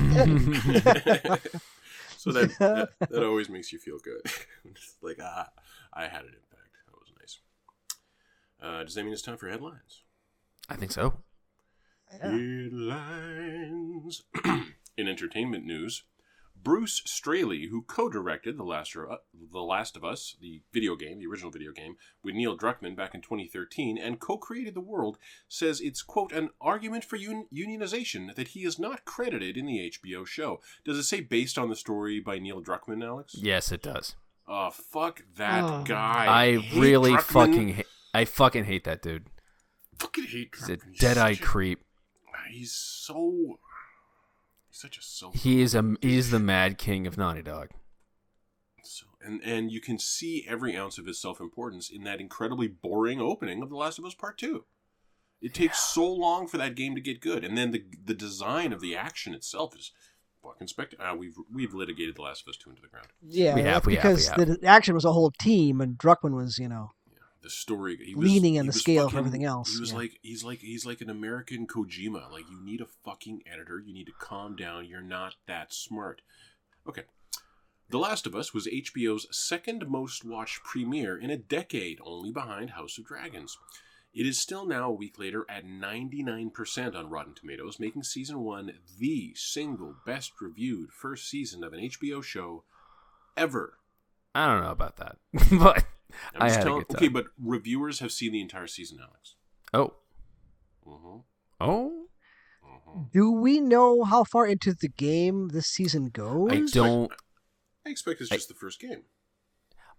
that, 2.32 2.50
that 2.58 2.88
that 3.10 3.22
always 3.24 3.48
makes 3.48 3.72
you 3.72 3.78
feel 3.78 3.98
good. 3.98 4.20
Like 5.02 5.18
ah, 5.22 5.48
I 5.94 6.02
had 6.02 6.22
it 6.24 6.34
impact. 6.34 6.49
That 8.60 8.66
was 8.66 8.72
nice. 8.72 8.80
Uh, 8.80 8.84
does 8.84 8.94
that 8.94 9.04
mean 9.04 9.12
it's 9.12 9.22
time 9.22 9.36
for 9.36 9.48
headlines? 9.48 10.02
I 10.68 10.76
think 10.76 10.92
so. 10.92 11.14
Yeah. 12.12 12.30
Headlines. 12.30 14.22
In 14.96 15.08
entertainment 15.08 15.64
news, 15.64 16.02
Bruce 16.62 17.00
Straley, 17.06 17.68
who 17.70 17.80
co-directed 17.82 18.58
the 18.58 18.64
Last, 18.64 18.92
the 18.94 19.60
Last 19.60 19.96
of 19.96 20.04
Us, 20.04 20.36
the 20.42 20.60
video 20.74 20.94
game, 20.94 21.18
the 21.18 21.26
original 21.26 21.50
video 21.50 21.72
game, 21.72 21.96
with 22.22 22.34
Neil 22.34 22.58
Druckmann 22.58 22.94
back 22.96 23.14
in 23.14 23.22
2013, 23.22 23.96
and 23.96 24.20
co-created 24.20 24.74
the 24.74 24.80
world, 24.80 25.16
says 25.48 25.80
it's 25.80 26.02
quote 26.02 26.32
an 26.32 26.50
argument 26.60 27.04
for 27.04 27.16
un- 27.16 27.46
unionization 27.54 28.34
that 28.34 28.48
he 28.48 28.64
is 28.64 28.78
not 28.78 29.06
credited 29.06 29.56
in 29.56 29.64
the 29.64 29.90
HBO 30.04 30.26
show. 30.26 30.60
Does 30.84 30.98
it 30.98 31.04
say 31.04 31.20
based 31.20 31.56
on 31.56 31.70
the 31.70 31.76
story 31.76 32.20
by 32.20 32.38
Neil 32.38 32.60
Druckmann, 32.62 33.02
Alex? 33.02 33.34
Yes, 33.38 33.72
it 33.72 33.80
does. 33.82 34.16
Oh, 34.46 34.70
fuck 34.70 35.22
that 35.36 35.64
Oh. 35.64 35.82
guy. 35.84 36.26
I, 36.28 36.58
hate 36.58 36.78
really 36.80 37.12
Druckmann. 37.12 37.22
fucking 37.22 37.74
ha- 37.76 37.82
I 38.14 38.24
fucking 38.24 38.64
hate 38.64 38.84
that 38.84 39.02
dude. 39.02 39.26
fucking 39.98 40.24
hate 40.24 40.54
He's 40.58 40.68
a 40.68 40.76
Druckmann. 40.76 40.98
dead-eyed 40.98 41.36
such 41.36 41.44
a- 41.44 41.46
creep. 41.48 41.84
He's 42.50 42.72
so. 42.72 43.58
He's 44.68 44.80
such 44.80 44.98
a 44.98 45.02
self. 45.02 45.34
He 45.34 45.60
is 45.60 45.74
a 45.74 45.94
he's 46.00 46.30
the 46.30 46.38
mad 46.40 46.78
king 46.78 47.06
of 47.06 47.16
Naughty 47.16 47.42
Dog. 47.42 47.68
So, 48.82 49.06
and 49.24 49.40
and 49.44 49.70
you 49.70 49.80
can 49.80 49.98
see 49.98 50.44
every 50.48 50.76
ounce 50.76 50.98
of 50.98 51.06
his 51.06 51.20
self 51.20 51.40
importance 51.40 51.90
in 51.90 52.04
that 52.04 52.20
incredibly 52.20 52.66
boring 52.68 53.20
opening 53.20 53.62
of 53.62 53.68
The 53.68 53.76
Last 53.76 53.98
of 53.98 54.04
Us 54.04 54.14
Part 54.14 54.38
Two. 54.38 54.64
It 55.42 55.54
takes 55.54 55.78
so 55.78 56.06
long 56.12 56.46
for 56.48 56.58
that 56.58 56.74
game 56.74 56.94
to 56.94 57.00
get 57.00 57.20
good, 57.20 57.44
and 57.44 57.56
then 57.56 57.70
the 57.70 57.84
the 58.04 58.14
design 58.14 58.72
of 58.72 58.80
the 58.80 58.96
action 58.96 59.32
itself 59.34 59.74
is 59.76 59.92
fucking 60.42 60.66
spectacular. 60.68 61.10
Uh, 61.10 61.14
we've 61.16 61.36
we've 61.52 61.74
litigated 61.74 62.16
The 62.16 62.22
Last 62.22 62.42
of 62.42 62.48
Us 62.50 62.56
Two 62.56 62.70
into 62.70 62.82
the 62.82 62.88
ground. 62.88 63.06
Yeah, 63.22 63.54
We 63.54 63.62
have, 63.62 63.84
that's 63.84 63.86
we 63.86 63.94
have, 63.96 64.04
we 64.04 64.08
because 64.10 64.28
have. 64.28 64.60
the 64.60 64.66
action 64.66 64.94
was 64.94 65.04
a 65.04 65.12
whole 65.12 65.30
team, 65.40 65.80
and 65.80 65.96
Druckmann 65.98 66.34
was, 66.34 66.58
you 66.58 66.68
know, 66.68 66.90
The 67.42 67.50
story, 67.50 67.96
he 68.04 68.14
was, 68.14 68.28
Leaning 68.30 68.58
on 68.58 68.66
the 68.66 68.70
was 68.70 68.80
scale 68.80 69.04
for 69.08 69.12
fucking- 69.16 69.18
everything 69.26 69.44
else, 69.44 69.72
He 69.74 69.80
was 69.80 69.92
yeah. 69.92 69.96
like 69.98 70.18
he's 70.22 70.44
like 70.44 70.58
he's 70.60 70.84
like 70.84 71.00
an 71.00 71.08
American 71.10 71.66
Kojima. 71.66 72.30
Like 72.30 72.44
you 72.50 72.62
need 72.62 72.80
a 72.80 72.86
fucking 73.04 73.42
editor. 73.50 73.78
You 73.78 73.94
need 73.94 74.06
to 74.06 74.12
calm 74.18 74.56
down. 74.56 74.84
You're 74.86 75.00
not 75.00 75.34
that 75.46 75.72
smart. 75.72 76.20
Okay. 76.86 77.04
The 77.88 77.98
Last 77.98 78.26
of 78.26 78.36
Us 78.36 78.54
was 78.54 78.68
HBO's 78.68 79.26
second 79.36 79.88
most 79.88 80.24
watched 80.24 80.62
premiere 80.62 81.18
in 81.18 81.30
a 81.30 81.36
decade, 81.36 81.98
only 82.04 82.30
behind 82.30 82.70
House 82.70 82.98
of 82.98 83.06
Dragons. 83.06 83.58
It 84.12 84.26
is 84.26 84.38
still 84.38 84.64
now, 84.66 84.90
a 84.90 84.94
week 84.94 85.18
later, 85.18 85.44
at 85.48 85.64
99% 85.64 86.94
on 86.96 87.10
Rotten 87.10 87.34
Tomatoes, 87.34 87.78
making 87.80 88.02
season 88.04 88.40
one 88.40 88.72
the 88.98 89.32
single 89.34 89.96
best 90.04 90.40
reviewed 90.40 90.92
first 90.92 91.28
season 91.28 91.64
of 91.64 91.72
an 91.72 91.80
HBO 91.80 92.22
show 92.22 92.64
ever. 93.36 93.78
I 94.34 94.46
don't 94.46 94.62
know 94.64 94.70
about 94.70 94.96
that, 94.98 95.16
but 95.58 95.84
I'm 96.34 96.42
I 96.42 96.46
just 96.48 96.56
had 96.58 96.64
telling- 96.64 96.84
Okay, 96.94 97.08
but 97.08 97.26
reviewers 97.42 97.98
have 98.00 98.12
seen 98.12 98.32
the 98.32 98.40
entire 98.40 98.66
season, 98.66 98.98
Alex. 99.00 99.34
oh 99.74 99.94
Mm-hmm. 100.86 101.18
oh 101.60 101.92
Mm-hmm. 102.66 103.02
do 103.12 103.30
we 103.32 103.60
know 103.60 104.02
how 104.04 104.24
far 104.24 104.46
into 104.46 104.72
the 104.74 104.88
game 104.88 105.48
this 105.48 105.66
season 105.66 106.08
goes? 106.08 106.50
I 106.52 106.60
don't. 106.72 107.12
I 107.86 107.90
expect 107.90 108.20
it's 108.20 108.30
I- 108.32 108.36
just 108.36 108.48
the 108.48 108.54
first 108.54 108.80
game. 108.80 109.02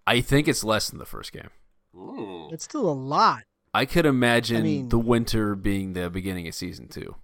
I 0.08 0.20
think 0.22 0.48
it's 0.48 0.64
less 0.64 0.90
than 0.90 1.00
the 1.00 1.06
first 1.06 1.32
game. 1.32 1.50
Mm. 1.96 2.52
It's 2.54 2.64
still 2.64 2.90
a 2.90 2.92
lot. 2.94 3.44
I 3.74 3.86
could 3.86 4.06
imagine 4.06 4.58
I 4.58 4.62
mean- 4.62 4.90
the 4.90 5.00
winter 5.00 5.56
being 5.56 5.94
the 5.94 6.10
beginning 6.10 6.48
of 6.48 6.56
season 6.56 6.88
two. 6.88 7.16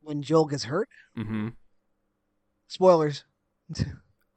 When 0.00 0.22
Joel 0.22 0.46
gets 0.46 0.64
hurt. 0.64 0.88
Mm-hmm. 1.16 1.48
Spoilers. 2.68 3.24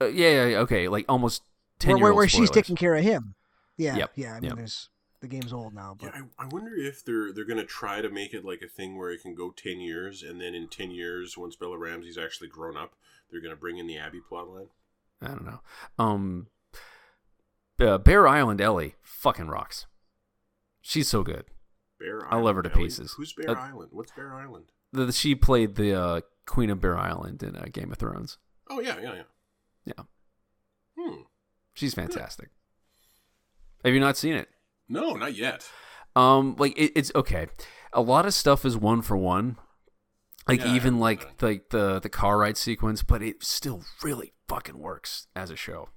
Uh, 0.02 0.08
yeah, 0.08 0.30
yeah, 0.30 0.46
yeah, 0.48 0.58
okay, 0.58 0.90
like 0.90 1.06
almost 1.08 1.42
ten 1.42 1.55
where 1.84 1.98
where, 1.98 2.14
where 2.14 2.28
she's 2.28 2.52
taking 2.52 2.76
care 2.76 2.96
of 2.96 3.04
him. 3.04 3.36
Yeah, 3.78 3.98
Yep, 3.98 4.12
yeah. 4.16 4.32
I 4.32 4.40
mean, 4.40 4.44
yep. 4.50 4.56
there's 4.58 4.90
the 5.22 5.28
game's 5.28 5.52
old 5.52 5.74
now, 5.74 5.98
Yeah, 6.02 6.10
but 6.14 6.22
I, 6.40 6.46
I 6.46 6.48
wonder 6.48 6.74
if 6.76 7.04
they're 7.04 7.34
they're 7.34 7.46
gonna 7.46 7.66
try 7.66 8.02
to 8.02 8.10
make 8.10 8.34
it 8.34 8.46
like 8.46 8.62
a 8.62 8.68
thing 8.68 8.98
where 8.98 9.12
it 9.12 9.22
can 9.22 9.36
go 9.36 9.52
ten 9.52 9.80
years, 9.82 10.24
and 10.24 10.40
then 10.40 10.56
in 10.56 10.68
ten 10.70 10.92
years, 10.92 11.38
once 11.38 11.56
Bella 11.56 11.78
Ramsey's 11.78 12.18
actually 12.18 12.48
grown 12.50 12.78
up, 12.78 12.94
they're 13.32 13.42
gonna 13.42 13.56
bring 13.56 13.78
in 13.78 13.88
the 13.88 13.98
Abby 13.98 14.22
plotline. 14.32 14.68
I 15.22 15.28
don't 15.28 15.46
know. 15.46 15.60
Um, 15.98 16.48
uh, 17.80 17.98
Bear 17.98 18.28
Island 18.28 18.62
Ellie 18.62 18.96
fucking 19.02 19.48
rocks. 19.48 19.86
She's 20.82 21.08
so 21.08 21.24
good. 21.24 21.46
Bear 22.00 22.20
Island. 22.26 22.34
I 22.34 22.38
love 22.38 22.56
her 22.58 22.64
to 22.64 22.72
Ellie. 22.72 22.84
pieces. 22.84 23.14
Who's 23.18 23.34
Bear 23.34 23.58
Uh, 23.58 23.68
Island? 23.68 23.90
What's 23.92 24.12
Bear 24.12 24.34
Island? 24.34 24.66
The, 24.94 25.12
she 25.12 25.36
played 25.36 25.76
the 25.76 25.94
uh, 26.00 26.22
Queen 26.46 26.70
of 26.70 26.80
Bear 26.80 26.98
Island 26.98 27.42
in 27.44 27.56
uh, 27.56 27.66
Game 27.72 27.92
of 27.92 27.98
Thrones. 27.98 28.38
Oh 28.70 28.80
yeah, 28.80 28.98
yeah, 29.02 29.14
yeah. 29.16 29.24
Yeah. 29.86 30.04
She's 31.76 31.94
fantastic. 31.94 32.50
Have 33.84 33.94
you 33.94 34.00
not 34.00 34.18
seen 34.18 34.34
it? 34.34 34.48
No, 34.90 35.14
not 35.14 35.36
yet. 35.36 35.70
Um, 36.16 36.56
like 36.58 36.76
it, 36.78 36.92
it's 36.96 37.12
okay. 37.14 37.48
A 37.94 38.02
lot 38.02 38.26
of 38.26 38.34
stuff 38.34 38.66
is 38.66 38.76
one 38.76 39.02
for 39.04 39.16
one. 39.16 39.58
Like 40.48 40.62
Yeah, 40.62 40.76
even 40.76 41.00
like 41.00 41.42
like 41.42 41.70
the 41.70 42.00
the 42.00 42.10
car 42.10 42.40
ride 42.40 42.58
sequence, 42.58 43.04
but 43.04 43.22
it 43.22 43.44
still 43.44 43.84
really 44.04 44.34
fucking 44.48 44.78
works 44.80 45.28
as 45.36 45.50
a 45.52 45.56
show. 45.56 45.90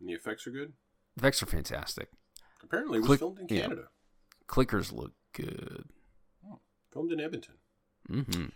And 0.00 0.08
the 0.08 0.14
effects 0.14 0.46
are 0.46 0.50
good. 0.50 0.72
The 1.16 1.20
effects 1.22 1.42
are 1.42 1.46
fantastic. 1.46 2.08
Apparently, 2.62 2.98
it 2.98 3.00
was 3.02 3.06
Click- 3.08 3.20
filmed 3.20 3.38
in 3.40 3.46
yeah. 3.56 3.62
Canada. 3.62 3.82
Clickers 4.48 4.92
look 4.92 5.12
good. 5.32 5.84
Filmed 6.92 7.12
in 7.12 7.20
Edmonton. 7.20 7.54
hmm 8.08 8.46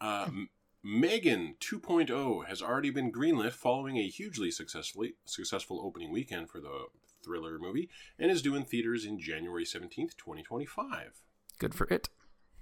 Uh, 0.00 0.24
M- 0.28 0.48
Megan 0.84 1.56
2.0 1.60 2.46
has 2.46 2.62
already 2.62 2.90
been 2.90 3.10
greenlit 3.12 3.52
following 3.52 3.96
a 3.96 4.08
hugely 4.08 4.50
successfully 4.50 5.14
successful 5.24 5.80
opening 5.84 6.12
weekend 6.12 6.48
for 6.48 6.60
the 6.60 6.86
thriller 7.24 7.58
movie 7.58 7.90
and 8.18 8.30
is 8.30 8.42
due 8.42 8.54
in 8.54 8.64
theaters 8.64 9.04
in 9.04 9.18
January 9.18 9.64
17th, 9.64 10.16
2025. 10.16 11.20
Good 11.58 11.74
for 11.74 11.86
it. 11.88 12.08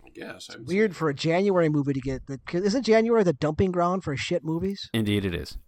I 0.04 0.08
guess. 0.08 0.48
I 0.48 0.54
haven't 0.54 0.68
weird 0.68 0.96
for 0.96 1.08
a 1.10 1.14
January 1.14 1.68
movie 1.68 1.92
to 1.92 2.00
get 2.00 2.26
the 2.26 2.40
Isn't 2.52 2.84
January 2.84 3.22
the 3.22 3.32
dumping 3.34 3.70
ground 3.70 4.02
for 4.02 4.16
shit 4.16 4.44
movies? 4.44 4.88
Indeed, 4.94 5.24
it 5.26 5.34
is. 5.34 5.52
it. 5.52 5.58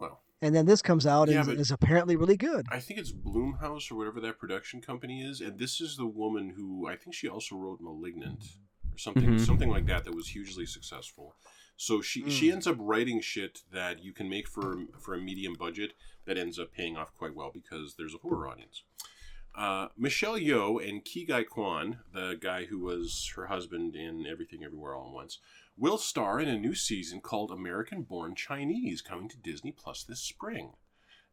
Well, 0.00 0.22
And 0.42 0.54
then 0.56 0.66
this 0.66 0.82
comes 0.82 1.06
out 1.06 1.28
Yeah, 1.28 1.42
and 1.42 1.60
is 1.60 1.70
apparently 1.70 2.16
really 2.16 2.36
good. 2.36 2.66
I 2.70 2.80
think 2.80 2.98
it's 2.98 3.12
Blumhouse 3.12 3.90
or 3.92 3.94
whatever 3.94 4.20
that 4.22 4.38
production 4.38 4.80
company 4.80 5.22
is, 5.22 5.40
and 5.40 5.58
this 5.58 5.80
is 5.80 5.96
the 5.96 6.06
woman 6.06 6.54
who 6.56 6.88
I 6.88 6.96
think 6.96 7.14
she 7.14 7.28
also 7.28 7.54
wrote 7.56 7.80
*Malignant* 7.80 8.42
or 8.92 8.98
something, 8.98 9.36
Mhm. 9.36 9.40
something 9.46 9.68
like 9.70 9.86
that, 9.86 10.04
that 10.04 10.14
was 10.14 10.28
hugely 10.28 10.66
successful. 10.66 11.36
So 11.80 12.02
she 12.02 12.28
she 12.28 12.48
Mm. 12.48 12.52
ends 12.54 12.66
up 12.66 12.76
writing 12.78 13.20
shit 13.20 13.62
that 13.72 14.02
you 14.02 14.12
can 14.12 14.28
make 14.28 14.48
for 14.48 14.86
for 14.98 15.14
a 15.14 15.20
medium 15.20 15.54
budget 15.54 15.94
that 16.24 16.36
ends 16.36 16.58
up 16.58 16.72
paying 16.72 16.96
off 16.96 17.14
quite 17.14 17.34
well 17.34 17.50
because 17.54 17.94
there's 17.94 18.14
a 18.14 18.18
horror 18.18 18.48
audience. 18.48 18.82
Uh, 19.54 19.88
Michelle 19.96 20.38
Yeoh 20.38 20.86
and 20.86 21.04
Kigai 21.04 21.46
Kwan, 21.48 22.00
the 22.12 22.36
guy 22.40 22.64
who 22.66 22.78
was 22.80 23.32
her 23.36 23.46
husband 23.46 23.96
in 23.96 24.26
Everything 24.26 24.62
Everywhere 24.64 24.94
All 24.94 25.06
at 25.08 25.12
Once, 25.14 25.38
will 25.76 25.98
star 25.98 26.38
in 26.40 26.48
a 26.48 26.58
new 26.58 26.74
season 26.74 27.20
called 27.20 27.50
American 27.50 28.02
Born 28.02 28.34
Chinese 28.34 29.00
coming 29.00 29.28
to 29.28 29.36
Disney 29.38 29.72
Plus 29.72 30.02
this 30.04 30.20
spring. 30.20 30.72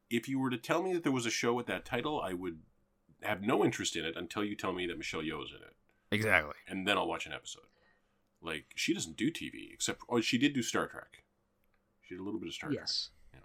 If 0.09 0.29
you 0.29 0.39
were 0.39 0.49
to 0.51 0.57
tell 0.57 0.81
me 0.83 0.93
that 0.93 1.01
there 1.03 1.11
was 1.11 1.25
a 1.25 1.31
show 1.31 1.53
with 1.55 1.65
that 1.67 1.85
title, 1.85 2.21
I 2.21 2.33
would 2.33 2.59
have 3.21 3.41
no 3.41 3.65
interest 3.65 3.95
in 3.95 4.05
it 4.05 4.15
until 4.15 4.43
you 4.43 4.55
tell 4.55 4.73
me 4.73 4.85
that 4.87 4.97
Michelle 4.97 5.21
Yeoh 5.23 5.43
is 5.43 5.49
in 5.51 5.63
it, 5.63 5.75
Exactly. 6.11 6.53
and 6.67 6.87
then 6.87 6.97
I'll 6.97 7.07
watch 7.07 7.25
an 7.25 7.33
episode. 7.33 7.63
Like 8.45 8.65
she 8.75 8.93
doesn't 8.93 9.17
do 9.17 9.31
TV 9.31 9.73
except 9.73 10.01
oh 10.09 10.21
she 10.21 10.37
did 10.37 10.53
do 10.53 10.61
Star 10.61 10.87
Trek. 10.87 11.23
She 12.01 12.15
did 12.15 12.21
a 12.21 12.23
little 12.23 12.39
bit 12.39 12.49
of 12.49 12.53
Star 12.53 12.69
Trek. 12.69 12.79
Yes. 12.81 13.09
Yeah. 13.33 13.39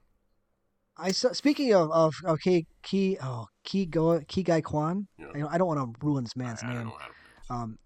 I 0.98 1.12
saw. 1.12 1.32
Speaking 1.32 1.74
of 1.74 1.90
of 1.90 2.14
okay, 2.24 2.66
Key 2.82 3.16
oh 3.22 3.46
Key 3.64 3.86
Go 3.86 4.20
Key 4.28 4.42
Guy 4.42 4.60
Kwan. 4.60 5.08
Yeah. 5.18 5.46
I, 5.46 5.54
I 5.54 5.58
don't 5.58 5.68
want 5.68 5.80
to 5.80 6.06
ruin 6.06 6.24
this 6.24 6.34
I, 6.36 6.42
man's 6.42 6.62
I 6.62 6.66
don't 6.66 6.84
name. 6.84 6.92
to. 7.48 7.54
Um, 7.54 7.78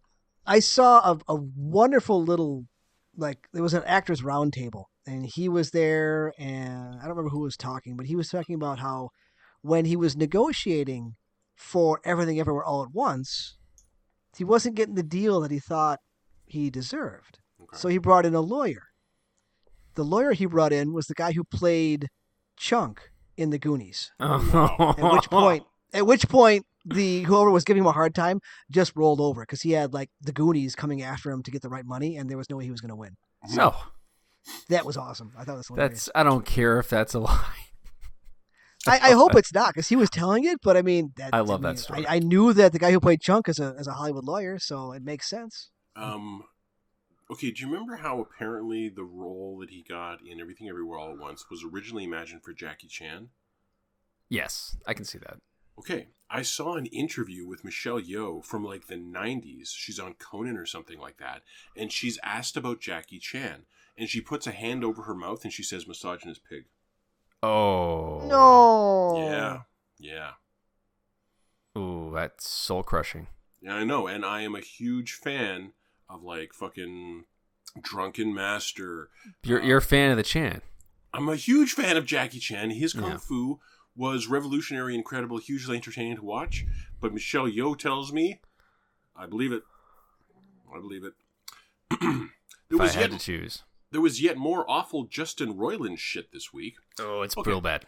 I 0.46 0.58
saw 0.58 1.12
a, 1.12 1.18
a 1.28 1.36
wonderful 1.56 2.22
little 2.22 2.64
like 3.16 3.38
there 3.52 3.62
was 3.62 3.74
an 3.74 3.84
actors 3.86 4.20
roundtable 4.22 4.84
and 5.06 5.26
he 5.26 5.48
was 5.48 5.70
there, 5.70 6.32
and 6.38 6.96
I 6.96 7.02
don't 7.02 7.10
remember 7.10 7.30
who 7.30 7.40
was 7.40 7.56
talking, 7.56 7.96
but 7.96 8.06
he 8.06 8.16
was 8.16 8.28
talking 8.28 8.54
about 8.54 8.78
how 8.78 9.10
when 9.60 9.84
he 9.84 9.96
was 9.96 10.16
negotiating 10.16 11.14
for 11.56 12.00
everything 12.04 12.40
everywhere 12.40 12.64
all 12.64 12.82
at 12.82 12.92
once, 12.92 13.56
he 14.36 14.44
wasn't 14.44 14.74
getting 14.74 14.94
the 14.94 15.02
deal 15.02 15.40
that 15.40 15.50
he 15.50 15.58
thought 15.58 16.00
he 16.46 16.70
deserved. 16.70 17.38
Okay. 17.60 17.76
So 17.76 17.88
he 17.88 17.98
brought 17.98 18.26
in 18.26 18.34
a 18.34 18.40
lawyer. 18.40 18.84
The 19.94 20.04
lawyer 20.04 20.32
he 20.32 20.46
brought 20.46 20.72
in 20.72 20.92
was 20.92 21.06
the 21.06 21.14
guy 21.14 21.32
who 21.32 21.44
played 21.44 22.08
Chunk 22.56 23.10
in 23.36 23.50
the 23.50 23.58
Goonies. 23.58 24.12
Oh. 24.20 24.94
At 24.98 25.12
which 25.12 25.30
point, 25.30 25.64
at 25.92 26.06
which 26.06 26.28
point, 26.28 26.66
the 26.84 27.22
whoever 27.22 27.50
was 27.50 27.64
giving 27.64 27.82
him 27.82 27.86
a 27.86 27.92
hard 27.92 28.14
time 28.14 28.40
just 28.70 28.94
rolled 28.94 29.20
over 29.20 29.42
because 29.42 29.62
he 29.62 29.72
had 29.72 29.94
like 29.94 30.10
the 30.20 30.32
Goonies 30.32 30.74
coming 30.74 31.02
after 31.02 31.30
him 31.30 31.42
to 31.42 31.50
get 31.50 31.62
the 31.62 31.68
right 31.68 31.86
money, 31.86 32.16
and 32.16 32.28
there 32.28 32.36
was 32.36 32.50
no 32.50 32.56
way 32.56 32.64
he 32.64 32.70
was 32.70 32.80
going 32.80 32.90
to 32.90 32.96
win. 32.96 33.16
Mm-hmm. 33.46 33.56
no, 33.56 33.74
That 34.68 34.84
was 34.84 34.96
awesome. 34.96 35.32
I 35.38 35.44
thought 35.44 35.54
it 35.54 35.58
was 35.58 35.68
hilarious. 35.68 35.92
that's 35.92 36.10
I 36.14 36.22
don't 36.22 36.44
care 36.44 36.78
if 36.78 36.88
that's 36.88 37.14
a 37.14 37.20
lie. 37.20 37.54
I, 38.86 38.98
I 39.02 39.10
hope 39.12 39.34
it's 39.34 39.54
not 39.54 39.68
because 39.68 39.88
he 39.88 39.96
was 39.96 40.10
telling 40.10 40.44
it, 40.44 40.58
but 40.62 40.76
I 40.76 40.82
mean, 40.82 41.12
that, 41.16 41.30
I 41.32 41.40
love 41.40 41.62
that 41.62 41.68
mean, 41.68 41.76
story. 41.78 42.06
I, 42.06 42.16
I 42.16 42.18
knew 42.18 42.52
that 42.52 42.72
the 42.72 42.78
guy 42.78 42.92
who 42.92 43.00
played 43.00 43.22
Chunk 43.22 43.48
is 43.48 43.58
a 43.58 43.74
as 43.78 43.86
a 43.86 43.92
Hollywood 43.92 44.24
lawyer, 44.24 44.58
so 44.58 44.92
it 44.92 45.02
makes 45.02 45.28
sense. 45.28 45.70
Um, 45.96 46.44
okay, 47.30 47.50
do 47.50 47.62
you 47.62 47.70
remember 47.70 47.96
how 47.96 48.20
apparently 48.20 48.88
the 48.88 49.04
role 49.04 49.58
that 49.60 49.70
he 49.70 49.82
got 49.82 50.20
in 50.26 50.40
Everything 50.40 50.68
Everywhere 50.68 50.98
All 50.98 51.12
at 51.12 51.18
Once 51.18 51.46
was 51.50 51.64
originally 51.64 52.04
imagined 52.04 52.42
for 52.42 52.52
Jackie 52.52 52.88
Chan? 52.88 53.28
Yes, 54.28 54.76
I 54.86 54.94
can 54.94 55.04
see 55.04 55.18
that. 55.18 55.38
Okay, 55.78 56.08
I 56.30 56.42
saw 56.42 56.76
an 56.76 56.86
interview 56.86 57.46
with 57.46 57.64
Michelle 57.64 58.00
Yeoh 58.00 58.44
from 58.44 58.64
like 58.64 58.86
the 58.86 58.96
90s. 58.96 59.68
She's 59.74 59.98
on 59.98 60.14
Conan 60.14 60.56
or 60.56 60.66
something 60.66 60.98
like 60.98 61.18
that. 61.18 61.42
And 61.76 61.92
she's 61.92 62.18
asked 62.22 62.56
about 62.56 62.80
Jackie 62.80 63.18
Chan. 63.18 63.66
And 63.96 64.08
she 64.08 64.20
puts 64.20 64.46
a 64.46 64.52
hand 64.52 64.84
over 64.84 65.02
her 65.02 65.14
mouth 65.14 65.44
and 65.44 65.52
she 65.52 65.62
says, 65.62 65.86
misogynist 65.86 66.42
pig. 66.48 66.64
Oh 67.42 68.24
No. 68.26 69.18
Yeah. 69.18 69.60
Yeah. 69.98 70.30
Ooh, 71.76 72.12
that's 72.14 72.48
soul 72.48 72.82
crushing. 72.82 73.26
Yeah, 73.60 73.74
I 73.74 73.84
know. 73.84 74.06
And 74.06 74.24
I 74.24 74.42
am 74.42 74.54
a 74.54 74.60
huge 74.60 75.12
fan 75.12 75.72
of 76.14 76.22
like 76.22 76.52
fucking 76.52 77.24
Drunken 77.80 78.32
Master. 78.34 79.08
You're 79.42 79.62
you're 79.62 79.78
a 79.78 79.82
fan 79.82 80.10
of 80.10 80.16
the 80.16 80.22
Chan. 80.22 80.62
I'm 81.12 81.28
a 81.28 81.36
huge 81.36 81.72
fan 81.72 81.96
of 81.96 82.06
Jackie 82.06 82.38
Chan. 82.40 82.70
His 82.70 82.92
kung 82.92 83.04
Yeah. 83.12 83.16
fu 83.18 83.60
was 83.96 84.26
revolutionary, 84.26 84.94
incredible, 84.94 85.38
hugely 85.38 85.76
entertaining 85.76 86.16
to 86.16 86.22
watch. 86.24 86.64
But 87.00 87.12
Michelle 87.14 87.46
Yeoh 87.46 87.78
tells 87.78 88.12
me, 88.12 88.40
I 89.16 89.26
believe 89.26 89.52
it. 89.52 89.62
I 90.74 90.80
believe 90.80 91.04
it. 91.04 91.12
there 92.00 92.28
If 92.70 92.80
I 92.80 92.82
was 92.84 92.94
had 92.94 93.10
yet 93.12 93.20
to 93.20 93.24
choose. 93.24 93.62
there 93.92 94.00
was 94.00 94.20
yet 94.20 94.36
more 94.36 94.68
awful 94.68 95.04
Justin 95.04 95.54
Roiland 95.54 95.98
shit 95.98 96.32
this 96.32 96.52
week. 96.52 96.74
Oh, 96.98 97.22
it's 97.22 97.36
Okay. 97.36 97.50
real 97.50 97.60
bad. 97.60 97.86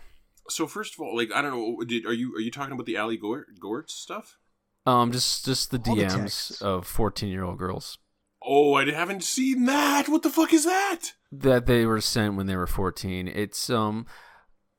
So 0.49 0.69
first 0.69 0.95
of 0.95 1.01
all, 1.01 1.17
like 1.17 1.33
I 1.33 1.43
don't 1.43 1.51
know, 1.51 1.85
did 1.85 2.07
are 2.07 2.13
you 2.13 2.35
are 2.37 2.41
you 2.41 2.53
talking 2.53 2.73
about 2.73 2.87
the 2.87 2.97
Allie 2.97 3.17
Gort, 3.17 3.59
Goertz 3.59 3.91
stuff? 3.95 4.39
Um, 4.87 5.11
just 5.11 5.45
just 5.45 5.73
the 5.73 5.79
All 5.79 5.97
DMs 5.97 6.17
texts. 6.17 6.63
of 6.63 6.87
fourteen 6.87 7.31
year 7.31 7.43
old 7.43 7.59
girls 7.59 7.99
Oh, 8.47 8.75
I 8.75 8.89
haven't 8.91 9.25
seen 9.25 9.65
that. 9.65 10.09
What 10.09 10.23
the 10.23 10.31
fuck 10.31 10.53
is 10.53 10.65
that? 10.65 11.13
that 11.33 11.67
they 11.67 11.85
were 11.85 12.01
sent 12.01 12.37
when 12.37 12.47
they 12.47 12.57
were 12.57 12.67
fourteen. 12.69 13.27
It's 13.29 13.69
um, 13.69 14.07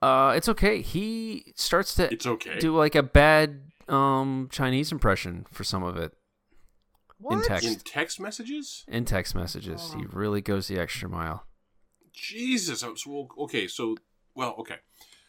uh, 0.01 0.33
it's 0.35 0.47
okay. 0.49 0.81
He 0.81 1.51
starts 1.55 1.93
to 1.95 2.11
It's 2.11 2.25
okay. 2.25 2.59
do 2.59 2.75
like 2.75 2.95
a 2.95 3.03
bad 3.03 3.63
um 3.89 4.47
Chinese 4.51 4.91
impression 4.91 5.45
for 5.51 5.63
some 5.63 5.83
of 5.83 5.97
it 5.97 6.13
What? 7.19 7.43
text. 7.45 7.67
In 7.67 7.75
text 7.79 8.19
messages? 8.19 8.85
in 8.87 9.05
text 9.05 9.35
messages. 9.35 9.93
He 9.97 10.05
really 10.11 10.41
goes 10.41 10.67
the 10.67 10.79
extra 10.79 11.09
mile. 11.09 11.45
Jesus. 12.13 12.81
I'm 12.83 12.97
so, 12.97 13.27
okay, 13.39 13.67
so 13.67 13.95
well, 14.35 14.55
okay. 14.59 14.77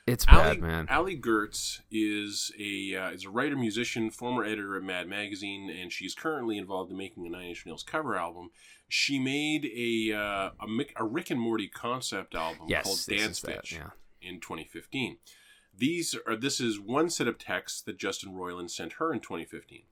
It's 0.09 0.25
bad, 0.25 0.47
Ali, 0.47 0.59
man. 0.59 0.87
Allie 0.89 1.17
Goertz 1.17 1.83
is 1.91 2.51
a 2.59 2.97
uh, 2.97 3.11
is 3.11 3.25
a 3.25 3.31
writer, 3.31 3.57
musician, 3.57 4.11
former 4.11 4.43
editor 4.43 4.77
at 4.77 4.83
Mad 4.83 5.07
Magazine, 5.07 5.71
and 5.71 5.93
she's 5.93 6.15
currently 6.15 6.57
involved 6.57 6.91
in 6.91 6.97
making 6.97 7.27
a 7.27 7.31
Nine 7.31 7.49
Inch 7.49 7.67
Nails 7.67 7.83
cover 7.83 8.17
album. 8.17 8.51
She 8.89 9.19
made 9.19 9.67
a 9.67 10.17
uh, 10.17 10.51
a, 10.61 10.67
Mick, 10.67 10.91
a 10.97 11.05
Rick 11.05 11.31
and 11.31 11.41
Morty 11.41 11.69
concept 11.69 12.35
album 12.35 12.59
called 12.59 12.71
yes, 12.71 13.05
this 13.05 13.21
Dance 13.21 13.41
Bitch 13.41 13.73
yeah. 13.73 13.91
in 14.23 14.41
2015. 14.41 15.19
These 15.77 16.17
are 16.27 16.37
this 16.37 16.59
is 16.59 16.81
one 16.81 17.11
set 17.11 17.29
of 17.29 17.39
texts 17.39 17.83
that 17.83 17.99
Justin 17.99 18.33
Roiland 18.33 18.71
sent 18.71 18.95
her 18.95 19.13
in 19.13 19.21
2015. 19.21 19.83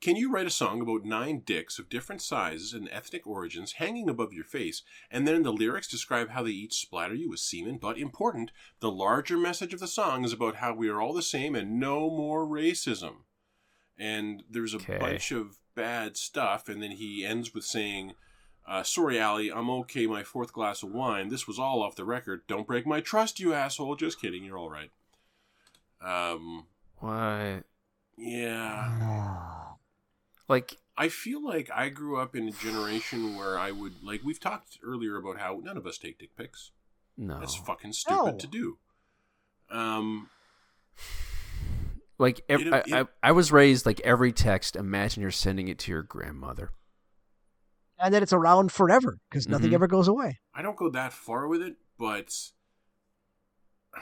Can 0.00 0.16
you 0.16 0.32
write 0.32 0.46
a 0.46 0.50
song 0.50 0.80
about 0.80 1.04
nine 1.04 1.42
dicks 1.44 1.78
of 1.78 1.90
different 1.90 2.22
sizes 2.22 2.72
and 2.72 2.88
ethnic 2.90 3.26
origins 3.26 3.72
hanging 3.72 4.08
above 4.08 4.32
your 4.32 4.44
face, 4.44 4.82
and 5.10 5.28
then 5.28 5.34
in 5.34 5.42
the 5.42 5.52
lyrics 5.52 5.86
describe 5.86 6.30
how 6.30 6.42
they 6.42 6.50
each 6.52 6.80
splatter 6.80 7.14
you 7.14 7.28
with 7.28 7.40
semen? 7.40 7.76
But 7.76 7.98
important, 7.98 8.50
the 8.80 8.90
larger 8.90 9.36
message 9.36 9.74
of 9.74 9.80
the 9.80 9.86
song 9.86 10.24
is 10.24 10.32
about 10.32 10.56
how 10.56 10.72
we 10.72 10.88
are 10.88 11.02
all 11.02 11.12
the 11.12 11.20
same 11.20 11.54
and 11.54 11.78
no 11.78 12.08
more 12.08 12.46
racism. 12.46 13.24
And 13.98 14.42
there's 14.48 14.72
a 14.72 14.78
Okay. 14.78 14.96
bunch 14.98 15.32
of 15.32 15.58
bad 15.74 16.16
stuff, 16.16 16.66
and 16.66 16.82
then 16.82 16.92
he 16.92 17.26
ends 17.26 17.52
with 17.52 17.64
saying, 17.64 18.14
uh, 18.66 18.82
"Sorry, 18.82 19.18
Allie, 19.18 19.52
I'm 19.52 19.68
okay. 19.68 20.06
My 20.06 20.22
fourth 20.22 20.54
glass 20.54 20.82
of 20.82 20.92
wine. 20.92 21.28
This 21.28 21.46
was 21.46 21.58
all 21.58 21.82
off 21.82 21.96
the 21.96 22.06
record. 22.06 22.46
Don't 22.46 22.66
break 22.66 22.86
my 22.86 23.02
trust, 23.02 23.38
you 23.38 23.52
asshole. 23.52 23.96
Just 23.96 24.18
kidding. 24.18 24.44
You're 24.44 24.56
all 24.58 24.70
right." 24.70 24.90
Um, 26.00 26.68
What? 27.00 27.64
yeah. 28.16 29.59
Like, 30.50 30.76
I 30.98 31.08
feel 31.08 31.42
like 31.42 31.70
I 31.74 31.88
grew 31.88 32.18
up 32.20 32.34
in 32.36 32.48
a 32.48 32.52
generation 32.52 33.36
where 33.36 33.58
I 33.58 33.70
would 33.70 34.02
like 34.02 34.22
we've 34.24 34.40
talked 34.40 34.78
earlier 34.84 35.16
about 35.16 35.38
how 35.38 35.60
none 35.62 35.76
of 35.78 35.86
us 35.86 35.96
take 35.96 36.18
dick 36.18 36.36
pics. 36.36 36.72
no. 37.16 37.38
That's 37.40 37.54
fucking 37.54 37.92
stupid 37.92 38.32
No. 38.32 38.36
to 38.38 38.46
do. 38.46 38.78
Um, 39.70 40.28
Like 42.18 42.42
ev- 42.50 42.60
It- 42.62 42.72
I, 42.74 42.78
it- 42.78 42.92
I, 43.22 43.28
I 43.28 43.32
was 43.32 43.50
raised 43.52 43.86
like 43.86 44.00
every 44.00 44.32
text. 44.32 44.76
Imagine 44.76 45.22
you're 45.22 45.30
sending 45.30 45.68
it 45.68 45.78
to 45.80 45.92
your 45.92 46.02
grandmother. 46.02 46.72
and 48.02 48.12
then 48.14 48.22
it's 48.22 48.32
around 48.32 48.72
forever 48.72 49.18
because 49.28 49.46
nothing 49.46 49.70
Mhm. 49.70 49.74
ever 49.74 49.86
goes 49.86 50.08
away. 50.08 50.40
I 50.54 50.62
don't 50.62 50.76
go 50.76 50.88
that 50.90 51.12
far 51.12 51.46
with 51.46 51.60
it, 51.62 51.76
but 51.98 52.34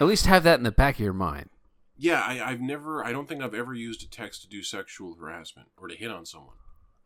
At 0.01 0.07
least 0.07 0.27
have 0.27 0.45
that 0.45 0.59
in 0.59 0.63
the 0.65 0.71
back 0.73 0.95
of 0.97 1.01
your 1.01 1.13
mind. 1.13 1.51
Yeah, 1.99 2.23
I, 2.25 2.41
I've 2.53 2.61
never. 2.61 3.05
I 3.05 3.13
don't 3.13 3.29
think 3.29 3.43
I've 3.43 3.55
ever 3.55 3.75
used 3.75 4.03
a 4.03 4.09
text 4.09 4.43
to 4.43 4.49
do 4.49 4.63
sexual 4.63 5.15
harassment 5.17 5.69
or 5.77 5.89
to 5.89 5.95
hit 5.97 6.11
on 6.11 6.25
someone. 6.25 6.55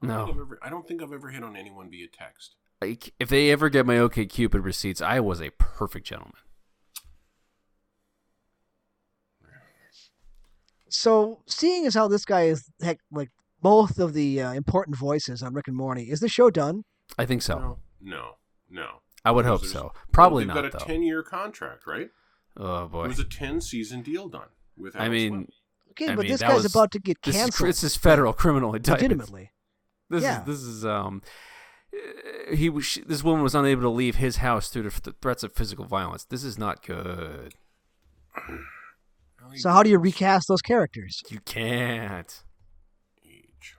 I 0.02 0.06
don't, 0.06 0.16
No. 0.16 0.24
I've 0.32 0.38
ever, 0.40 0.58
I 0.62 0.68
don't 0.70 0.86
think 0.86 1.02
I've 1.02 1.12
ever 1.12 1.30
hit 1.30 1.42
on 1.42 1.56
anyone 1.56 1.90
via 1.90 2.08
text. 2.08 2.56
Like 2.80 3.14
if 3.18 3.28
they 3.28 3.50
ever 3.50 3.68
get 3.70 3.86
my 3.86 3.98
OK 3.98 4.26
Cupid 4.26 4.62
receipts, 4.62 5.00
I 5.00 5.20
was 5.20 5.40
a 5.40 5.50
perfect 5.50 6.06
gentleman. 6.06 6.34
So, 10.88 11.40
seeing 11.46 11.86
as 11.86 11.94
how 11.94 12.08
this 12.08 12.24
guy 12.26 12.42
is 12.42 12.70
heck 12.82 12.98
like 13.10 13.30
both 13.62 13.98
of 13.98 14.12
the 14.12 14.42
uh, 14.42 14.52
important 14.52 14.96
voices 14.96 15.42
on 15.42 15.54
Rick 15.54 15.68
and 15.68 15.76
Morty, 15.76 16.10
is 16.10 16.20
the 16.20 16.28
show 16.28 16.50
done? 16.50 16.84
I 17.18 17.24
think 17.24 17.40
so. 17.42 17.58
No, 17.58 17.78
no, 18.00 18.30
no. 18.68 18.88
I 19.24 19.30
would 19.30 19.46
hope 19.46 19.64
so. 19.64 19.92
Probably 20.10 20.42
they've 20.44 20.48
not 20.54 20.62
got 20.62 20.64
a 20.66 20.70
though. 20.78 20.84
ten-year 20.84 21.22
contract, 21.22 21.86
right? 21.86 22.10
oh 22.58 22.88
boy, 22.88 23.04
It 23.04 23.08
was 23.08 23.18
a 23.20 23.24
ten-season 23.24 24.02
deal 24.02 24.28
done 24.28 24.48
with. 24.82 24.94
I 24.96 25.08
mean, 25.08 25.32
Webb. 25.32 25.46
Okay, 25.92 26.08
I 26.08 26.16
but 26.16 26.22
mean, 26.22 26.32
this 26.32 26.40
guy's 26.40 26.62
was- 26.62 26.74
about 26.74 26.90
to 26.92 26.98
get 26.98 27.18
this 27.22 27.34
is, 27.36 27.40
canceled. 27.42 27.68
this 27.68 27.84
is 27.84 27.96
federal 27.96 28.32
criminal 28.32 28.74
indictment. 28.74 29.02
legitimately. 29.20 29.50
This 30.10 30.22
Yeah. 30.22 30.40
is 30.40 30.46
this 30.46 30.60
is 30.62 30.84
um. 30.86 31.22
uh, 31.94 32.54
He 32.54 32.68
was. 32.70 32.84
she- 32.86 33.02
This 33.02 33.22
woman 33.22 33.42
was 33.42 33.54
unable 33.54 33.82
to 33.82 33.88
leave 33.90 34.16
his 34.16 34.36
house 34.38 34.70
due 34.70 34.82
to 34.82 34.90
th- 34.90 35.16
threats 35.20 35.42
of 35.42 35.52
physical 35.52 35.84
violence. 35.84 36.24
This 36.24 36.44
is 36.44 36.58
not 36.58 36.84
good. 36.84 37.54
So, 39.56 39.70
how 39.70 39.82
do 39.82 39.90
you 39.90 39.98
recast 39.98 40.48
those 40.48 40.62
characters? 40.62 41.22
You 41.28 41.40
can't. 41.40 42.42
age. 43.26 43.76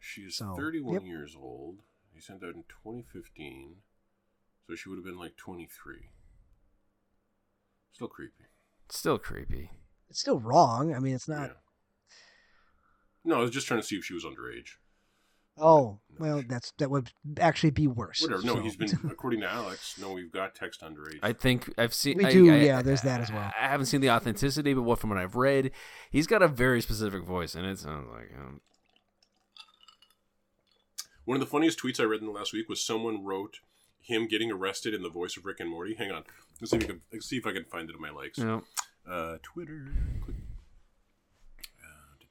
She 0.00 0.22
is 0.22 0.36
So, 0.36 0.54
31 0.56 0.94
yep. 0.94 1.02
years 1.04 1.34
old. 1.38 1.78
He 2.12 2.20
sent 2.20 2.40
that 2.40 2.48
in 2.54 2.64
2015. 2.68 3.76
So 4.66 4.74
she 4.74 4.88
would 4.88 4.96
have 4.98 5.04
been 5.04 5.18
like 5.18 5.36
23. 5.36 6.10
Still 7.92 8.08
creepy. 8.08 8.44
Still 8.90 9.18
creepy. 9.18 9.70
It's 10.10 10.20
still 10.20 10.38
wrong. 10.40 10.94
I 10.94 10.98
mean, 10.98 11.14
it's 11.14 11.28
not. 11.28 11.48
Yeah. 11.50 11.54
No, 13.24 13.36
I 13.36 13.40
was 13.40 13.50
just 13.50 13.66
trying 13.66 13.80
to 13.80 13.86
see 13.86 13.96
if 13.96 14.04
she 14.04 14.14
was 14.14 14.24
underage. 14.24 14.70
Oh, 15.58 16.00
well, 16.18 16.42
that's 16.48 16.72
that 16.78 16.90
would 16.90 17.12
actually 17.38 17.70
be 17.70 17.86
worse. 17.86 18.22
Whatever. 18.22 18.42
No, 18.42 18.54
So- 18.56 18.62
he's 18.62 18.76
been, 18.76 18.98
according 19.10 19.40
to 19.40 19.50
Alex, 19.50 19.96
no, 20.00 20.12
we've 20.12 20.32
got 20.32 20.54
text 20.54 20.80
underage. 20.80 21.18
I 21.22 21.34
think 21.34 21.72
I've 21.76 21.92
seen. 21.94 22.16
We 22.18 22.24
I- 22.24 22.32
do, 22.32 22.50
I- 22.52 22.56
yeah, 22.56 22.82
there's 22.82 23.02
that 23.02 23.20
as 23.20 23.30
well. 23.30 23.52
I 23.60 23.68
haven't 23.68 23.86
seen 23.86 24.00
the 24.00 24.10
authenticity, 24.10 24.72
but 24.74 24.82
what 24.82 24.98
from 24.98 25.10
what 25.10 25.18
I've 25.18 25.36
read, 25.36 25.70
he's 26.10 26.26
got 26.26 26.42
a 26.42 26.48
very 26.48 26.80
specific 26.80 27.24
voice, 27.24 27.54
and 27.54 27.66
it 27.66 27.78
sounds 27.78 28.08
like 28.10 28.30
him. 28.30 28.60
One 31.24 31.36
of 31.36 31.40
the 31.40 31.46
funniest 31.46 31.80
tweets 31.80 32.00
I 32.00 32.04
read 32.04 32.20
in 32.20 32.26
the 32.26 32.32
last 32.32 32.52
week 32.52 32.68
was 32.68 32.84
someone 32.84 33.24
wrote 33.24 33.58
him 34.02 34.26
getting 34.26 34.50
arrested 34.50 34.94
in 34.94 35.02
the 35.02 35.08
voice 35.08 35.36
of 35.36 35.46
Rick 35.46 35.60
and 35.60 35.70
Morty. 35.70 35.94
Hang 35.94 36.10
on, 36.10 36.24
let's 36.60 36.70
see 36.70 36.76
if, 36.76 36.86
can, 36.86 37.00
let's 37.12 37.28
see 37.28 37.36
if 37.36 37.46
I 37.46 37.52
can 37.52 37.64
find 37.64 37.88
it 37.88 37.96
in 37.96 38.02
my 38.02 38.10
legs. 38.10 38.38
Uh, 39.08 39.38
Twitter. 39.42 39.92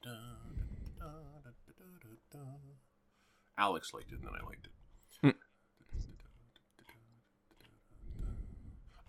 Uh, 0.03 1.11
Alex 3.57 3.93
liked 3.93 4.11
it, 4.11 4.15
and 4.15 4.23
then 4.23 4.33
I 4.41 4.45
liked 4.45 4.65
it. 4.65 4.71
Hmm. 5.21 5.29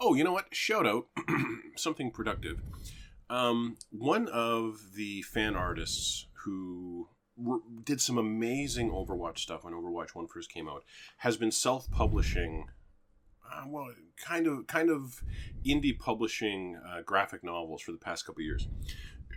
oh, 0.01 0.15
you 0.15 0.25
know 0.25 0.33
what? 0.33 0.55
Shout 0.55 0.87
out 0.87 1.07
something 1.77 2.11
productive. 2.11 2.61
Um, 3.31 3.77
one 3.91 4.29
of 4.29 4.95
the 4.95 5.23
fan 5.23 5.57
artists 5.57 6.27
who 6.45 7.09
did 7.85 8.01
some 8.01 8.19
amazing 8.19 8.91
Overwatch 8.91 9.39
stuff 9.39 9.65
when 9.65 9.75
Overwatch 9.75 10.15
One 10.15 10.27
first 10.27 10.53
came 10.53 10.69
out 10.69 10.85
has 11.19 11.37
been 11.37 11.51
self-publishing. 11.51 12.67
Uh, 13.51 13.65
well, 13.67 13.93
kind 14.17 14.47
of, 14.47 14.67
kind 14.67 14.91
of 14.91 15.23
indie 15.67 15.99
publishing 15.99 16.79
uh, 16.87 17.03
graphic 17.03 17.43
novels 17.45 17.83
for 17.83 17.93
the 17.93 17.99
past 17.99 18.27
couple 18.27 18.43
years. 18.43 18.69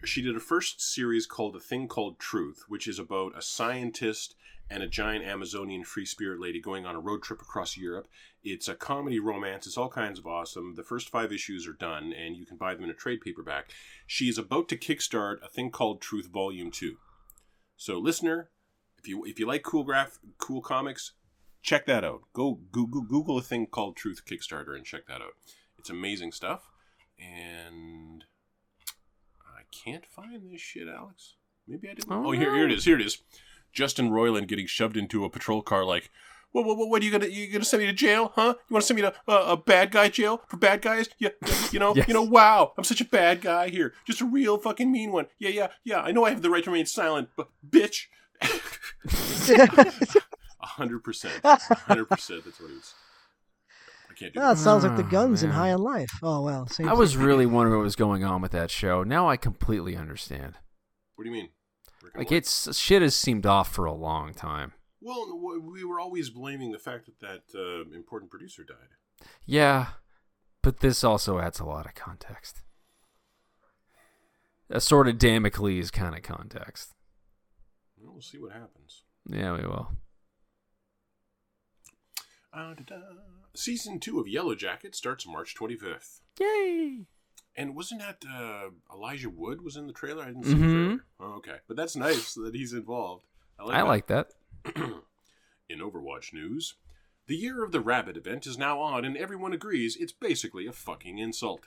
She 0.03 0.21
did 0.21 0.35
a 0.35 0.39
first 0.39 0.81
series 0.81 1.25
called 1.25 1.55
"A 1.55 1.59
Thing 1.59 1.87
Called 1.87 2.19
Truth," 2.19 2.65
which 2.67 2.87
is 2.87 2.99
about 2.99 3.37
a 3.37 3.41
scientist 3.41 4.35
and 4.69 4.81
a 4.83 4.87
giant 4.87 5.23
Amazonian 5.23 5.83
free 5.83 6.05
spirit 6.05 6.39
lady 6.39 6.59
going 6.59 6.85
on 6.85 6.95
a 6.95 6.99
road 6.99 7.23
trip 7.23 7.41
across 7.41 7.77
Europe. 7.77 8.07
It's 8.43 8.67
a 8.67 8.75
comedy 8.75 9.19
romance. 9.19 9.67
It's 9.67 9.77
all 9.77 9.89
kinds 9.89 10.19
of 10.19 10.27
awesome. 10.27 10.75
The 10.75 10.83
first 10.83 11.09
five 11.09 11.31
issues 11.31 11.67
are 11.67 11.73
done, 11.73 12.13
and 12.13 12.35
you 12.35 12.45
can 12.45 12.57
buy 12.57 12.75
them 12.75 12.83
in 12.83 12.89
a 12.89 12.93
trade 12.93 13.21
paperback. 13.21 13.71
She 14.05 14.27
is 14.27 14.37
about 14.37 14.67
to 14.69 14.77
kickstart 14.77 15.41
a 15.43 15.49
thing 15.49 15.71
called 15.71 16.01
Truth 16.01 16.27
Volume 16.27 16.71
Two. 16.71 16.97
So, 17.77 17.97
listener, 17.99 18.49
if 18.97 19.07
you 19.07 19.25
if 19.25 19.39
you 19.39 19.47
like 19.47 19.63
cool 19.63 19.83
graph, 19.83 20.19
cool 20.37 20.61
comics, 20.61 21.11
check 21.61 21.85
that 21.85 22.03
out. 22.03 22.21
Go 22.33 22.59
Google 22.71 23.01
Google 23.01 23.37
a 23.37 23.41
thing 23.41 23.67
called 23.67 23.95
Truth 23.95 24.23
Kickstarter 24.25 24.75
and 24.75 24.85
check 24.85 25.07
that 25.07 25.21
out. 25.21 25.33
It's 25.77 25.89
amazing 25.89 26.31
stuff, 26.31 26.69
and 27.19 28.23
I 29.45 29.61
can't 29.71 30.05
find 30.05 30.51
this 30.51 30.61
shit, 30.61 30.87
Alex. 30.87 31.35
Maybe 31.67 31.89
I 31.89 31.93
didn't. 31.95 32.11
Oh, 32.11 32.27
Oh, 32.27 32.31
here, 32.31 32.53
here 32.55 32.67
it 32.67 32.71
oh. 32.71 32.75
is. 32.75 32.85
Here 32.85 32.99
it 32.99 33.05
is. 33.05 33.19
Justin 33.73 34.09
Roiland 34.09 34.47
getting 34.47 34.67
shoved 34.67 34.95
into 34.95 35.25
a 35.25 35.29
patrol 35.29 35.61
car 35.61 35.83
like, 35.83 36.09
what, 36.55 36.65
what, 36.65 36.77
what, 36.77 36.89
what 36.89 37.01
are 37.01 37.05
you 37.05 37.11
gonna, 37.11 37.27
you 37.27 37.51
gonna 37.51 37.65
send 37.65 37.81
me 37.81 37.87
to 37.87 37.93
jail, 37.93 38.31
huh? 38.35 38.53
You 38.69 38.73
want 38.73 38.83
to 38.83 38.87
send 38.87 38.95
me 38.95 39.01
to 39.01 39.13
uh, 39.27 39.45
a 39.49 39.57
bad 39.57 39.91
guy 39.91 40.09
jail 40.09 40.41
for 40.47 40.57
bad 40.57 40.81
guys? 40.81 41.09
Yeah, 41.19 41.29
you 41.71 41.79
know, 41.79 41.93
Yes. 41.95 42.07
you 42.07 42.13
know, 42.13 42.23
wow, 42.23 42.73
I'm 42.77 42.83
such 42.83 43.01
a 43.01 43.05
bad 43.05 43.41
guy 43.41 43.69
here, 43.69 43.93
just 44.05 44.21
a 44.21 44.25
real 44.25 44.57
fucking 44.57 44.91
mean 44.91 45.11
one. 45.11 45.27
Yeah, 45.37 45.49
yeah, 45.49 45.67
yeah. 45.83 46.01
I 46.01 46.11
know 46.11 46.25
I 46.25 46.29
have 46.29 46.41
the 46.41 46.49
right 46.49 46.63
to 46.63 46.71
remain 46.71 46.85
silent, 46.85 47.29
but 47.35 47.49
bitch, 47.69 48.03
a 50.61 50.65
hundred 50.65 51.03
percent, 51.03 51.33
a 51.43 51.57
hundred 51.75 52.05
percent. 52.09 52.43
That's 52.45 52.59
what 52.59 52.71
it 52.71 52.75
was. 52.75 52.93
I 54.09 54.13
can't 54.13 54.33
do 54.33 54.39
No, 54.39 54.49
that. 54.49 54.57
sounds 54.57 54.83
like 54.83 54.97
the 54.97 55.03
Oh, 55.05 55.09
guns 55.09 55.43
in. 55.43 55.51
High 55.51 55.73
on 55.73 55.81
Life. 55.81 56.11
Oh 56.23 56.41
well, 56.41 56.67
same 56.67 56.87
I 56.87 56.91
thing. 56.91 56.99
was 56.99 57.17
really 57.17 57.45
wondering 57.45 57.77
what 57.77 57.83
was 57.83 57.95
going 57.95 58.23
on 58.23 58.41
with 58.41 58.51
that 58.51 58.71
show. 58.71 59.03
Now 59.03 59.27
I 59.29 59.37
completely 59.37 59.95
understand. 59.95 60.55
What 61.15 61.23
do 61.25 61.29
you 61.29 61.35
mean? 61.35 61.49
Like 62.03 62.15
Morty? 62.29 62.35
it's 62.37 62.77
shit 62.77 63.01
has 63.01 63.15
seemed 63.15 63.45
off 63.45 63.73
for 63.73 63.85
a 63.85 63.93
long 63.93 64.33
time. 64.33 64.73
Well, 65.05 65.59
we 65.61 65.83
were 65.85 65.99
always 65.99 66.31
blaming 66.31 66.71
the 66.71 66.79
fact 66.79 67.05
that 67.05 67.19
that 67.19 67.43
uh, 67.55 67.95
important 67.95 68.31
producer 68.31 68.63
died. 68.63 69.27
Yeah, 69.45 69.89
but 70.63 70.79
this 70.79 71.03
also 71.03 71.37
adds 71.37 71.59
a 71.59 71.63
lot 71.65 71.85
of 71.85 71.93
context. 71.93 72.63
A 74.67 74.81
sort 74.81 75.07
of 75.07 75.19
Damocles 75.19 75.91
kind 75.91 76.15
of 76.15 76.23
context. 76.23 76.95
Well, 78.01 78.13
we'll 78.13 78.21
see 78.23 78.39
what 78.39 78.51
happens. 78.53 79.03
Yeah, 79.29 79.51
we 79.51 79.61
will. 79.67 79.91
Da-da. 82.51 82.95
Season 83.55 83.99
two 83.99 84.19
of 84.19 84.27
Yellow 84.27 84.55
Jacket 84.55 84.95
starts 84.95 85.27
March 85.27 85.53
25th. 85.55 86.21
Yay! 86.39 87.05
And 87.55 87.75
wasn't 87.75 88.01
that 88.01 88.23
uh, 88.27 88.69
Elijah 88.91 89.29
Wood 89.29 89.61
was 89.61 89.75
in 89.75 89.85
the 89.85 89.93
trailer? 89.93 90.23
I 90.23 90.27
didn't 90.27 90.45
see 90.45 90.53
the 90.55 90.65
Mhm. 90.65 90.85
trailer. 90.87 91.05
Oh, 91.19 91.33
okay, 91.37 91.57
but 91.67 91.77
that's 91.77 91.95
nice 91.95 92.33
that 92.33 92.55
he's 92.55 92.73
involved. 92.73 93.25
I 93.59 93.63
like. 93.65 93.75
I 93.75 93.77
that. 93.81 93.87
like 93.87 94.07
that. 94.07 94.31
in 95.69 95.79
Overwatch 95.79 96.33
news, 96.33 96.75
the 97.27 97.35
Year 97.35 97.63
of 97.63 97.71
the 97.71 97.79
Rabbit 97.79 98.17
event 98.17 98.45
is 98.45 98.57
now 98.57 98.79
on, 98.79 99.03
and 99.05 99.17
everyone 99.17 99.53
agrees 99.53 99.95
it's 99.95 100.11
basically 100.11 100.67
a 100.67 100.71
fucking 100.71 101.17
insult. 101.17 101.61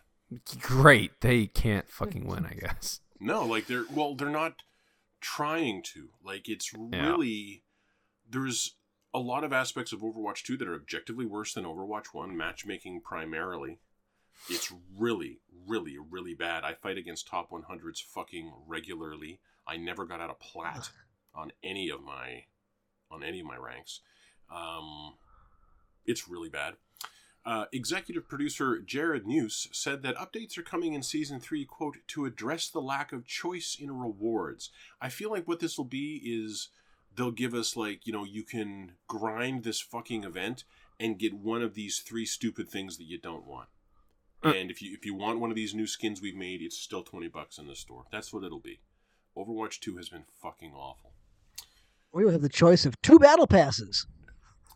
Great. 0.61 1.21
They 1.21 1.47
can't 1.47 1.89
fucking 1.89 2.27
win, 2.27 2.47
I 2.47 2.55
guess. 2.55 3.01
No, 3.19 3.45
like 3.45 3.67
they're 3.67 3.85
well, 3.93 4.15
they're 4.15 4.29
not 4.29 4.63
trying 5.21 5.83
to. 5.95 6.11
Like 6.23 6.49
it's 6.49 6.73
Yeah. 6.73 7.09
really 7.11 7.63
there's 8.31 8.75
a 9.15 9.19
lot 9.19 9.43
of 9.43 9.53
aspects 9.55 9.93
of 9.93 10.01
Overwatch 10.01 10.43
2 10.45 10.57
that 10.59 10.69
are 10.69 10.75
objectively 10.75 11.25
worse 11.25 11.55
than 11.55 11.65
Overwatch 11.65 12.09
1, 12.13 12.37
matchmaking 12.37 13.01
primarily. 13.01 13.79
It's 14.51 14.71
really, 14.97 15.41
really, 15.67 15.97
really 15.99 16.35
bad. 16.35 16.63
I 16.63 16.75
fight 16.75 16.99
against 16.99 17.27
top 17.27 17.51
100s 17.51 18.03
fucking 18.03 18.53
regularly. 18.67 19.41
I 19.67 19.79
never 19.79 20.05
got 20.05 20.21
out 20.21 20.31
of 20.31 20.39
plat 20.39 20.91
on 21.35 21.53
any 21.65 21.89
of 21.89 22.03
my 22.03 22.45
on 23.11 23.23
any 23.23 23.40
of 23.40 23.47
my 23.47 23.57
ranks. 23.57 24.01
Um, 24.55 25.14
it's 26.07 26.29
really 26.29 26.49
bad. 26.49 26.75
Uh, 27.44 27.64
executive 27.73 28.29
producer 28.29 28.79
Jared 28.79 29.27
Neuss 29.27 29.68
said 29.73 30.03
that 30.03 30.16
updates 30.16 30.59
are 30.59 30.62
coming 30.62 30.92
in 30.92 31.03
season 31.03 31.40
three, 31.40 31.64
quote, 31.64 31.97
to 32.09 32.27
address 32.27 32.68
the 32.68 32.81
lack 32.81 33.12
of 33.12 33.27
choice 33.27 33.77
in 33.81 33.99
rewards. 33.99 34.71
I 35.01 35.09
feel 35.09 35.31
like 35.31 35.49
what 35.49 35.61
this 35.61 35.79
will 35.79 35.87
be 35.87 36.21
is 36.25 36.68
they'll 37.16 37.31
give 37.31 37.55
us, 37.55 37.77
like, 37.77 38.07
you 38.07 38.12
know, 38.12 38.25
you 38.25 38.42
can 38.42 38.92
grind 39.07 39.64
this 39.64 39.81
fucking 39.81 40.25
event 40.25 40.64
and 41.01 41.18
get 41.18 41.33
one 41.33 41.62
of 41.62 41.75
these 41.75 42.01
three 42.01 42.27
stupid 42.27 42.68
things 42.68 42.99
that 42.99 43.05
you 43.07 43.18
don't 43.18 43.47
want. 43.47 43.68
Uh. 44.44 44.51
And 44.51 44.71
if 44.71 44.83
you 44.83 44.92
if 44.92 45.07
you 45.07 45.14
want 45.14 45.40
one 45.40 45.51
of 45.51 45.57
these 45.57 45.75
new 45.75 45.87
skins 45.87 46.21
we've 46.21 46.37
made, 46.37 46.61
it's 46.61 46.77
still 46.77 47.03
twenty 47.03 47.29
bucks 47.29 47.59
in 47.59 47.66
the 47.66 47.75
store. 47.75 48.05
That's 48.12 48.33
what 48.33 48.44
it'll 48.44 48.61
be. 48.61 48.81
Overwatch 49.37 49.81
Two 49.81 49.97
has 49.97 50.09
been 50.09 50.25
fucking 50.42 50.73
awful, 50.73 51.08
We 52.12 52.25
will 52.25 52.33
have 52.33 52.42
the 52.42 52.49
choice 52.49 52.87
of 52.87 53.01
two 53.03 53.18
battle 53.18 53.47
passes. 53.47 54.07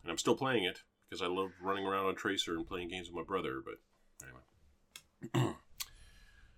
and 0.03 0.11
I'm 0.11 0.19
still 0.19 0.37
playing 0.37 0.65
it 0.65 0.81
because 1.09 1.23
I 1.23 1.27
love 1.27 1.51
running 1.63 1.87
around 1.87 2.07
on 2.07 2.15
Tracer 2.15 2.55
and 2.57 2.67
playing 2.67 2.89
games 2.89 3.09
with 3.09 3.17
my 3.17 3.23
brother. 3.27 3.63
But 3.65 4.27
anyway. 5.35 5.55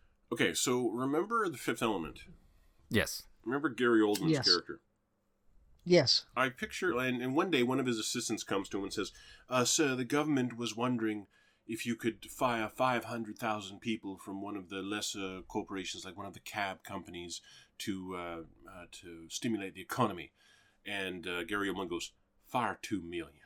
okay, 0.32 0.54
so 0.54 0.90
remember 0.90 1.48
the 1.48 1.58
Fifth 1.58 1.82
Element. 1.82 2.20
Yes. 2.90 3.22
Remember 3.44 3.68
Gary 3.68 4.00
Oldman's 4.00 4.30
Yes. 4.32 4.48
character. 4.48 4.80
Yes. 5.86 6.24
I 6.34 6.48
picture, 6.48 6.96
and, 6.98 7.20
and 7.22 7.34
one 7.36 7.50
day 7.50 7.62
one 7.62 7.78
of 7.78 7.84
his 7.86 7.98
assistants 7.98 8.42
comes 8.42 8.68
to 8.70 8.78
him 8.78 8.84
and 8.84 8.92
says, 8.92 9.12
uh, 9.50 9.66
"Sir, 9.66 9.94
the 9.94 10.04
government 10.04 10.56
was 10.56 10.74
wondering 10.74 11.26
if 11.66 11.84
you 11.84 11.94
could 11.94 12.24
fire 12.30 12.70
five 12.74 13.04
hundred 13.04 13.38
thousand 13.38 13.80
people 13.80 14.16
from 14.16 14.40
one 14.40 14.56
of 14.56 14.70
the 14.70 14.76
lesser 14.80 15.42
corporations, 15.46 16.04
like 16.06 16.16
one 16.16 16.24
of 16.26 16.32
the 16.32 16.40
cab 16.40 16.84
companies, 16.84 17.42
to 17.80 18.14
uh, 18.16 18.38
uh, 18.66 18.86
to 19.02 19.26
stimulate 19.28 19.74
the 19.74 19.82
economy." 19.82 20.32
And 20.86 21.26
uh, 21.26 21.44
Gary 21.44 21.68
Oldman 21.68 21.88
goes, 21.88 22.12
"Fire 22.46 22.78
two 22.82 23.00
million. 23.02 23.38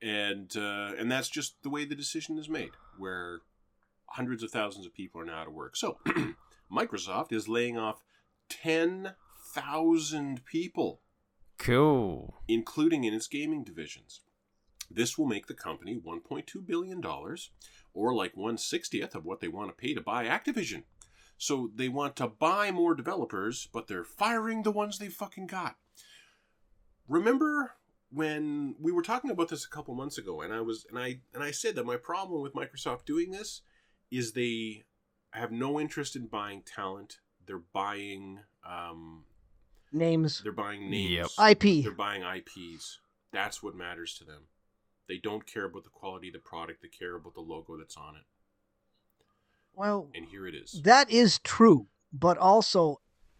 And 0.00 0.56
uh, 0.56 0.92
and 0.96 1.10
that's 1.10 1.28
just 1.28 1.62
the 1.62 1.70
way 1.70 1.84
the 1.84 1.96
decision 1.96 2.38
is 2.38 2.48
made, 2.48 2.70
where 2.96 3.40
hundreds 4.10 4.42
of 4.42 4.50
thousands 4.50 4.86
of 4.86 4.94
people 4.94 5.20
are 5.20 5.24
now 5.24 5.40
out 5.40 5.48
of 5.48 5.52
work. 5.52 5.76
So 5.76 5.98
Microsoft 6.72 7.32
is 7.32 7.48
laying 7.48 7.76
off 7.76 8.02
ten 8.48 9.14
thousand 9.52 10.44
people 10.44 11.00
Cool. 11.58 12.34
including 12.46 13.02
in 13.04 13.12
its 13.14 13.26
gaming 13.26 13.64
divisions. 13.64 14.20
This 14.90 15.18
will 15.18 15.26
make 15.26 15.48
the 15.48 15.54
company 15.54 15.98
$1.2 15.98 16.66
billion, 16.66 17.04
or 17.92 18.14
like 18.14 18.34
160th 18.34 19.14
of 19.14 19.24
what 19.24 19.40
they 19.40 19.48
want 19.48 19.68
to 19.68 19.74
pay 19.74 19.92
to 19.92 20.00
buy 20.00 20.26
Activision. 20.26 20.84
So 21.38 21.70
they 21.72 21.88
want 21.88 22.16
to 22.16 22.26
buy 22.26 22.72
more 22.72 22.94
developers, 22.94 23.68
but 23.72 23.86
they're 23.86 24.04
firing 24.04 24.64
the 24.64 24.72
ones 24.72 24.98
they 24.98 25.08
fucking 25.08 25.46
got. 25.46 25.76
Remember 27.08 27.74
when 28.10 28.74
we 28.80 28.90
were 28.90 29.02
talking 29.02 29.30
about 29.30 29.48
this 29.48 29.64
a 29.64 29.68
couple 29.68 29.94
months 29.94 30.18
ago, 30.18 30.40
and 30.40 30.52
I 30.52 30.60
was 30.60 30.84
and 30.90 30.98
I 30.98 31.20
and 31.32 31.42
I 31.42 31.52
said 31.52 31.76
that 31.76 31.86
my 31.86 31.96
problem 31.96 32.42
with 32.42 32.54
Microsoft 32.54 33.04
doing 33.04 33.30
this 33.30 33.62
is 34.10 34.32
they 34.32 34.82
have 35.30 35.52
no 35.52 35.78
interest 35.78 36.16
in 36.16 36.26
buying 36.26 36.62
talent. 36.62 37.18
They're 37.46 37.62
buying 37.72 38.40
um, 38.68 39.24
Names. 39.92 40.40
they're 40.42 40.52
buying 40.52 40.90
names. 40.90 41.30
Yep. 41.38 41.50
IP. 41.52 41.84
They're 41.84 41.92
buying 41.92 42.22
IPs. 42.22 42.98
That's 43.32 43.62
what 43.62 43.74
matters 43.74 44.14
to 44.18 44.24
them. 44.24 44.42
They 45.08 45.18
don't 45.18 45.46
care 45.46 45.64
about 45.64 45.84
the 45.84 45.90
quality 45.90 46.28
of 46.28 46.34
the 46.34 46.40
product. 46.40 46.82
They 46.82 46.88
care 46.88 47.16
about 47.16 47.34
the 47.34 47.40
logo 47.40 47.76
that's 47.78 47.96
on 47.96 48.16
it. 48.16 48.22
Well, 49.78 50.08
And 50.14 50.26
here 50.26 50.46
it 50.46 50.54
is. 50.56 50.80
that 50.82 51.08
is 51.10 51.38
true, 51.44 51.86
but 52.12 52.36
also 52.36 52.96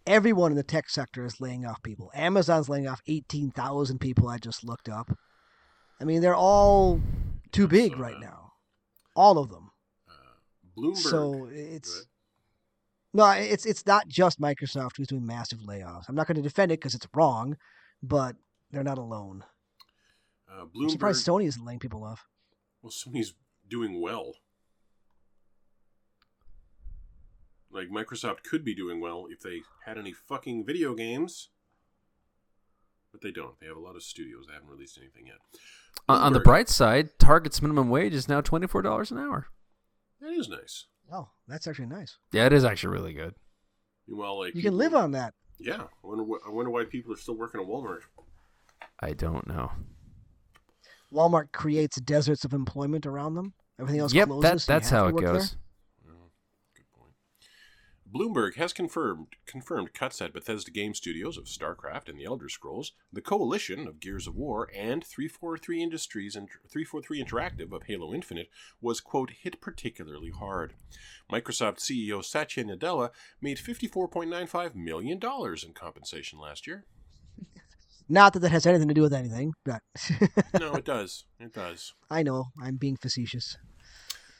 everyone 0.06 0.52
in 0.52 0.56
the 0.56 0.62
tech 0.62 0.88
sector 0.88 1.24
is 1.24 1.40
laying 1.40 1.66
off 1.66 1.82
people. 1.82 2.12
Amazon's 2.14 2.68
laying 2.68 2.86
off 2.86 3.02
18,000 3.08 3.98
people 3.98 4.28
I 4.28 4.38
just 4.38 4.62
looked 4.62 4.88
up. 4.88 5.10
I 6.00 6.04
mean, 6.04 6.20
they're 6.22 6.36
all 6.36 7.00
too 7.50 7.66
big 7.66 7.98
right 7.98 8.20
now. 8.20 8.52
All 9.16 9.36
of 9.38 9.50
them. 9.50 9.70
Uh, 10.08 10.80
Bloomberg. 10.80 10.96
So 10.98 11.48
it's 11.50 12.06
no, 13.12 13.28
it's 13.30 13.66
it's 13.66 13.84
not 13.84 14.06
just 14.06 14.40
Microsoft 14.40 14.96
who's 14.96 15.08
doing 15.08 15.26
massive 15.26 15.58
layoffs. 15.60 16.04
I'm 16.08 16.14
not 16.14 16.28
going 16.28 16.36
to 16.36 16.42
defend 16.42 16.70
it 16.70 16.78
because 16.78 16.94
it's 16.94 17.08
wrong, 17.16 17.56
but 18.00 18.36
they're 18.70 18.84
not 18.84 18.98
alone. 18.98 19.42
Uh, 20.48 20.62
I'm 20.62 20.68
Bloomberg. 20.68 20.90
surprised 20.92 21.26
Sony 21.26 21.46
isn't 21.48 21.64
laying 21.64 21.80
people 21.80 22.04
off. 22.04 22.26
well, 22.80 22.92
Sony's 22.92 23.34
doing 23.68 24.00
well. 24.00 24.34
Like 27.78 27.90
Microsoft 27.90 28.42
could 28.42 28.64
be 28.64 28.74
doing 28.74 29.00
well 29.00 29.26
if 29.30 29.40
they 29.40 29.62
had 29.84 29.98
any 29.98 30.12
fucking 30.12 30.64
video 30.66 30.94
games. 30.94 31.50
but 33.12 33.20
they 33.22 33.30
don't. 33.30 33.58
They 33.60 33.66
have 33.66 33.76
a 33.76 33.80
lot 33.80 33.94
of 33.96 34.02
studios. 34.02 34.46
They 34.48 34.54
haven't 34.54 34.68
released 34.68 34.98
anything 34.98 35.26
yet. 35.28 35.36
On, 36.08 36.20
on 36.20 36.32
the 36.32 36.40
bright 36.40 36.68
side, 36.68 37.10
Target's 37.18 37.62
minimum 37.62 37.88
wage 37.88 38.14
is 38.14 38.28
now 38.28 38.40
twenty 38.40 38.66
four 38.66 38.82
dollars 38.82 39.10
an 39.10 39.18
hour. 39.18 39.46
that 40.20 40.32
is 40.32 40.48
nice. 40.48 40.86
Oh, 41.12 41.28
that's 41.46 41.66
actually 41.66 41.86
nice. 41.86 42.16
Yeah, 42.32 42.46
it 42.46 42.52
is 42.52 42.64
actually 42.64 42.92
really 42.92 43.12
good. 43.12 43.34
Well, 44.08 44.40
like 44.40 44.54
You 44.54 44.62
can 44.62 44.76
live 44.76 44.94
on 44.94 45.12
that. 45.12 45.34
Yeah, 45.58 45.82
I 45.82 46.06
wonder. 46.06 46.24
Wh- 46.24 46.48
I 46.48 46.50
wonder 46.50 46.70
why 46.70 46.84
people 46.84 47.12
are 47.12 47.16
still 47.16 47.36
working 47.36 47.60
at 47.60 47.66
Walmart. 47.66 48.00
I 49.00 49.12
don't 49.12 49.46
know. 49.46 49.70
Walmart 51.12 51.52
creates 51.52 52.00
deserts 52.00 52.44
of 52.44 52.52
employment 52.52 53.06
around 53.06 53.34
them. 53.34 53.54
Everything 53.80 54.00
else 54.00 54.12
yep, 54.12 54.28
closes. 54.28 54.66
that, 54.66 54.72
that's 54.72 54.90
how 54.90 55.06
it 55.06 55.16
goes. 55.16 55.50
there. 55.52 55.58
Goes. 58.12 58.22
Good 58.22 58.32
point. 58.32 58.34
Bloomberg 58.34 58.56
has 58.56 58.72
confirmed 58.72 59.26
confirmed 59.46 59.94
cuts 59.94 60.20
at 60.20 60.32
Bethesda 60.32 60.70
Game 60.70 60.94
Studios 60.94 61.36
of 61.36 61.44
StarCraft 61.44 62.08
and 62.08 62.18
The 62.18 62.24
Elder 62.24 62.48
Scrolls, 62.48 62.92
the 63.12 63.20
Coalition 63.20 63.86
of 63.86 64.00
Gears 64.00 64.26
of 64.26 64.34
War, 64.36 64.70
and 64.74 65.04
343 65.04 65.82
Industries 65.82 66.36
and 66.36 66.48
343 66.48 67.22
Interactive 67.22 67.72
of 67.72 67.84
Halo 67.84 68.14
Infinite 68.14 68.48
was 68.80 69.00
quote 69.00 69.30
hit 69.42 69.60
particularly 69.60 70.30
hard. 70.30 70.74
Microsoft 71.30 71.78
CEO 71.78 72.24
Satya 72.24 72.64
Nadella 72.64 73.10
made 73.40 73.58
54.95 73.58 74.74
million 74.74 75.18
dollars 75.18 75.64
in 75.64 75.72
compensation 75.72 76.38
last 76.38 76.66
year. 76.66 76.84
Not 78.08 78.32
that 78.32 78.40
that 78.40 78.52
has 78.52 78.66
anything 78.66 78.88
to 78.88 78.94
do 78.94 79.02
with 79.02 79.12
anything, 79.12 79.52
but 79.64 79.82
No, 80.58 80.74
it 80.74 80.84
does. 80.84 81.24
It 81.38 81.52
does. 81.52 81.92
I 82.10 82.22
know 82.22 82.46
I'm 82.62 82.76
being 82.76 82.96
facetious. 82.96 83.58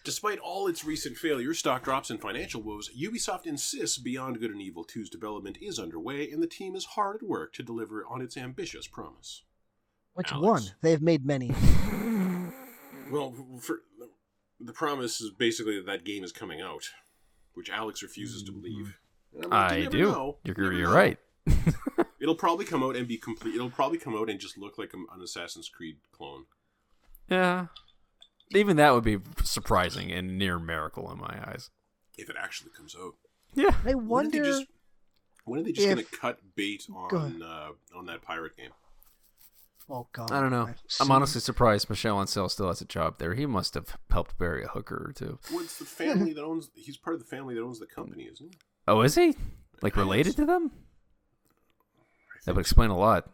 Despite 0.09 0.39
all 0.39 0.69
its 0.69 0.87
recent 0.87 1.19
failures, 1.19 1.59
stock 1.59 1.85
drops, 1.85 2.09
and 2.09 2.19
financial 2.19 2.63
woes, 2.63 2.89
Ubisoft 2.99 3.45
insists 3.45 3.99
Beyond 3.99 4.41
Good 4.41 4.51
and 4.51 4.63
Evil 4.63 4.83
2's 4.83 5.11
development 5.11 5.59
is 5.61 5.79
underway, 5.79 6.31
and 6.31 6.43
the 6.43 6.47
team 6.47 6.75
is 6.75 6.87
hard 6.87 7.17
at 7.17 7.23
work 7.29 7.53
to 7.53 7.63
deliver 7.63 8.07
on 8.07 8.23
its 8.23 8.35
ambitious 8.35 8.87
promise. 8.87 9.43
Which 10.15 10.33
Alex. 10.33 10.43
one? 10.43 10.63
They've 10.81 11.03
made 11.03 11.27
many. 11.27 11.55
Well, 13.11 13.35
for, 13.61 13.81
the 14.59 14.73
promise 14.73 15.21
is 15.21 15.31
basically 15.31 15.77
that 15.77 15.85
that 15.87 16.05
game 16.05 16.25
is 16.25 16.33
coming 16.33 16.63
out, 16.63 16.85
which 17.53 17.69
Alex 17.69 18.03
refuses 18.03 18.43
to 18.45 18.53
believe. 18.53 18.97
Mm-hmm. 19.35 19.43
And 19.43 19.55
I'm 19.55 19.69
like, 19.71 19.81
you 19.81 19.87
I 19.87 19.91
do. 19.91 20.13
know. 20.13 20.37
You 20.43 20.55
You're, 20.57 20.65
never 20.73 20.79
you're 20.79 20.89
know. 20.89 20.95
right. 20.95 21.19
It'll 22.21 22.35
probably 22.35 22.65
come 22.65 22.83
out 22.83 22.97
and 22.97 23.07
be 23.07 23.19
complete. 23.19 23.55
It'll 23.55 23.69
probably 23.69 23.99
come 23.99 24.15
out 24.17 24.31
and 24.31 24.41
just 24.41 24.57
look 24.57 24.79
like 24.79 24.95
an 24.95 25.07
Assassin's 25.23 25.69
Creed 25.69 25.99
clone. 26.13 26.47
Yeah. 27.31 27.67
Even 28.51 28.77
that 28.77 28.95
would 28.95 29.05
be 29.05 29.19
surprising 29.43 30.11
and 30.11 30.39
near 30.39 30.59
miracle 30.59 31.11
in 31.13 31.19
my 31.19 31.41
eyes. 31.47 31.71
If 32.17 32.29
it 32.31 32.37
actually 32.41 32.71
comes 32.77 32.97
out. 32.99 33.13
Yeah. 33.55 33.71
I 33.85 33.95
When 33.95 33.95
are 33.95 33.99
wonder. 33.99 34.31
they 34.43 34.49
just, 34.49 34.67
when 35.45 35.61
are 35.61 35.63
they 35.63 35.73
just 35.73 35.87
going 35.87 35.99
if- 35.99 36.11
to 36.11 36.17
cut 36.17 36.39
bait 36.57 36.87
on 36.95 37.43
uh, 37.43 37.69
on 37.97 38.07
that 38.07 38.23
pirate 38.23 38.57
game? 38.57 38.71
oh 39.91 40.07
God, 40.13 40.31
I 40.33 40.41
don't 40.41 40.51
know. 40.51 40.63
I've 40.65 40.69
I'm 41.01 41.07
seen- 41.07 41.11
honestly 41.13 41.41
surprised 41.41 41.89
Michel 41.89 42.17
Ancel 42.19 42.51
still 42.51 42.69
has 42.69 42.81
a 42.81 42.85
job 42.85 43.19
there. 43.19 43.35
He 43.35 43.47
must 43.47 43.75
have 43.75 43.97
helped 44.11 44.37
bury 44.39 44.65
a 44.65 44.69
hooker 44.69 45.07
or 45.09 45.13
two. 45.13 45.39
Well, 45.51 45.61
it's 45.61 45.79
the 45.79 45.85
family 45.87 46.33
that 46.35 46.43
owns. 46.45 46.71
He's 46.75 46.97
part 46.99 47.15
of 47.15 47.21
the 47.21 47.27
family 47.27 47.55
that 47.55 47.63
owns 47.63 47.79
the 47.81 47.87
company, 47.87 48.25
isn't 48.25 48.47
he? 48.55 48.59
Oh, 48.87 49.01
is 49.03 49.15
he? 49.15 49.35
Like 49.83 49.97
related 49.97 50.37
to 50.37 50.45
them? 50.47 50.73
That 52.35 52.45
think 52.45 52.57
would 52.57 52.67
so. 52.67 52.71
explain 52.71 52.91
a 52.91 52.99
lot. 52.99 53.31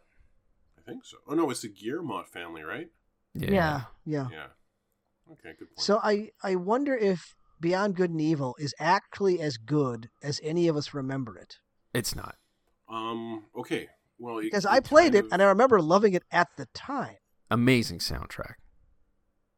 I 0.78 0.82
think 0.82 1.04
so. 1.04 1.16
Oh 1.28 1.34
no, 1.34 1.50
it's 1.50 1.62
the 1.62 1.68
Guillemot 1.68 2.28
family, 2.28 2.62
right? 2.62 2.88
Yeah. 3.34 3.50
Yeah, 3.50 3.80
yeah. 4.04 4.28
Yeah. 4.30 4.46
Okay, 5.32 5.50
good 5.58 5.68
point. 5.68 5.80
So 5.80 6.00
I 6.02 6.30
I 6.42 6.54
wonder 6.56 6.94
if 6.96 7.34
Beyond 7.60 7.96
Good 7.96 8.10
and 8.10 8.20
Evil 8.20 8.54
is 8.58 8.74
actually 8.78 9.40
as 9.40 9.56
good 9.56 10.10
as 10.22 10.40
any 10.42 10.68
of 10.68 10.76
us 10.76 10.92
remember 10.94 11.36
it. 11.38 11.58
It's 11.94 12.14
not. 12.14 12.36
um, 12.88 13.46
okay. 13.56 13.88
Well, 14.18 14.38
it- 14.38 14.42
Because 14.44 14.66
I 14.66 14.80
played 14.80 15.14
it 15.14 15.24
of- 15.26 15.32
and 15.32 15.42
I 15.42 15.46
remember 15.46 15.80
loving 15.80 16.12
it 16.14 16.22
at 16.30 16.48
the 16.56 16.66
time. 16.74 17.16
Amazing 17.50 17.98
soundtrack. 18.00 18.54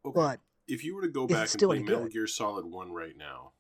okay. 0.04 0.14
But 0.14 0.40
if 0.68 0.84
you 0.84 0.94
were 0.94 1.02
to 1.02 1.08
go 1.08 1.26
back 1.26 1.40
and 1.42 1.48
still 1.50 1.68
play 1.70 1.78
any 1.78 1.86
Metal 1.86 2.04
good? 2.04 2.12
Gear 2.12 2.26
Solid 2.26 2.64
One 2.66 2.92
right 2.92 3.16
now, 3.16 3.52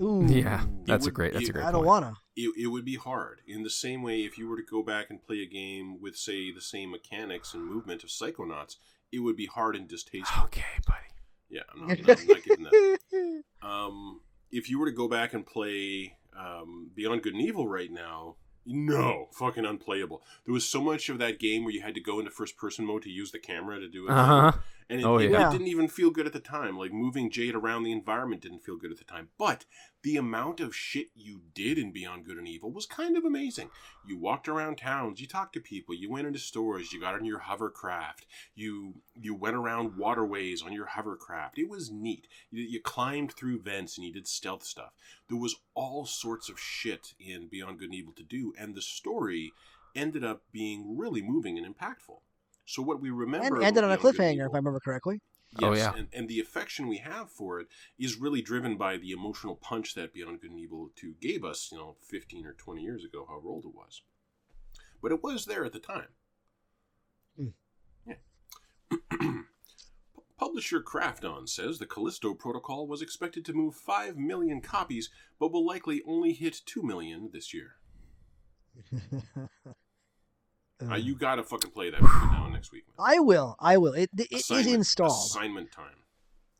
ooh, 0.00 0.24
Yeah. 0.26 0.64
That's 0.84 1.04
a 1.06 1.08
would- 1.08 1.14
great 1.14 1.32
that's 1.32 1.46
a 1.46 1.48
it- 1.50 1.52
great 1.52 1.64
I 1.64 1.72
don't 1.72 1.80
point. 1.80 1.86
wanna. 1.86 2.14
it, 2.36 2.52
it 2.56 2.66
would 2.68 2.84
be 2.84 2.94
hard. 2.96 3.40
In 3.46 3.62
the 3.64 3.70
same 3.70 4.02
way, 4.02 4.20
if 4.24 4.38
you 4.38 4.48
were 4.48 4.56
to 4.56 4.62
go 4.62 4.82
back 4.82 5.10
and 5.10 5.20
play 5.20 5.40
a 5.42 5.46
game 5.48 6.00
with, 6.00 6.16
say, 6.16 6.52
the 6.52 6.60
same 6.60 6.90
mechanics 6.92 7.52
and 7.54 7.64
movement 7.64 8.04
of 8.04 8.10
Psychonauts, 8.10 8.76
it 9.10 9.18
would 9.20 9.36
be 9.36 9.46
hard 9.46 9.74
and 9.74 9.88
distasteful. 9.88 10.44
Okay, 10.44 10.78
buddy. 10.86 11.06
Yeah, 11.50 11.62
I'm 11.72 11.86
not, 11.86 11.98
I'm 11.98 12.26
not 12.26 12.44
giving 12.44 12.64
that. 12.64 13.42
Um, 13.62 14.20
if 14.50 14.68
you 14.70 14.78
were 14.78 14.86
to 14.86 14.92
go 14.96 15.08
back 15.08 15.34
and 15.34 15.46
play 15.46 16.16
um, 16.38 16.90
Beyond 16.94 17.22
Good 17.22 17.34
and 17.34 17.42
Evil 17.42 17.66
right 17.66 17.90
now, 17.90 18.36
no, 18.66 19.28
fucking 19.32 19.64
unplayable. 19.64 20.22
There 20.44 20.52
was 20.52 20.68
so 20.68 20.82
much 20.82 21.08
of 21.08 21.18
that 21.18 21.38
game 21.38 21.64
where 21.64 21.72
you 21.72 21.80
had 21.80 21.94
to 21.94 22.00
go 22.00 22.18
into 22.18 22.30
first 22.30 22.56
person 22.56 22.84
mode 22.84 23.02
to 23.02 23.10
use 23.10 23.32
the 23.32 23.38
camera 23.38 23.80
to 23.80 23.88
do 23.88 24.06
it. 24.06 24.10
Uh 24.10 24.24
huh. 24.24 24.52
And 24.90 25.00
it, 25.00 25.04
Oh, 25.04 25.18
it- 25.18 25.30
it 25.48 25.52
didn't 25.52 25.66
even 25.66 25.86
feel 25.88 26.10
good 26.10 26.26
at 26.26 26.32
the 26.32 26.40
time. 26.40 26.78
Like 26.78 26.92
moving 26.92 27.30
Jade 27.30 27.54
around 27.54 27.82
the 27.82 27.92
environment 27.92 28.40
didn't 28.40 28.64
feel 28.64 28.76
good 28.76 28.90
at 28.90 28.96
the 28.98 29.04
time. 29.04 29.28
But 29.36 29.66
the 30.02 30.16
amount 30.16 30.60
of 30.60 30.74
shit 30.74 31.10
you 31.14 31.42
did 31.52 31.76
in 31.76 31.92
Beyond 31.92 32.24
Good 32.24 32.38
and 32.38 32.48
Evil 32.48 32.70
was 32.72 32.86
kind 32.86 33.16
of 33.16 33.24
amazing. 33.24 33.68
You 34.06 34.16
walked 34.16 34.48
around 34.48 34.76
towns, 34.78 35.20
you 35.20 35.26
talked 35.26 35.52
to 35.54 35.60
people, 35.60 35.94
you 35.94 36.08
went 36.10 36.26
into 36.26 36.38
stores, 36.38 36.92
you 36.92 37.00
got 37.00 37.14
on 37.14 37.24
your 37.26 37.40
hovercraft, 37.40 38.24
you 38.54 39.02
you 39.14 39.34
went 39.34 39.56
around 39.56 39.96
waterways 39.96 40.62
on 40.62 40.72
your 40.72 40.86
hovercraft. 40.86 41.58
It 41.58 41.68
was 41.68 41.90
neat. 41.90 42.26
You, 42.50 42.62
you 42.64 42.80
climbed 42.80 43.32
through 43.32 43.60
vents 43.60 43.98
and 43.98 44.06
you 44.06 44.12
did 44.12 44.26
stealth 44.26 44.64
stuff. 44.64 44.92
There 45.28 45.36
was 45.38 45.56
all 45.74 46.06
sorts 46.06 46.48
of 46.48 46.58
shit 46.58 47.12
in 47.20 47.48
Beyond 47.48 47.78
Good 47.80 47.86
and 47.90 47.94
Evil 47.94 48.14
to 48.14 48.22
do, 48.22 48.54
and 48.58 48.74
the 48.74 48.80
story 48.82 49.52
ended 49.94 50.24
up 50.24 50.44
being 50.52 50.96
really 50.96 51.20
moving 51.20 51.58
and 51.58 51.66
impactful. 51.66 52.20
So 52.68 52.82
what 52.82 53.00
we 53.00 53.08
remember 53.08 53.56
and 53.56 53.64
ended 53.64 53.82
on 53.82 53.90
a 53.90 53.96
Beyond 53.96 54.02
Good 54.02 54.08
and 54.08 54.18
cliffhanger, 54.18 54.32
Evil- 54.34 54.46
if 54.46 54.54
I 54.54 54.58
remember 54.58 54.80
correctly. 54.80 55.22
Oh, 55.62 55.72
Yes, 55.72 55.78
yeah. 55.78 55.98
and, 55.98 56.08
and 56.12 56.28
the 56.28 56.38
affection 56.38 56.86
we 56.86 56.98
have 56.98 57.30
for 57.30 57.60
it 57.60 57.68
is 57.98 58.18
really 58.18 58.42
driven 58.42 58.76
by 58.76 58.98
the 58.98 59.10
emotional 59.10 59.56
punch 59.56 59.94
that 59.94 60.12
Beyond 60.12 60.42
Good 60.42 60.50
and 60.50 60.60
Evil 60.60 60.90
2 60.94 61.14
gave 61.18 61.44
us, 61.44 61.70
you 61.72 61.78
know, 61.78 61.96
15 62.02 62.44
or 62.44 62.52
20 62.52 62.82
years 62.82 63.04
ago, 63.06 63.24
however 63.26 63.48
old 63.48 63.64
it 63.64 63.74
was. 63.74 64.02
But 65.00 65.12
it 65.12 65.22
was 65.22 65.46
there 65.46 65.64
at 65.64 65.72
the 65.72 65.78
time. 65.78 66.08
Hmm. 67.38 67.48
Yeah. 68.06 68.16
Publisher 70.38 70.82
Krafton 70.82 71.48
says 71.48 71.78
the 71.78 71.86
Callisto 71.86 72.34
Protocol 72.34 72.86
was 72.86 73.00
expected 73.00 73.46
to 73.46 73.54
move 73.54 73.76
5 73.76 74.18
million 74.18 74.60
copies, 74.60 75.08
but 75.40 75.52
will 75.52 75.64
likely 75.64 76.02
only 76.06 76.34
hit 76.34 76.60
2 76.66 76.82
million 76.82 77.30
this 77.32 77.54
year. 77.54 77.76
Uh, 80.80 80.94
you 80.94 81.14
gotta 81.14 81.42
fucking 81.42 81.70
play 81.70 81.90
that 81.90 82.00
now 82.02 82.42
and 82.44 82.52
next 82.52 82.72
week. 82.72 82.84
Man. 82.86 83.06
I 83.14 83.18
will. 83.18 83.56
I 83.58 83.76
will. 83.76 83.92
It, 83.92 84.10
it 84.16 84.32
is 84.32 84.66
installed. 84.66 85.30
Assignment 85.30 85.72
time. 85.72 85.96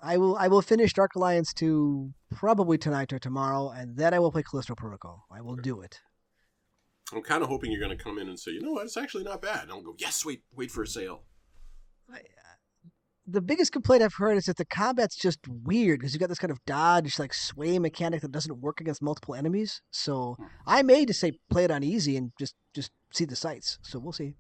I 0.01 0.17
will. 0.17 0.37
I 0.37 0.49
will 0.49 0.63
finish 0.63 0.93
Dark 0.93 1.15
Alliance 1.15 1.53
2 1.55 2.13
probably 2.35 2.79
tonight 2.79 3.13
or 3.13 3.19
tomorrow, 3.19 3.71
and 3.71 3.97
then 3.97 4.15
I 4.15 4.19
will 4.19 4.33
play 4.33 4.43
Callisto 4.43 4.75
Protocol. 4.75 5.25
I 5.31 5.41
will 5.41 5.57
do 5.57 5.81
it. 5.81 6.01
I'm 7.13 7.23
kind 7.23 7.43
of 7.43 7.49
hoping 7.49 7.71
you're 7.71 7.81
going 7.81 7.97
to 7.97 8.03
come 8.03 8.19
in 8.19 8.29
and 8.29 8.39
say, 8.39 8.51
you 8.51 8.61
know 8.61 8.73
what, 8.73 8.85
it's 8.85 8.97
actually 8.97 9.25
not 9.25 9.41
bad. 9.41 9.63
And 9.63 9.73
I'll 9.73 9.81
go, 9.81 9.95
yes, 9.99 10.27
wait, 10.27 10.43
wait 10.55 10.71
for 10.71 10.83
a 10.83 10.87
sale. 10.87 11.23
I, 12.13 12.21
the 13.31 13.43
biggest 13.43 13.73
complaint 13.73 14.03
I've 14.03 14.15
heard 14.15 14.37
is 14.39 14.47
that 14.47 14.57
the 14.57 14.65
combat's 14.65 15.15
just 15.17 15.39
weird 15.47 16.01
because 16.01 16.15
you 16.15 16.19
got 16.21 16.29
this 16.31 16.39
kind 16.39 16.51
of 16.51 16.65
dodge, 16.65 17.19
like 17.19 17.35
sway 17.35 17.79
mechanic 17.79 18.23
that 18.23 18.33
doesn't 18.33 18.61
work 18.61 18.81
against 18.81 19.03
multiple 19.03 19.35
enemies. 19.35 19.83
So 19.91 20.37
Hmm. 20.39 20.45
I 20.67 20.83
may 20.83 21.05
just 21.05 21.21
say 21.21 21.33
play 21.51 21.65
it 21.65 21.71
on 21.71 21.83
easy 21.85 22.17
and 22.17 22.33
just 22.39 22.55
just 22.75 22.91
see 23.13 23.25
the 23.27 23.37
sights. 23.37 23.79
So 23.83 23.99
we'll 23.99 24.13
see 24.13 24.35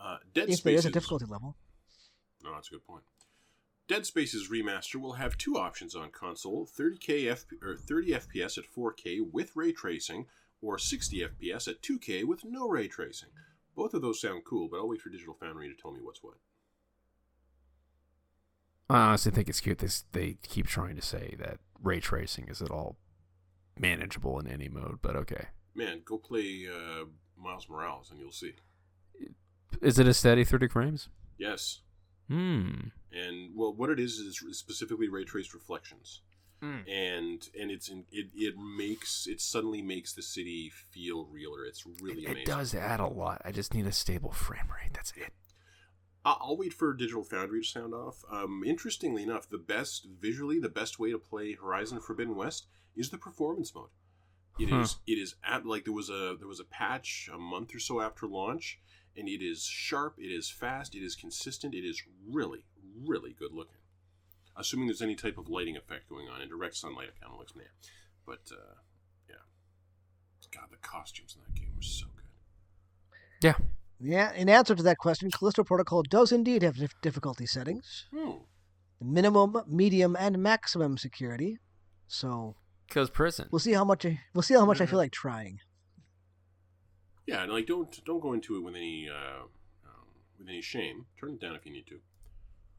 Uh, 0.00 0.18
Dead 0.32 0.48
if 0.48 0.62
there 0.62 0.74
is 0.74 0.86
a 0.86 0.90
difficulty 0.90 1.24
level. 1.24 1.56
No, 2.44 2.52
that's 2.54 2.68
a 2.68 2.72
good 2.72 2.84
point. 2.84 3.02
Dead 3.88 4.06
Space's 4.06 4.48
remaster 4.48 4.96
will 4.96 5.14
have 5.14 5.36
two 5.36 5.56
options 5.56 5.94
on 5.96 6.10
console: 6.10 6.66
30k 6.66 7.26
F- 7.28 7.46
or 7.62 7.76
30 7.76 8.12
FPS 8.12 8.56
at 8.58 8.64
4K 8.64 9.20
with 9.20 9.56
ray 9.56 9.72
tracing, 9.72 10.26
or 10.60 10.78
60 10.78 11.22
FPS 11.24 11.66
at 11.66 11.82
2K 11.82 12.22
with 12.24 12.44
no 12.44 12.68
ray 12.68 12.86
tracing. 12.86 13.30
Both 13.74 13.92
of 13.94 14.02
those 14.02 14.20
sound 14.20 14.44
cool, 14.44 14.68
but 14.68 14.76
I'll 14.76 14.88
wait 14.88 15.00
for 15.00 15.08
Digital 15.10 15.34
Foundry 15.34 15.68
to 15.68 15.74
tell 15.74 15.90
me 15.92 16.00
what's 16.02 16.22
what. 16.22 16.34
I 18.90 18.98
honestly 19.00 19.32
think 19.32 19.48
it's 19.48 19.60
cute. 19.60 19.78
They 19.78 19.88
they 20.12 20.36
keep 20.42 20.66
trying 20.66 20.96
to 20.96 21.02
say 21.02 21.34
that 21.38 21.58
ray 21.82 22.00
tracing 22.00 22.48
is 22.48 22.62
at 22.62 22.70
all 22.70 22.96
manageable 23.78 24.38
in 24.38 24.46
any 24.46 24.68
mode, 24.68 24.98
but 25.02 25.14
okay. 25.16 25.46
Man, 25.74 26.00
go 26.04 26.18
play 26.18 26.66
uh, 26.68 27.04
Miles 27.36 27.68
Morales 27.68 28.10
and 28.10 28.18
you'll 28.18 28.32
see. 28.32 28.54
Is 29.82 29.98
it 29.98 30.08
a 30.08 30.14
steady 30.14 30.44
30 30.44 30.68
frames? 30.68 31.08
Yes, 31.38 31.80
Hmm. 32.28 32.88
and 33.12 33.52
well, 33.54 33.72
what 33.72 33.90
it 33.90 34.00
is 34.00 34.18
is 34.18 34.42
specifically 34.58 35.08
ray 35.08 35.24
traced 35.24 35.54
reflections. 35.54 36.22
and 36.60 37.48
and 37.60 37.70
it's 37.70 37.88
in, 37.88 38.04
it 38.10 38.26
it 38.34 38.54
makes 38.58 39.26
it 39.28 39.40
suddenly 39.40 39.80
makes 39.80 40.12
the 40.12 40.22
city 40.22 40.72
feel 40.90 41.26
realer. 41.26 41.64
It's 41.64 41.84
really 42.02 42.22
It, 42.24 42.30
amazing. 42.30 42.42
it 42.42 42.46
does 42.46 42.74
add 42.74 42.98
a 43.00 43.06
lot. 43.06 43.40
I 43.44 43.52
just 43.52 43.72
need 43.74 43.86
a 43.86 43.92
stable 43.92 44.32
frame 44.32 44.66
rate. 44.82 44.92
That's 44.92 45.12
it. 45.12 45.32
I- 46.24 46.36
I'll 46.40 46.56
wait 46.56 46.74
for 46.74 46.92
Digital 46.94 47.24
Foundry 47.24 47.62
to 47.62 47.66
sound 47.66 47.94
off. 47.94 48.24
Um, 48.30 48.62
interestingly 48.64 49.22
enough, 49.22 49.48
the 49.48 49.58
best 49.58 50.06
visually, 50.20 50.58
the 50.58 50.68
best 50.68 50.98
way 50.98 51.10
to 51.10 51.18
play 51.18 51.54
Horizon 51.54 52.00
Forbidden 52.00 52.34
West 52.36 52.66
is 52.94 53.10
the 53.10 53.18
performance 53.18 53.74
mode. 53.74 53.90
It 54.58 54.70
is 54.70 54.94
Huh. 54.94 54.98
it 55.06 55.12
is 55.18 55.36
at 55.44 55.64
like 55.64 55.84
there 55.84 55.92
was 55.92 56.10
a 56.10 56.36
there 56.38 56.48
was 56.48 56.58
a 56.60 56.64
patch 56.64 57.28
a 57.32 57.38
month 57.38 57.74
or 57.74 57.78
so 57.78 58.00
after 58.00 58.26
launch, 58.26 58.80
and 59.16 59.28
it 59.28 59.40
is 59.40 59.64
sharp, 59.64 60.18
it 60.18 60.32
is 60.32 60.50
fast, 60.50 60.94
it 60.96 61.02
is 61.02 61.14
consistent, 61.14 61.74
it 61.74 61.84
is 61.84 62.02
really, 62.26 62.64
really 63.06 63.32
good 63.32 63.52
looking. 63.52 63.78
Assuming 64.56 64.88
there's 64.88 65.00
any 65.02 65.14
type 65.14 65.38
of 65.38 65.48
lighting 65.48 65.76
effect 65.76 66.08
going 66.08 66.28
on 66.28 66.40
in 66.42 66.48
direct 66.48 66.74
sunlight, 66.74 67.08
it 67.08 67.20
kind 67.20 67.32
of 67.32 67.38
looks 67.38 67.54
man, 67.54 67.68
But 68.26 68.50
uh, 68.52 68.74
yeah, 69.28 69.36
God, 70.50 70.70
the 70.72 70.76
costumes 70.78 71.36
in 71.36 71.42
that 71.42 71.54
game 71.54 71.72
were 71.76 71.82
so 71.82 72.06
good. 72.16 72.24
Yeah. 73.40 73.54
Yeah, 74.00 74.32
in 74.32 74.48
answer 74.48 74.74
to 74.74 74.82
that 74.84 74.98
question, 74.98 75.30
Callisto 75.30 75.64
Protocol 75.64 76.02
does 76.04 76.30
indeed 76.32 76.62
have 76.62 76.76
difficulty 77.02 77.46
settings 77.46 78.06
Hmm. 78.12 78.32
minimum, 79.00 79.62
medium, 79.66 80.16
and 80.18 80.38
maximum 80.42 80.96
security. 80.98 81.58
So 82.06 82.54
Because 82.86 83.10
prison. 83.10 83.48
we'll 83.50 83.58
see 83.58 83.72
how 83.72 83.84
much 83.84 84.06
I, 84.06 84.20
we'll 84.34 84.42
see 84.42 84.54
how 84.54 84.64
much 84.64 84.80
I 84.80 84.86
feel 84.86 84.98
like 84.98 85.12
trying. 85.12 85.60
Yeah, 87.26 87.42
and 87.42 87.52
like 87.52 87.66
don't 87.66 88.02
don't 88.04 88.20
go 88.20 88.32
into 88.32 88.56
it 88.56 88.60
with 88.60 88.74
any 88.74 89.08
uh, 89.10 89.42
um, 89.84 90.06
with 90.38 90.48
any 90.48 90.62
shame. 90.62 91.06
Turn 91.20 91.32
it 91.34 91.40
down 91.40 91.54
if 91.56 91.66
you 91.66 91.72
need 91.72 91.86
to. 91.88 92.00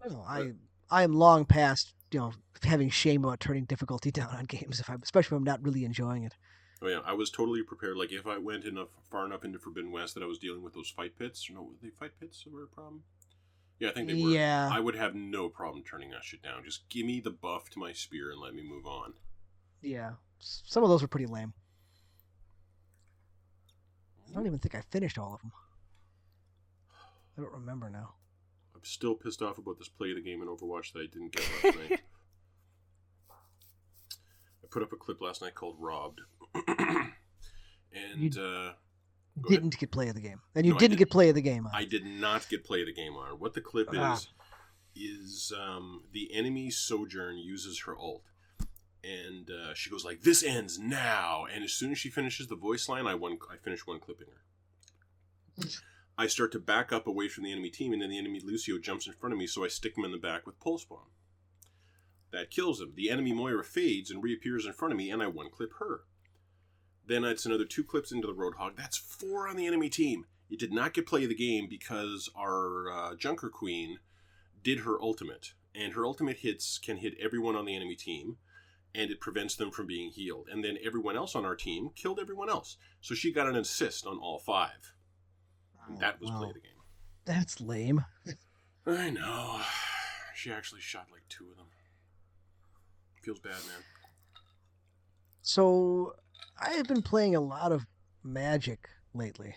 No, 0.10 0.22
I 0.28 0.54
I 0.90 1.04
am 1.04 1.14
long 1.14 1.46
past 1.46 1.94
you 2.12 2.20
know 2.20 2.32
having 2.64 2.90
shame 2.90 3.24
about 3.24 3.40
turning 3.40 3.66
difficulty 3.66 4.10
down 4.20 4.30
on 4.36 4.46
games 4.46 4.80
if 4.80 4.90
I 4.90 4.96
especially 5.04 5.36
if 5.36 5.40
I'm 5.40 5.44
not 5.44 5.62
really 5.64 5.86
enjoying 5.86 6.24
it. 6.24 6.34
Oh 6.82 6.88
yeah, 6.88 7.00
I 7.06 7.14
was 7.14 7.30
totally 7.30 7.62
prepared. 7.62 7.98
Like 7.98 8.12
if 8.12 8.26
I 8.26 8.38
went 8.38 8.64
enough 8.64 8.90
far 9.12 9.26
enough 9.26 9.44
into 9.44 9.60
Forbidden 9.60 9.92
West 9.92 10.14
that 10.14 10.24
I 10.24 10.28
was 10.28 10.40
dealing 10.40 10.64
with 10.64 10.74
those 10.74 10.90
fight 10.90 11.18
pits. 11.18 11.50
No, 11.52 11.62
were 11.64 11.74
they 11.82 11.90
fight 11.90 12.12
pits 12.20 12.46
were 12.50 12.64
a 12.64 12.68
problem? 12.68 13.04
Yeah, 13.80 13.90
I 13.90 13.92
think 13.92 14.08
they 14.08 14.22
were. 14.22 14.30
Yeah. 14.30 14.70
I 14.72 14.80
would 14.80 14.96
have 14.96 15.16
no 15.16 15.50
problem 15.50 15.84
turning 15.84 16.12
that 16.12 16.24
shit 16.24 16.42
down. 16.42 16.64
Just 16.64 16.88
give 16.90 17.06
me 17.06 17.20
the 17.20 17.32
buff 17.32 17.70
to 17.72 17.80
my 17.80 17.92
spear 17.94 18.32
and 18.32 18.40
let 18.40 18.54
me 18.54 18.64
move 18.64 18.86
on. 18.86 19.14
Yeah, 19.82 20.12
some 20.40 20.84
of 20.84 20.90
those 20.90 21.02
were 21.02 21.08
pretty 21.08 21.26
lame. 21.26 21.54
I 24.30 24.34
don't 24.34 24.46
even 24.46 24.60
think 24.60 24.76
I 24.76 24.82
finished 24.82 25.18
all 25.18 25.34
of 25.34 25.42
them. 25.42 25.52
I 27.38 27.42
don't 27.42 27.54
remember 27.54 27.90
now. 27.90 28.14
I'm 28.76 28.84
still 28.84 29.16
pissed 29.16 29.42
off 29.42 29.58
about 29.58 29.78
this 29.80 29.88
play 29.90 30.12
of 30.12 30.16
the 30.18 30.22
game 30.22 30.42
in 30.42 30.48
Overwatch 30.48 30.94
that 30.94 31.00
I 31.00 31.08
didn't 31.12 31.32
get 31.34 31.50
last 31.64 31.78
night. 31.90 32.02
I 33.32 34.68
put 34.70 34.84
up 34.84 34.94
a 34.94 34.98
clip 34.98 35.22
last 35.22 35.42
night 35.42 35.56
called 35.56 35.78
"Robbed," 35.80 36.22
and 36.56 38.38
uh, 38.38 38.74
didn't 39.48 39.78
get 39.78 39.92
play 39.92 40.10
of 40.10 40.16
the 40.16 40.22
game, 40.22 40.42
and 40.56 40.66
you 40.66 40.74
No, 40.74 40.80
didn't 40.80 40.92
didn't. 40.92 41.00
get 41.00 41.10
play 41.12 41.30
of 41.30 41.36
the 41.36 41.42
game. 41.42 41.66
On. 41.68 41.72
I 41.74 41.86
did 41.86 42.06
not 42.06 42.48
get 42.50 42.64
play 42.64 42.82
of 42.82 42.88
the 42.88 42.94
game 42.94 43.14
on. 43.16 43.40
What 43.40 43.54
the 43.54 43.62
clip 43.62 43.90
Ah. 43.96 44.14
is 44.16 44.28
is 44.96 45.54
um, 45.58 46.04
the 46.12 46.34
enemy 46.34 46.70
Sojourn 46.70 47.38
uses 47.38 47.82
her 47.86 47.96
ult, 47.98 48.24
and 49.04 49.50
uh, 49.50 49.74
she 49.74 49.90
goes 49.90 50.04
like, 50.04 50.22
"This 50.22 50.44
ends 50.44 50.78
now." 50.80 51.46
And 51.54 51.64
as 51.64 51.72
soon 51.74 51.92
as 51.92 51.98
she 52.00 52.10
finishes 52.10 52.48
the 52.48 52.56
voice 52.56 52.90
line, 52.90 53.08
I 53.08 53.16
one 53.16 53.38
I 53.52 53.58
finish 53.58 53.86
one 53.88 54.00
clipping 54.00 54.28
her. 54.28 55.66
I 56.18 56.28
start 56.28 56.52
to 56.54 56.60
back 56.60 56.92
up 56.92 57.08
away 57.08 57.30
from 57.30 57.46
the 57.46 57.52
enemy 57.52 57.70
team, 57.70 57.94
and 57.94 58.02
then 58.02 58.10
the 58.10 58.18
enemy 58.18 58.42
Lucio 58.44 58.78
jumps 58.78 59.08
in 59.08 59.14
front 59.14 59.32
of 59.34 59.40
me, 59.40 59.48
so 59.48 59.64
I 59.64 59.70
stick 59.70 59.98
him 59.98 60.04
in 60.04 60.12
the 60.12 60.18
back 60.18 60.46
with 60.46 60.60
pulse 60.60 60.84
bomb. 60.84 61.12
That 62.32 62.52
kills 62.52 62.82
him. 62.82 62.92
The 62.96 63.10
enemy 63.10 63.32
Moira 63.34 63.64
fades 63.64 64.12
and 64.12 64.22
reappears 64.22 64.66
in 64.66 64.74
front 64.74 64.92
of 64.92 64.98
me, 64.98 65.10
and 65.10 65.24
I 65.24 65.28
one 65.28 65.50
clip 65.50 65.72
her. 65.80 66.02
Then 67.10 67.24
it's 67.24 67.48
another 67.48 67.66
two 67.66 67.84
clips 67.84 68.12
into 68.12 68.28
the 68.28 68.36
Roadhog. 68.36 68.78
That's 68.78 68.96
four 68.96 69.48
on 69.48 69.56
the 69.56 69.66
enemy 69.66 69.90
team. 69.90 70.26
It 70.48 70.60
did 70.60 70.72
not 70.72 70.94
get 70.94 71.08
play 71.08 71.24
of 71.24 71.30
the 71.30 71.36
game 71.36 71.66
because 71.68 72.30
our 72.36 72.92
uh, 72.92 73.16
Junker 73.16 73.50
Queen 73.50 73.98
did 74.64 74.82
her 74.82 75.02
ultimate, 75.02 75.54
and 75.74 75.94
her 75.94 76.06
ultimate 76.06 76.38
hits 76.38 76.78
can 76.78 76.98
hit 76.98 77.16
everyone 77.20 77.56
on 77.56 77.66
the 77.66 77.76
enemy 77.76 77.96
team, 77.96 78.38
and 78.94 79.10
it 79.10 79.20
prevents 79.20 79.56
them 79.56 79.72
from 79.72 79.88
being 79.88 80.12
healed. 80.12 80.50
And 80.52 80.64
then 80.64 80.78
everyone 80.86 81.16
else 81.18 81.36
on 81.36 81.46
our 81.46 81.56
team 81.56 81.90
killed 81.96 82.20
everyone 82.20 82.48
else, 82.50 82.78
so 83.02 83.16
she 83.16 83.34
got 83.34 83.48
an 83.48 83.56
assist 83.56 84.06
on 84.06 84.20
all 84.20 84.38
five. 84.38 84.94
And 85.88 86.00
that 86.02 86.22
was 86.22 86.30
Wow. 86.30 86.38
play 86.42 86.50
of 86.50 86.54
the 86.54 86.60
game. 86.62 86.72
That's 87.26 87.60
lame. 87.60 88.06
I 88.86 89.10
know. 89.10 89.62
She 90.36 90.54
actually 90.54 90.80
shot 90.80 91.08
like 91.12 91.28
two 91.28 91.50
of 91.52 91.58
them. 91.58 91.66
Feels 93.22 93.40
bad, 93.40 93.52
man. 93.68 93.84
So 95.42 96.16
I 96.62 96.72
have 96.72 96.88
been 96.88 97.02
playing 97.02 97.36
a 97.36 97.40
lot 97.42 97.72
of 97.72 97.86
Magic 98.24 98.90
lately, 99.14 99.56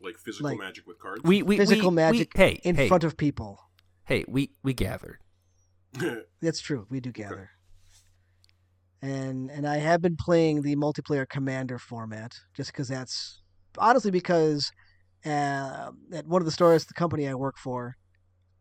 Like 0.00 0.18
physical 0.18 0.50
Like- 0.50 0.58
magic 0.58 0.86
with 0.86 0.98
cards. 0.98 1.22
We, 1.24 1.42
we 1.42 1.56
Physical 1.56 1.88
we- 1.90 1.96
magic 1.96 2.32
we, 2.34 2.40
hey, 2.40 2.60
in 2.62 2.74
hey, 2.76 2.88
front 2.88 3.04
of 3.04 3.16
people. 3.16 3.58
hey, 4.04 4.24
we 4.28 4.50
we 4.62 4.74
gathered. 4.74 5.18
That's 6.42 6.60
true. 6.60 6.86
We 6.90 7.00
do 7.00 7.10
gather. 7.10 7.50
And 9.02 9.50
and 9.50 9.66
I 9.66 9.76
have 9.78 10.00
been 10.00 10.16
playing 10.16 10.62
the 10.62 10.76
multiplayer 10.76 11.28
commander 11.28 11.78
format 11.78 12.32
just 12.54 12.72
because 12.72 12.88
that's 12.88 13.42
honestly 13.78 14.10
because 14.10 14.70
uh, 15.26 15.90
at 16.12 16.26
one 16.26 16.40
of 16.42 16.46
the 16.46 16.52
stores, 16.52 16.84
the 16.86 16.94
company 16.94 17.28
I 17.28 17.34
work 17.34 17.56
for, 17.58 17.96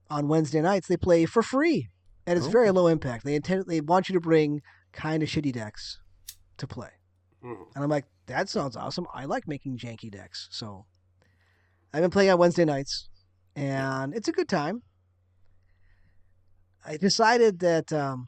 on 0.09 0.27
Wednesday 0.27 0.61
nights 0.61 0.87
they 0.87 0.97
play 0.97 1.25
for 1.25 1.41
free, 1.43 1.89
and 2.25 2.37
it's 2.37 2.47
very 2.47 2.69
Oh. 2.69 2.73
low 2.73 2.87
impact. 2.87 3.23
They 3.25 3.35
intend 3.35 3.65
they 3.67 3.81
want 3.81 4.09
you 4.09 4.13
to 4.13 4.19
bring 4.21 4.61
kind 4.91 5.23
of 5.23 5.29
shitty 5.29 5.53
decks 5.53 5.99
to 6.57 6.67
play, 6.67 6.89
Mhm. 7.43 7.67
and 7.75 7.83
I'm 7.83 7.89
like, 7.89 8.05
that 8.27 8.49
sounds 8.49 8.75
awesome. 8.77 9.05
I 9.13 9.25
like 9.25 9.47
making 9.47 9.77
janky 9.77 10.09
decks, 10.09 10.47
so 10.51 10.85
I've 11.93 12.01
been 12.01 12.11
playing 12.11 12.31
on 12.31 12.39
Wednesday 12.39 12.65
nights, 12.65 13.09
and 13.55 14.15
it's 14.15 14.27
a 14.27 14.31
good 14.31 14.47
time. 14.49 14.81
I 16.85 16.97
decided 16.97 17.59
that 17.59 17.91
um, 17.93 18.27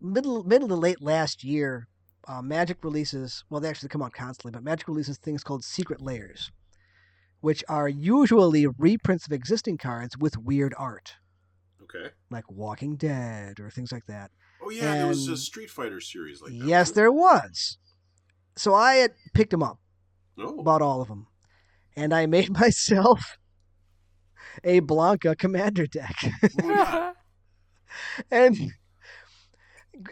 middle 0.00 0.44
middle 0.44 0.68
to 0.68 0.74
late 0.74 1.00
last 1.02 1.44
year, 1.44 1.88
uh, 2.26 2.42
Magic 2.42 2.82
releases. 2.84 3.44
Well, 3.50 3.60
they 3.60 3.68
actually 3.68 3.88
come 3.88 4.02
out 4.02 4.12
constantly, 4.12 4.52
but 4.52 4.62
Magic 4.62 4.88
releases 4.88 5.18
things 5.18 5.42
called 5.44 5.64
secret 5.64 6.00
layers, 6.00 6.50
which 7.40 7.64
are 7.68 7.88
usually 7.88 8.66
reprints 8.66 9.26
of 9.26 9.32
existing 9.32 9.78
cards 9.78 10.16
with 10.16 10.36
weird 10.36 10.74
art, 10.78 11.14
okay. 11.94 12.10
like 12.30 12.50
Walking 12.50 12.96
Dead 12.96 13.60
or 13.60 13.70
things 13.70 13.92
like 13.92 14.06
that. 14.06 14.30
Oh 14.62 14.70
yeah, 14.70 14.94
there 14.94 15.06
was 15.06 15.28
a 15.28 15.36
Street 15.36 15.70
Fighter 15.70 16.00
series 16.00 16.40
like 16.42 16.52
that. 16.52 16.66
yes, 16.66 16.90
there 16.90 17.12
was. 17.12 17.78
So 18.56 18.74
I 18.74 18.94
had 18.94 19.12
picked 19.34 19.50
them 19.50 19.62
up? 19.62 19.78
Oh. 20.38 20.62
bought 20.62 20.82
all 20.82 21.00
of 21.00 21.08
them, 21.08 21.26
and 21.96 22.12
I 22.12 22.26
made 22.26 22.50
myself 22.60 23.38
a 24.64 24.80
Blanka 24.80 25.36
commander 25.36 25.86
deck. 25.86 26.16
Oh, 26.62 27.12
and 28.30 28.72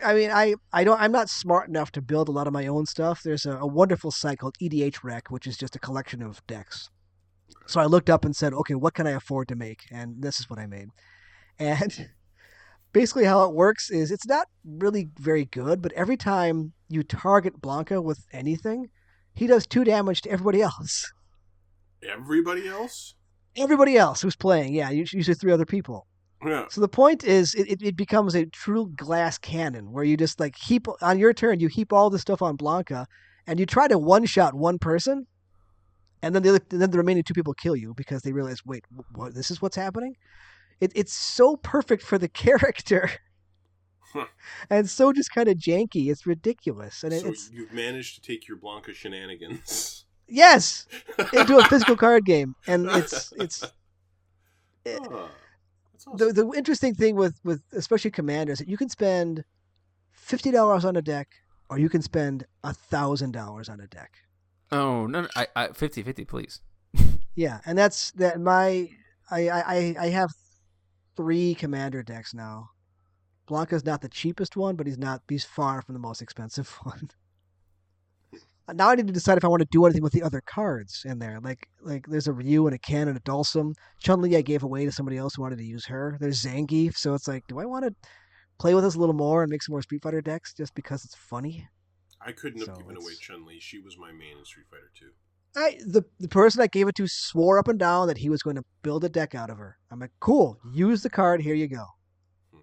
I 0.04 0.14
mean, 0.14 0.30
I, 0.30 0.54
I 0.72 0.84
don't 0.84 1.00
I'm 1.00 1.12
not 1.12 1.28
smart 1.28 1.68
enough 1.68 1.92
to 1.92 2.02
build 2.02 2.28
a 2.28 2.32
lot 2.32 2.46
of 2.46 2.52
my 2.52 2.66
own 2.66 2.86
stuff. 2.86 3.22
There's 3.22 3.46
a, 3.46 3.56
a 3.58 3.66
wonderful 3.66 4.10
site 4.10 4.38
called 4.38 4.56
EDHREC, 4.60 5.22
which 5.30 5.46
is 5.46 5.56
just 5.56 5.76
a 5.76 5.80
collection 5.80 6.22
of 6.22 6.44
decks. 6.46 6.90
So 7.66 7.80
I 7.80 7.86
looked 7.86 8.10
up 8.10 8.24
and 8.24 8.34
said, 8.34 8.52
okay, 8.54 8.74
what 8.74 8.94
can 8.94 9.06
I 9.06 9.12
afford 9.12 9.48
to 9.48 9.56
make? 9.56 9.84
And 9.90 10.22
this 10.22 10.40
is 10.40 10.48
what 10.48 10.58
I 10.58 10.66
made. 10.66 10.88
And 11.58 12.08
basically, 12.92 13.24
how 13.24 13.44
it 13.44 13.54
works 13.54 13.90
is 13.90 14.10
it's 14.10 14.26
not 14.26 14.48
really 14.64 15.08
very 15.18 15.44
good, 15.46 15.82
but 15.82 15.92
every 15.92 16.16
time 16.16 16.72
you 16.88 17.02
target 17.02 17.60
Blanka 17.60 18.02
with 18.02 18.24
anything, 18.32 18.88
he 19.34 19.46
does 19.46 19.66
two 19.66 19.84
damage 19.84 20.22
to 20.22 20.30
everybody 20.30 20.62
else. 20.62 21.12
Everybody 22.02 22.68
else? 22.68 23.14
Everybody 23.56 23.96
else 23.96 24.22
who's 24.22 24.36
playing, 24.36 24.74
yeah, 24.74 24.90
usually 24.90 25.22
three 25.34 25.52
other 25.52 25.64
people. 25.64 26.06
Yeah. 26.44 26.66
So 26.68 26.80
the 26.80 26.88
point 26.88 27.24
is, 27.24 27.54
it, 27.54 27.82
it, 27.82 27.96
becomes 27.96 28.34
a 28.34 28.44
true 28.46 28.92
glass 28.94 29.38
cannon 29.38 29.90
where 29.90 30.04
you 30.04 30.16
just 30.16 30.38
like 30.38 30.54
heap 30.56 30.86
on 31.00 31.18
your 31.18 31.32
turn, 31.32 31.60
you 31.60 31.68
heap 31.68 31.92
all 31.92 32.10
the 32.10 32.18
stuff 32.18 32.42
on 32.42 32.58
Blanka, 32.58 33.06
and 33.46 33.58
you 33.58 33.64
try 33.64 33.88
to 33.88 33.98
one 33.98 34.26
shot 34.26 34.54
one 34.54 34.78
person, 34.78 35.26
and 36.22 36.34
then 36.34 36.42
the 36.42 36.50
other, 36.50 36.60
then 36.68 36.90
the 36.90 36.98
remaining 36.98 37.22
two 37.22 37.34
people 37.34 37.54
kill 37.54 37.74
you 37.74 37.94
because 37.94 38.22
they 38.22 38.32
realize, 38.32 38.64
wait, 38.66 38.84
what, 39.14 39.34
this 39.34 39.50
is 39.50 39.62
what's 39.62 39.76
happening. 39.76 40.14
It, 40.80 40.92
it's 40.94 41.12
so 41.12 41.56
perfect 41.56 42.02
for 42.02 42.18
the 42.18 42.28
character, 42.44 43.10
and 44.70 44.88
so 44.88 45.12
just 45.12 45.32
kind 45.32 45.48
of 45.48 45.56
janky. 45.56 46.10
It's 46.10 46.26
ridiculous, 46.26 47.02
and 47.04 47.12
it, 47.12 47.20
so 47.22 47.28
it's 47.28 47.50
you've 47.52 47.72
managed 47.72 48.14
to 48.16 48.20
take 48.20 48.46
your 48.48 48.56
Blanka 48.58 48.94
shenanigans 48.94 50.04
yes 50.28 50.86
into 51.32 51.56
a 51.58 51.64
physical 51.64 51.96
card 52.04 52.24
game, 52.24 52.54
and 52.66 52.86
it's 52.90 53.32
it's 53.36 53.62
it- 54.84 55.00
Ah, 55.10 55.28
awesome. 55.94 56.16
the 56.16 56.32
the 56.32 56.52
interesting 56.56 56.94
thing 56.94 57.16
with 57.16 57.38
with 57.44 57.62
especially 57.72 58.10
commanders 58.10 58.58
that 58.58 58.68
you 58.68 58.76
can 58.76 58.88
spend 58.88 59.44
fifty 60.12 60.50
dollars 60.50 60.84
on 60.84 60.96
a 60.96 61.02
deck 61.02 61.28
or 61.68 61.78
you 61.78 61.88
can 61.88 62.00
spend 62.02 62.44
a 62.64 62.72
thousand 62.72 63.32
dollars 63.32 63.68
on 63.68 63.80
a 63.80 63.86
deck. 63.88 64.12
Oh 64.70 65.06
no, 65.06 65.22
no 65.22 65.28
I, 65.36 65.46
I 65.56 65.68
50 65.68 66.02
50 66.02 66.24
please. 66.24 66.60
Yeah, 67.34 67.60
and 67.66 67.76
that's 67.76 68.12
that 68.12 68.40
my 68.40 68.88
I 69.30 69.48
I 69.48 69.60
I- 69.60 69.96
I 70.00 70.08
have 70.10 70.30
three 71.16 71.54
commander 71.54 72.02
decks 72.02 72.34
now. 72.34 72.70
Blanka's 73.46 73.84
not 73.84 74.00
the 74.00 74.08
cheapest 74.08 74.56
one, 74.56 74.76
but 74.76 74.86
he's 74.86 74.98
not 74.98 75.22
he's 75.28 75.44
far 75.44 75.82
from 75.82 75.94
the 75.94 76.00
most 76.00 76.20
expensive 76.22 76.68
one. 76.82 77.10
Uh, 78.68 78.72
now 78.72 78.88
I 78.88 78.96
need 78.96 79.06
to 79.06 79.12
decide 79.12 79.38
if 79.38 79.44
I 79.44 79.48
want 79.48 79.60
to 79.60 79.68
do 79.70 79.84
anything 79.84 80.02
with 80.02 80.12
the 80.12 80.22
other 80.22 80.40
cards 80.40 81.02
in 81.04 81.18
there. 81.18 81.38
Like 81.40 81.68
like 81.80 82.06
there's 82.08 82.26
a 82.26 82.32
Ryu 82.32 82.66
and 82.66 82.74
a 82.74 82.78
Ken 82.78 83.08
and 83.08 83.16
a 83.16 83.20
Dhalsim. 83.20 83.74
Chun 84.00 84.20
Li 84.20 84.36
I 84.36 84.42
gave 84.42 84.62
away 84.62 84.84
to 84.84 84.92
somebody 84.92 85.16
else 85.16 85.36
who 85.36 85.42
wanted 85.42 85.58
to 85.58 85.64
use 85.64 85.86
her. 85.86 86.16
There's 86.20 86.42
Zangief, 86.42 86.96
so 86.96 87.14
it's 87.14 87.28
like, 87.28 87.46
do 87.46 87.60
I 87.60 87.64
want 87.64 87.84
to 87.84 87.94
play 88.58 88.74
with 88.74 88.84
this 88.84 88.96
a 88.96 88.98
little 88.98 89.14
more 89.14 89.42
and 89.42 89.50
make 89.50 89.62
some 89.62 89.72
more 89.72 89.82
Street 89.82 90.02
Fighter 90.02 90.20
decks 90.20 90.52
just 90.54 90.74
because 90.74 91.04
it's 91.04 91.14
funny? 91.14 91.68
I 92.20 92.32
couldn't 92.32 92.60
have 92.60 92.74
So 92.74 92.74
given 92.74 92.96
away 92.96 93.12
Chun 93.20 93.46
Li. 93.46 93.60
She 93.60 93.78
was 93.78 93.96
my 93.98 94.10
main 94.10 94.38
in 94.38 94.44
Street 94.44 94.66
Fighter 94.70 94.90
2. 94.98 95.06
I 95.56 95.78
the 95.86 96.02
the 96.20 96.28
person 96.28 96.60
I 96.60 96.66
gave 96.66 96.86
it 96.88 96.94
to 96.96 97.06
swore 97.08 97.58
up 97.58 97.68
and 97.68 97.78
down 97.78 98.08
that 98.08 98.18
he 98.18 98.28
was 98.28 98.42
going 98.42 98.56
to 98.56 98.64
build 98.82 99.04
a 99.04 99.08
deck 99.08 99.34
out 99.34 99.48
of 99.50 99.58
her. 99.58 99.78
I'm 99.90 99.98
like, 100.00 100.10
cool, 100.20 100.58
use 100.72 101.02
the 101.02 101.10
card. 101.10 101.40
Here 101.40 101.54
you 101.54 101.66
go. 101.66 101.84
Hmm. 102.52 102.58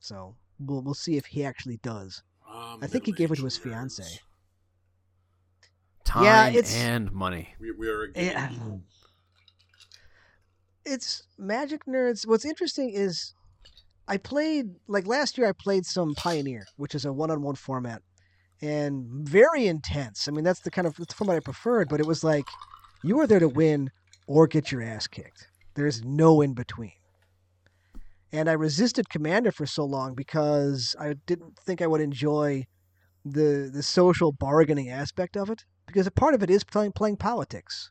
So 0.00 0.36
we'll 0.58 0.82
we'll 0.82 0.94
see 0.94 1.16
if 1.16 1.26
he 1.26 1.44
actually 1.44 1.76
does. 1.82 2.22
Ah, 2.48 2.78
I 2.80 2.86
think 2.86 3.04
he 3.06 3.12
gave 3.12 3.30
it 3.30 3.36
to 3.36 3.44
his 3.44 3.56
fiancee. 3.58 4.02
nerds. 4.02 4.18
Time 6.04 6.24
Yeah, 6.24 6.48
it's- 6.48 6.74
and 6.74 7.12
money. 7.12 7.54
We, 7.60 7.70
we 7.72 7.88
are 7.88 8.06
getting 8.08 8.30
Yeah. 8.30 8.50
It's 10.84 11.22
Magic 11.38 11.84
Nerds. 11.86 12.26
What's 12.26 12.44
interesting 12.44 12.90
is 12.90 13.34
I 14.08 14.16
played 14.16 14.74
like 14.88 15.06
last 15.06 15.38
year. 15.38 15.48
I 15.48 15.52
played 15.52 15.86
some 15.86 16.14
Pioneer, 16.16 16.66
which 16.76 16.94
is 16.94 17.04
a 17.04 17.12
one-on-one 17.12 17.54
format, 17.54 18.02
and 18.62 19.06
very 19.28 19.66
intense. 19.66 20.28
I 20.28 20.30
mean, 20.30 20.44
that's 20.44 20.60
the 20.60 20.70
kind 20.70 20.86
of 20.86 20.96
the 20.96 21.06
format 21.14 21.36
I 21.36 21.40
preferred. 21.40 21.88
But 21.88 22.00
it 22.00 22.06
was 22.06 22.24
like 22.24 22.46
you 23.02 23.18
are 23.20 23.26
there 23.26 23.40
to 23.40 23.48
win 23.48 23.90
or 24.26 24.46
get 24.46 24.72
your 24.72 24.82
ass 24.82 25.06
kicked. 25.06 25.48
There's 25.74 26.02
no 26.04 26.40
in 26.40 26.54
between. 26.54 26.92
And 28.32 28.48
I 28.48 28.52
resisted 28.52 29.10
Commander 29.10 29.52
for 29.52 29.66
so 29.66 29.84
long 29.84 30.14
because 30.14 30.96
I 30.98 31.14
didn't 31.26 31.58
think 31.58 31.82
I 31.82 31.86
would 31.86 32.00
enjoy 32.00 32.64
the 33.24 33.70
the 33.72 33.82
social 33.82 34.32
bargaining 34.32 34.88
aspect 34.88 35.36
of 35.36 35.50
it 35.50 35.64
because 35.86 36.06
a 36.06 36.10
part 36.10 36.34
of 36.34 36.42
it 36.42 36.50
is 36.50 36.64
playing 36.64 36.92
playing 36.92 37.16
politics 37.16 37.90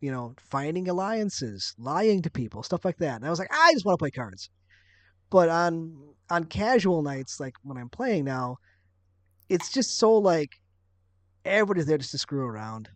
you 0.00 0.10
know, 0.10 0.34
finding 0.38 0.88
alliances, 0.88 1.74
lying 1.78 2.22
to 2.22 2.30
people, 2.30 2.62
stuff 2.62 2.84
like 2.84 2.96
that. 2.98 3.16
And 3.16 3.26
I 3.26 3.30
was 3.30 3.38
like, 3.38 3.52
I 3.52 3.72
just 3.72 3.84
want 3.84 3.98
to 3.98 4.02
play 4.02 4.10
cards. 4.10 4.50
But 5.30 5.48
on 5.48 6.14
on 6.30 6.44
casual 6.44 7.02
nights, 7.02 7.38
like 7.38 7.54
when 7.62 7.76
I'm 7.76 7.88
playing 7.88 8.24
now, 8.24 8.56
it's 9.50 9.70
just 9.70 9.98
so 9.98 10.14
like 10.16 10.58
everybody's 11.44 11.84
there 11.86 11.98
just 11.98 12.12
to 12.12 12.18
screw 12.18 12.46
around. 12.46 12.88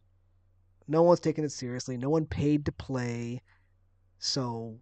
No 0.88 1.02
one's 1.02 1.20
taking 1.20 1.44
it 1.44 1.52
seriously. 1.52 1.96
No 1.98 2.08
one 2.10 2.24
paid 2.26 2.64
to 2.66 2.72
play. 2.72 3.42
So 4.18 4.78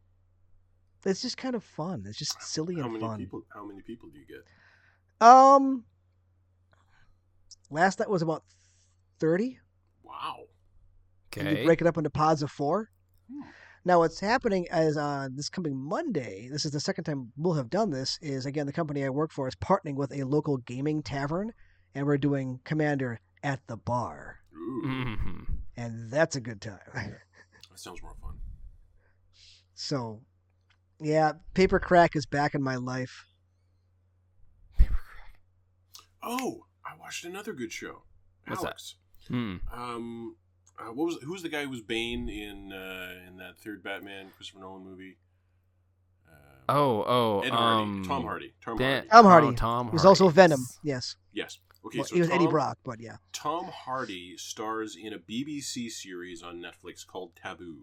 it's 1.04 1.22
just 1.22 1.36
kind 1.36 1.54
of 1.56 1.64
fun. 1.64 2.04
It's 2.06 2.18
just 2.18 2.40
silly 2.42 2.76
How 2.76 2.82
and 2.84 2.92
many 2.92 3.04
fun. 3.04 3.18
people? 3.18 3.42
How 3.52 3.64
many 3.66 3.80
people 3.82 4.08
do 4.10 4.18
you 4.20 4.26
get? 4.26 5.26
Um 5.26 5.84
last 7.70 7.98
night 7.98 8.10
was 8.10 8.22
about 8.22 8.44
30. 9.18 9.58
Wow. 10.02 10.44
and 11.36 11.46
you 11.46 11.52
Okay. 11.54 11.64
break 11.64 11.80
it 11.80 11.86
up 11.86 11.96
into 11.96 12.10
pods 12.10 12.42
of 12.42 12.50
four. 12.50 12.90
Hmm. 13.32 13.40
Now, 13.84 13.98
what's 13.98 14.20
happening 14.20 14.68
as 14.70 14.96
uh, 14.96 15.28
this 15.34 15.48
coming 15.48 15.76
Monday, 15.76 16.48
this 16.50 16.64
is 16.64 16.70
the 16.70 16.78
second 16.80 17.04
time 17.04 17.32
we'll 17.36 17.54
have 17.54 17.68
done 17.70 17.90
this, 17.90 18.16
is 18.22 18.46
again, 18.46 18.66
the 18.66 18.72
company 18.72 19.04
I 19.04 19.08
work 19.08 19.32
for 19.32 19.48
is 19.48 19.56
partnering 19.56 19.96
with 19.96 20.12
a 20.12 20.22
local 20.22 20.58
gaming 20.58 21.02
tavern, 21.02 21.52
and 21.94 22.06
we're 22.06 22.16
doing 22.18 22.60
Commander 22.64 23.20
at 23.42 23.60
the 23.66 23.76
bar. 23.76 24.38
Ooh, 24.54 24.82
Mhm. 24.86 25.46
And 25.76 26.10
that's 26.12 26.36
a 26.36 26.40
good 26.40 26.60
time. 26.60 26.78
that 26.94 27.78
sounds 27.78 28.00
more 28.02 28.14
fun. 28.20 28.38
so, 29.74 30.22
yeah, 31.00 31.32
Paper 31.54 31.80
Crack 31.80 32.14
is 32.14 32.26
back 32.26 32.54
in 32.54 32.62
my 32.62 32.76
life. 32.76 33.26
Oh, 36.22 36.66
I 36.86 36.96
watched 37.00 37.24
another 37.24 37.52
good 37.52 37.72
show. 37.72 38.04
What's 38.46 38.62
that? 38.62 38.68
Alex. 38.68 38.94
Hmm. 39.26 39.56
Um, 39.72 40.36
uh, 40.78 40.92
what 40.92 41.06
was 41.06 41.18
who's 41.22 41.42
the 41.42 41.48
guy 41.48 41.64
who 41.64 41.70
was 41.70 41.80
Bane 41.82 42.28
in 42.28 42.72
uh, 42.72 43.28
in 43.28 43.36
that 43.38 43.58
third 43.58 43.82
Batman 43.82 44.26
Christopher 44.36 44.60
Nolan 44.60 44.84
movie? 44.84 45.18
Uh, 46.28 46.32
Oh, 46.68 47.04
oh, 47.06 47.40
Ed 47.40 47.50
Hardy, 47.50 47.82
um, 47.82 48.04
Tom 48.06 48.22
Hardy, 48.22 48.54
Tom 48.64 48.78
Dan- 48.78 48.90
Hardy. 48.92 49.08
Tom 49.10 49.24
Hardy. 49.26 49.46
Oh, 49.48 49.52
Tom 49.52 49.86
He 49.88 49.92
was 49.92 50.02
Hardy. 50.02 50.08
also 50.08 50.28
Venom. 50.28 50.66
Yes. 50.82 51.16
Yes. 51.32 51.58
Okay, 51.84 51.98
Well, 51.98 52.06
so 52.06 52.14
he 52.14 52.20
was 52.20 52.30
Tom, 52.30 52.36
Eddie 52.40 52.46
Brock, 52.46 52.78
but 52.84 53.00
yeah. 53.00 53.16
Tom 53.32 53.64
Hardy 53.72 54.36
stars 54.36 54.96
in 55.00 55.12
a 55.12 55.18
BBC 55.18 55.90
series 55.90 56.42
on 56.42 56.62
Netflix 56.62 57.04
called 57.06 57.32
Taboo. 57.34 57.78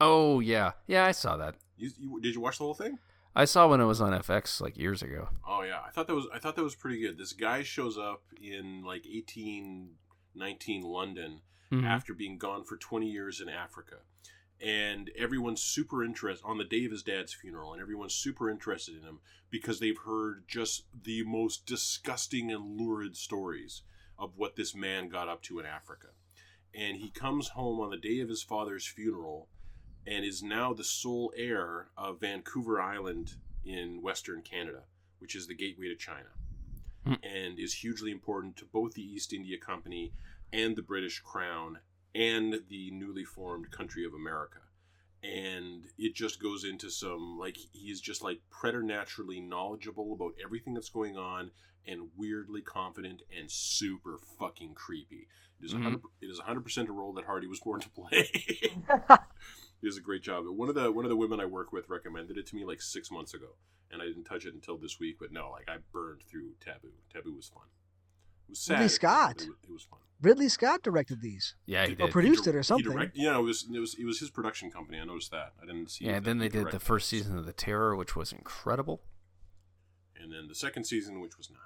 Oh, 0.00 0.38
yeah, 0.40 0.72
yeah, 0.86 1.04
I 1.04 1.10
saw 1.12 1.36
that. 1.36 1.56
You, 1.76 1.90
you, 1.98 2.20
did 2.20 2.34
you 2.34 2.40
watch 2.40 2.58
the 2.58 2.64
whole 2.64 2.74
thing? 2.74 2.98
I 3.34 3.44
saw 3.44 3.66
when 3.68 3.80
it 3.80 3.84
was 3.86 4.00
on 4.00 4.12
FX 4.12 4.60
like 4.62 4.78
years 4.78 5.02
ago. 5.02 5.28
Oh 5.46 5.60
yeah, 5.62 5.80
I 5.86 5.90
thought 5.90 6.06
that 6.06 6.14
was 6.14 6.26
I 6.32 6.38
thought 6.38 6.56
that 6.56 6.62
was 6.62 6.74
pretty 6.74 7.00
good. 7.02 7.18
This 7.18 7.34
guy 7.34 7.62
shows 7.62 7.98
up 7.98 8.22
in 8.40 8.82
like 8.82 9.04
eighteen 9.06 9.96
nineteen 10.34 10.82
London 10.82 11.40
Mhm. 11.70 11.84
after 11.84 12.14
being 12.14 12.38
gone 12.38 12.64
for 12.64 12.76
20 12.76 13.10
years 13.10 13.40
in 13.40 13.48
Africa. 13.48 14.00
And 14.60 15.10
everyone's 15.10 15.62
super 15.62 16.02
interested 16.02 16.44
on 16.46 16.56
the 16.58 16.64
day 16.64 16.84
of 16.86 16.90
his 16.90 17.02
dad's 17.02 17.34
funeral, 17.34 17.72
and 17.72 17.82
everyone's 17.82 18.14
super 18.14 18.48
interested 18.48 18.96
in 18.96 19.02
him 19.02 19.20
because 19.50 19.80
they've 19.80 19.98
heard 19.98 20.48
just 20.48 20.86
the 21.04 21.22
most 21.24 21.66
disgusting 21.66 22.50
and 22.50 22.80
lurid 22.80 23.16
stories 23.16 23.82
of 24.18 24.36
what 24.36 24.56
this 24.56 24.74
man 24.74 25.08
got 25.08 25.28
up 25.28 25.42
to 25.42 25.58
in 25.58 25.66
Africa. 25.66 26.08
And 26.72 26.96
he 26.96 27.10
comes 27.10 27.48
home 27.50 27.80
on 27.80 27.90
the 27.90 27.96
day 27.98 28.20
of 28.20 28.28
his 28.30 28.42
father's 28.42 28.86
funeral 28.86 29.48
and 30.06 30.24
is 30.24 30.42
now 30.42 30.72
the 30.72 30.84
sole 30.84 31.32
heir 31.36 31.90
of 31.96 32.20
Vancouver 32.20 32.80
Island 32.80 33.36
in 33.64 34.00
Western 34.00 34.40
Canada, 34.40 34.84
which 35.18 35.34
is 35.34 35.46
the 35.48 35.54
gateway 35.54 35.88
to 35.88 35.96
China, 35.96 36.30
Hmm. 37.04 37.14
and 37.22 37.58
is 37.58 37.74
hugely 37.74 38.10
important 38.10 38.56
to 38.58 38.64
both 38.64 38.94
the 38.94 39.02
East 39.02 39.32
India 39.32 39.58
Company 39.58 40.12
and 40.52 40.76
the 40.76 40.82
British 40.82 41.20
Crown 41.20 41.78
and 42.14 42.60
the 42.68 42.90
newly 42.90 43.24
formed 43.24 43.70
country 43.70 44.04
of 44.04 44.14
America. 44.14 44.60
And 45.22 45.86
it 45.98 46.14
just 46.14 46.40
goes 46.40 46.64
into 46.64 46.90
some 46.90 47.38
like 47.38 47.56
he's 47.72 48.00
just 48.00 48.22
like 48.22 48.40
preternaturally 48.50 49.40
knowledgeable 49.40 50.12
about 50.12 50.34
everything 50.42 50.74
that's 50.74 50.88
going 50.88 51.16
on 51.16 51.50
and 51.86 52.10
weirdly 52.16 52.62
confident 52.62 53.22
and 53.36 53.50
super 53.50 54.18
fucking 54.38 54.74
creepy. 54.74 55.26
It 55.60 55.66
is 55.66 55.72
a. 55.72 55.76
100 55.76 55.98
mm-hmm. 55.98 56.06
it 56.20 56.26
is 56.26 56.40
100% 56.40 56.88
a 56.88 56.92
role 56.92 57.12
that 57.14 57.24
Hardy 57.24 57.46
was 57.46 57.60
born 57.60 57.80
to 57.80 57.88
play. 57.88 58.28
he 58.32 59.86
does 59.86 59.96
a 59.96 60.02
great 60.02 60.22
job. 60.22 60.44
One 60.46 60.68
of 60.68 60.74
the 60.74 60.92
one 60.92 61.04
of 61.04 61.08
the 61.08 61.16
women 61.16 61.40
I 61.40 61.46
work 61.46 61.72
with 61.72 61.88
recommended 61.88 62.36
it 62.36 62.46
to 62.48 62.56
me 62.56 62.64
like 62.64 62.82
6 62.82 63.10
months 63.10 63.34
ago 63.34 63.56
and 63.90 64.02
I 64.02 64.06
didn't 64.06 64.24
touch 64.24 64.44
it 64.46 64.54
until 64.54 64.76
this 64.76 64.98
week, 64.98 65.16
but 65.18 65.32
no, 65.32 65.50
like 65.50 65.68
I 65.68 65.78
burned 65.92 66.22
through 66.22 66.52
Taboo. 66.60 66.92
Taboo 67.12 67.34
was 67.34 67.48
fun. 67.48 67.64
It 68.46 68.50
was 68.50 68.58
sad. 68.60 68.74
Ridley 68.74 68.88
Scott. 68.88 69.42
It 69.42 69.48
was, 69.48 69.56
it 69.68 69.72
was 69.72 69.82
fun. 69.82 69.98
Ridley 70.22 70.48
Scott 70.48 70.82
directed 70.82 71.20
these. 71.20 71.54
Yeah, 71.66 71.86
he 71.86 71.94
Or 72.00 72.08
produced 72.08 72.44
He 72.44 72.50
it 72.50 72.56
or 72.56 72.62
something. 72.62 72.90
direct- 72.90 73.16
yeah, 73.16 73.38
it 73.38 73.42
was 73.42 73.66
it 73.72 73.78
was 73.78 73.94
it 73.94 74.04
was 74.04 74.18
his 74.18 74.30
production 74.30 74.70
company. 74.70 74.98
I 74.98 75.04
noticed 75.04 75.30
that. 75.32 75.52
I 75.62 75.66
didn't 75.66 75.90
see. 75.90 76.06
Yeah, 76.06 76.14
that 76.14 76.24
then 76.24 76.38
they 76.38 76.48
did 76.48 76.70
the 76.70 76.80
first 76.80 77.08
season 77.08 77.36
of 77.38 77.44
The 77.44 77.52
Terror, 77.52 77.94
which 77.94 78.16
was 78.16 78.32
incredible. 78.32 79.02
and 80.20 80.32
then 80.32 80.48
the 80.48 80.54
second 80.54 80.84
season, 80.84 81.20
which 81.20 81.36
was 81.36 81.50
not. 81.50 81.60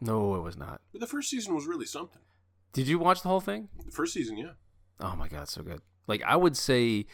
No, 0.00 0.36
it 0.36 0.42
was 0.42 0.56
not. 0.56 0.80
But 0.92 1.00
the 1.00 1.06
first 1.08 1.28
season 1.28 1.54
was 1.56 1.66
really 1.66 1.86
something. 1.86 2.22
Did 2.72 2.86
you 2.86 2.98
watch 3.00 3.22
the 3.22 3.28
whole 3.28 3.40
thing? 3.40 3.68
The 3.84 3.90
first 3.90 4.12
season, 4.14 4.36
yeah. 4.38 4.52
Oh 5.00 5.16
my 5.16 5.26
god, 5.28 5.48
so 5.48 5.62
good. 5.62 5.80
Like 6.06 6.22
I 6.22 6.36
would 6.36 6.56
say 6.56 7.06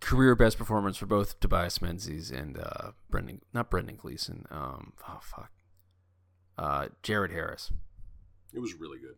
career 0.00 0.34
best 0.34 0.58
performance 0.58 0.96
for 0.96 1.06
both 1.06 1.38
Tobias 1.40 1.80
Menzies 1.80 2.30
and 2.32 2.58
uh 2.58 2.90
Brendan 3.08 3.40
not 3.54 3.70
Brendan 3.70 3.96
Gleeson. 3.96 4.46
Um 4.50 4.94
oh 5.08 5.20
fuck. 5.22 5.52
Uh 6.58 6.88
Jared 7.02 7.30
Harris. 7.30 7.70
It 8.56 8.60
was 8.60 8.74
really 8.74 8.98
good. 8.98 9.16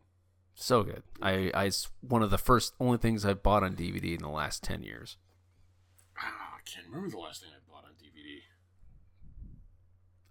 So 0.56 0.82
good. 0.82 1.04
I 1.22 1.52
I 1.54 1.64
it's 1.66 1.88
one 2.00 2.24
of 2.24 2.30
the 2.30 2.38
first 2.38 2.74
only 2.80 2.98
things 2.98 3.24
I've 3.24 3.42
bought 3.42 3.62
on 3.62 3.76
DVD 3.76 4.14
in 4.16 4.20
the 4.20 4.28
last 4.28 4.64
10 4.64 4.82
years. 4.82 5.16
Ah, 6.18 6.56
I 6.56 6.60
can't 6.68 6.86
remember 6.88 7.08
the 7.10 7.18
last 7.18 7.40
thing 7.42 7.50
I 7.54 7.60
bought 7.70 7.84
on 7.84 7.92
DVD. 7.92 8.40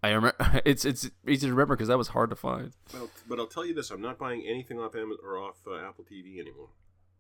I 0.04 0.10
remember 0.10 0.62
it's 0.66 0.84
it's 0.84 1.10
easy 1.26 1.48
to 1.48 1.54
remember 1.54 1.76
because 1.78 1.88
that 1.88 1.98
was 1.98 2.10
hard 2.10 2.30
to 2.32 2.36
find. 2.36 2.74
But 2.92 2.98
I'll, 2.98 3.10
but 3.30 3.40
I'll 3.40 3.48
tell 3.48 3.66
you 3.66 3.74
this: 3.74 3.90
I'm 3.90 4.02
not 4.02 4.20
buying 4.20 4.44
anything 4.46 4.78
off 4.78 4.94
Amazon 4.94 5.24
or 5.24 5.38
off 5.38 5.56
uh, 5.66 5.78
Apple 5.78 6.04
TV 6.04 6.40
anymore. 6.40 6.70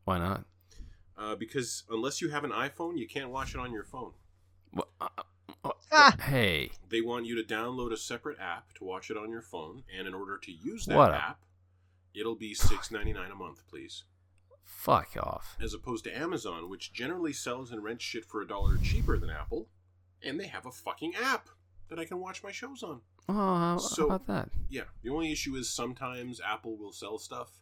Why 0.03 0.19
not? 0.19 0.43
Uh, 1.17 1.35
because 1.35 1.83
unless 1.89 2.21
you 2.21 2.29
have 2.29 2.43
an 2.43 2.51
iPhone, 2.51 2.97
you 2.97 3.07
can't 3.07 3.29
watch 3.29 3.55
it 3.55 3.59
on 3.59 3.71
your 3.71 3.85
phone. 3.85 4.11
Well, 4.73 4.89
uh, 4.99 5.07
uh, 5.63 5.71
Ah! 5.91 6.15
Hey, 6.21 6.71
They 6.89 7.01
want 7.01 7.25
you 7.25 7.41
to 7.41 7.53
download 7.55 7.91
a 7.91 7.97
separate 7.97 8.37
app 8.39 8.73
to 8.73 8.83
watch 8.83 9.09
it 9.09 9.17
on 9.17 9.31
your 9.31 9.41
phone, 9.41 9.83
and 9.97 10.07
in 10.07 10.13
order 10.13 10.37
to 10.37 10.51
use 10.51 10.85
that 10.85 10.95
What 10.97 11.13
app, 11.13 11.39
it'll 12.19 12.35
be 12.35 12.53
six 12.53 12.91
ninety 12.91 13.13
nine 13.13 13.31
a 13.31 13.35
month, 13.35 13.67
please. 13.67 14.03
fuck 14.63 15.15
off. 15.17 15.55
As 15.61 15.73
opposed 15.73 16.03
to 16.05 16.17
Amazon, 16.17 16.69
which 16.69 16.91
generally 16.93 17.33
sells 17.33 17.71
and 17.71 17.83
rents 17.83 18.03
shit 18.03 18.25
for 18.25 18.41
a 18.41 18.47
dollar 18.47 18.77
cheaper 18.77 19.17
than 19.17 19.29
Apple, 19.29 19.69
and 20.21 20.39
they 20.39 20.47
have 20.47 20.65
a 20.65 20.71
fucking 20.71 21.13
app 21.15 21.49
that 21.89 21.99
I 21.99 22.05
can 22.05 22.19
watch 22.19 22.43
my 22.43 22.51
shows 22.51 22.83
on. 22.83 22.99
Oh, 23.29 23.33
how, 23.33 23.77
So- 23.77 24.09
how 24.09 24.15
about 24.15 24.27
that? 24.27 24.49
Yeah, 24.69 24.83
the 25.03 25.09
only 25.09 25.31
issue 25.31 25.55
is 25.55 25.69
sometimes 25.69 26.41
Apple 26.41 26.75
will 26.77 26.91
sell 26.91 27.17
stuff 27.17 27.59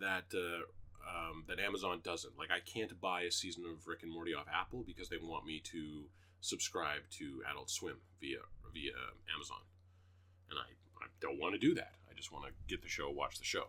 that 0.00 0.24
uh, 0.34 0.62
um, 1.08 1.44
that 1.48 1.58
Amazon 1.58 2.00
doesn't. 2.02 2.38
Like 2.38 2.50
I 2.50 2.60
can't 2.60 2.98
buy 3.00 3.22
a 3.22 3.30
season 3.30 3.64
of 3.70 3.86
Rick 3.86 4.02
and 4.02 4.12
Morty 4.12 4.32
off 4.34 4.46
Apple 4.52 4.84
because 4.86 5.08
they 5.08 5.16
want 5.20 5.44
me 5.44 5.60
to 5.60 6.04
subscribe 6.40 7.02
to 7.10 7.42
Adult 7.50 7.68
Swim 7.70 7.96
via 8.20 8.38
via 8.72 8.92
Amazon, 9.34 9.60
and 10.50 10.58
I, 10.58 11.04
I 11.04 11.08
don't 11.20 11.38
want 11.38 11.54
to 11.54 11.58
do 11.58 11.74
that. 11.74 11.92
I 12.10 12.14
just 12.14 12.32
want 12.32 12.44
to 12.46 12.52
get 12.68 12.82
the 12.82 12.88
show, 12.88 13.10
watch 13.10 13.38
the 13.38 13.44
show. 13.44 13.64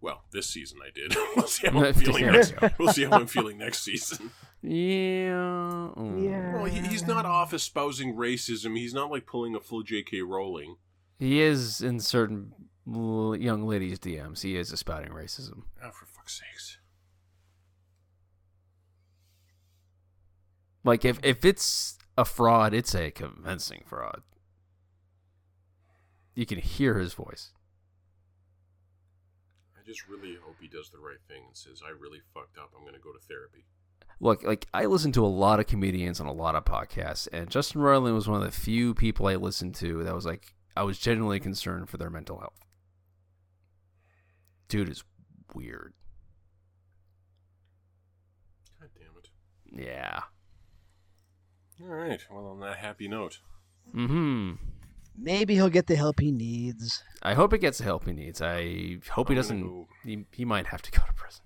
Well, 0.00 0.22
this 0.30 0.46
season 0.48 0.78
I 0.86 0.90
did. 0.90 1.16
we'll 1.36 1.46
see 1.46 1.68
how 1.68 1.84
I'm 1.84 1.94
feeling 1.94 2.26
next. 2.26 2.52
we 2.52 2.68
go. 2.68 2.74
We'll 2.78 2.92
see 2.92 3.04
how 3.04 3.12
I'm 3.12 3.26
feeling 3.26 3.58
next 3.58 3.82
season. 3.82 4.30
Yeah. 4.62 5.90
Yeah. 6.18 6.54
Well, 6.54 6.64
he, 6.66 6.80
he's 6.80 7.06
not 7.06 7.24
off 7.24 7.54
espousing 7.54 8.14
racism. 8.14 8.76
He's 8.76 8.94
not 8.94 9.10
like 9.10 9.26
pulling 9.26 9.54
a 9.54 9.60
full 9.60 9.82
J.K. 9.82 10.22
Rowling. 10.22 10.76
He 11.18 11.40
is 11.40 11.80
in 11.80 12.00
certain 12.00 12.52
l- 12.92 13.36
young 13.38 13.66
ladies' 13.66 13.98
DMs. 13.98 14.42
He 14.42 14.56
is 14.56 14.72
espouting 14.72 15.12
racism. 15.12 15.62
Oh, 15.82 15.90
for 15.90 16.04
fuck's 16.06 16.40
sakes. 16.40 16.78
Like 20.84 21.04
if 21.04 21.18
if 21.22 21.44
it's 21.44 21.98
a 22.16 22.24
fraud, 22.24 22.72
it's 22.72 22.94
a 22.94 23.10
convincing 23.10 23.82
fraud. 23.86 24.22
You 26.34 26.46
can 26.46 26.58
hear 26.58 26.98
his 26.98 27.14
voice. 27.14 27.52
I 29.86 29.88
just 29.88 30.08
really 30.08 30.36
hope 30.42 30.56
he 30.60 30.66
does 30.68 30.90
the 30.90 30.98
right 30.98 31.20
thing 31.28 31.42
and 31.46 31.56
says, 31.56 31.80
I 31.86 31.90
really 31.90 32.18
fucked 32.34 32.58
up. 32.58 32.70
I'm 32.76 32.82
going 32.82 32.94
to 32.94 33.00
go 33.00 33.12
to 33.12 33.18
therapy. 33.20 33.64
Look, 34.18 34.42
like 34.42 34.66
I 34.74 34.86
listen 34.86 35.12
to 35.12 35.24
a 35.24 35.28
lot 35.28 35.60
of 35.60 35.66
comedians 35.66 36.20
on 36.20 36.26
a 36.26 36.32
lot 36.32 36.54
of 36.56 36.64
podcasts, 36.64 37.28
and 37.32 37.50
Justin 37.50 37.82
Roiland 37.82 38.14
was 38.14 38.26
one 38.26 38.40
of 38.40 38.46
the 38.46 38.58
few 38.58 38.94
people 38.94 39.26
I 39.26 39.34
listened 39.36 39.74
to 39.76 40.02
that 40.04 40.14
was 40.14 40.24
like 40.26 40.54
I 40.76 40.82
was 40.84 40.98
genuinely 40.98 41.38
concerned 41.38 41.88
for 41.90 41.98
their 41.98 42.10
mental 42.10 42.38
health. 42.38 42.58
Dude 44.68 44.88
is 44.88 45.04
weird. 45.54 45.92
God 48.80 48.88
damn 48.94 49.82
it. 49.82 49.86
Yeah. 49.86 50.20
All 51.82 51.94
right. 51.94 52.20
Well, 52.30 52.46
on 52.46 52.60
that 52.60 52.78
happy 52.78 53.06
note, 53.06 53.38
Hmm. 53.92 54.52
Maybe 55.18 55.54
he'll 55.54 55.70
get 55.70 55.86
the 55.86 55.96
help 55.96 56.20
he 56.20 56.30
needs. 56.32 57.02
I 57.22 57.34
hope 57.34 57.52
he 57.52 57.58
gets 57.58 57.78
the 57.78 57.84
help 57.84 58.06
he 58.06 58.12
needs. 58.12 58.40
I 58.42 58.98
hope 59.10 59.28
he 59.28 59.34
I'm 59.34 59.34
gonna 59.34 59.34
doesn't. 59.36 59.62
go- 59.62 59.88
He, 60.04 60.24
he 60.32 60.44
might 60.44 60.66
have 60.66 60.82
to 60.82 60.90
go 60.90 60.98
to 61.06 61.12
prison. 61.14 61.42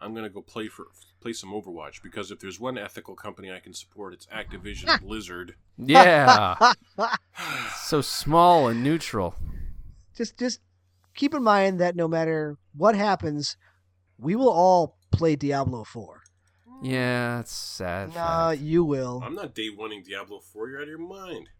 I'm 0.00 0.12
going 0.14 0.24
to 0.24 0.30
go 0.30 0.40
play 0.40 0.68
for 0.68 0.86
play 1.20 1.34
some 1.34 1.50
Overwatch 1.52 2.02
because 2.02 2.30
if 2.30 2.40
there's 2.40 2.58
one 2.58 2.78
ethical 2.78 3.14
company 3.14 3.52
I 3.52 3.60
can 3.60 3.74
support, 3.74 4.14
it's 4.14 4.26
Activision 4.28 4.98
Blizzard. 5.02 5.56
Yeah. 5.76 6.72
so 7.84 8.00
small 8.00 8.68
and 8.68 8.82
neutral. 8.82 9.34
just 10.16 10.38
just 10.38 10.60
keep 11.14 11.34
in 11.34 11.42
mind 11.42 11.80
that 11.80 11.96
no 11.96 12.08
matter 12.08 12.56
what 12.74 12.94
happens, 12.94 13.58
we 14.18 14.34
will 14.34 14.48
all 14.50 14.96
play 15.12 15.36
Diablo 15.36 15.84
4. 15.84 16.22
Yeah, 16.82 17.40
it's 17.40 17.52
sad. 17.52 18.14
Nah, 18.14 18.50
fact. 18.52 18.62
you 18.62 18.82
will. 18.84 19.20
I'm 19.22 19.34
not 19.34 19.54
day 19.54 19.68
oneing 19.68 20.02
Diablo 20.02 20.40
4. 20.40 20.68
You're 20.70 20.78
out 20.78 20.82
of 20.84 20.88
your 20.88 20.98
mind. 20.98 21.50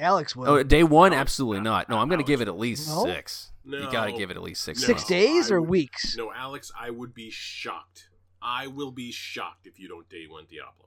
Alex 0.00 0.34
will. 0.34 0.48
Oh, 0.48 0.62
day 0.62 0.82
one, 0.82 1.12
No, 1.12 1.18
absolutely 1.18 1.58
not- 1.60 1.88
not. 1.88 1.88
No, 1.90 1.98
I'm 1.98 2.08
going 2.08 2.20
to 2.20 2.26
give 2.26 2.40
it 2.40 2.48
at 2.48 2.58
least 2.58 2.88
No? 2.88 3.04
six. 3.04 3.52
You 3.64 3.90
got 3.92 4.06
to 4.06 4.12
give 4.12 4.30
it 4.30 4.36
at 4.36 4.42
least 4.42 4.62
six. 4.62 4.80
No. 4.80 4.86
Six 4.86 5.00
months. 5.02 5.08
days 5.08 5.50
I 5.50 5.54
or 5.54 5.60
would- 5.60 5.70
weeks? 5.70 6.16
No, 6.16 6.32
Alex, 6.32 6.72
I 6.78 6.90
would 6.90 7.14
be 7.14 7.30
shocked. 7.30 8.08
I 8.42 8.66
will 8.66 8.90
be 8.90 9.12
shocked 9.12 9.66
if 9.66 9.78
you 9.78 9.86
don't 9.88 10.08
day 10.08 10.26
one 10.26 10.46
Diablo. 10.50 10.86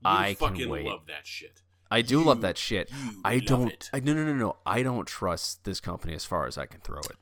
You 0.00 0.10
I 0.10 0.34
can 0.34 0.48
fucking 0.48 0.68
wait. 0.68 0.86
love 0.86 1.06
that 1.06 1.26
shit. 1.26 1.62
I 1.90 2.00
do 2.00 2.20
You- 2.20 2.24
love 2.24 2.40
that 2.40 2.56
shit. 2.56 2.90
you 2.90 3.20
I 3.24 3.34
love 3.34 3.44
don't. 3.44 3.72
it. 3.72 3.90
I, 3.92 4.00
no, 4.00 4.14
no, 4.14 4.24
no, 4.24 4.34
no. 4.34 4.56
I 4.64 4.82
don't 4.82 5.06
trust 5.06 5.64
this 5.64 5.78
company 5.80 6.14
as 6.14 6.24
far 6.24 6.46
as 6.46 6.56
I 6.56 6.64
can 6.66 6.80
throw 6.80 7.00
it. 7.00 7.16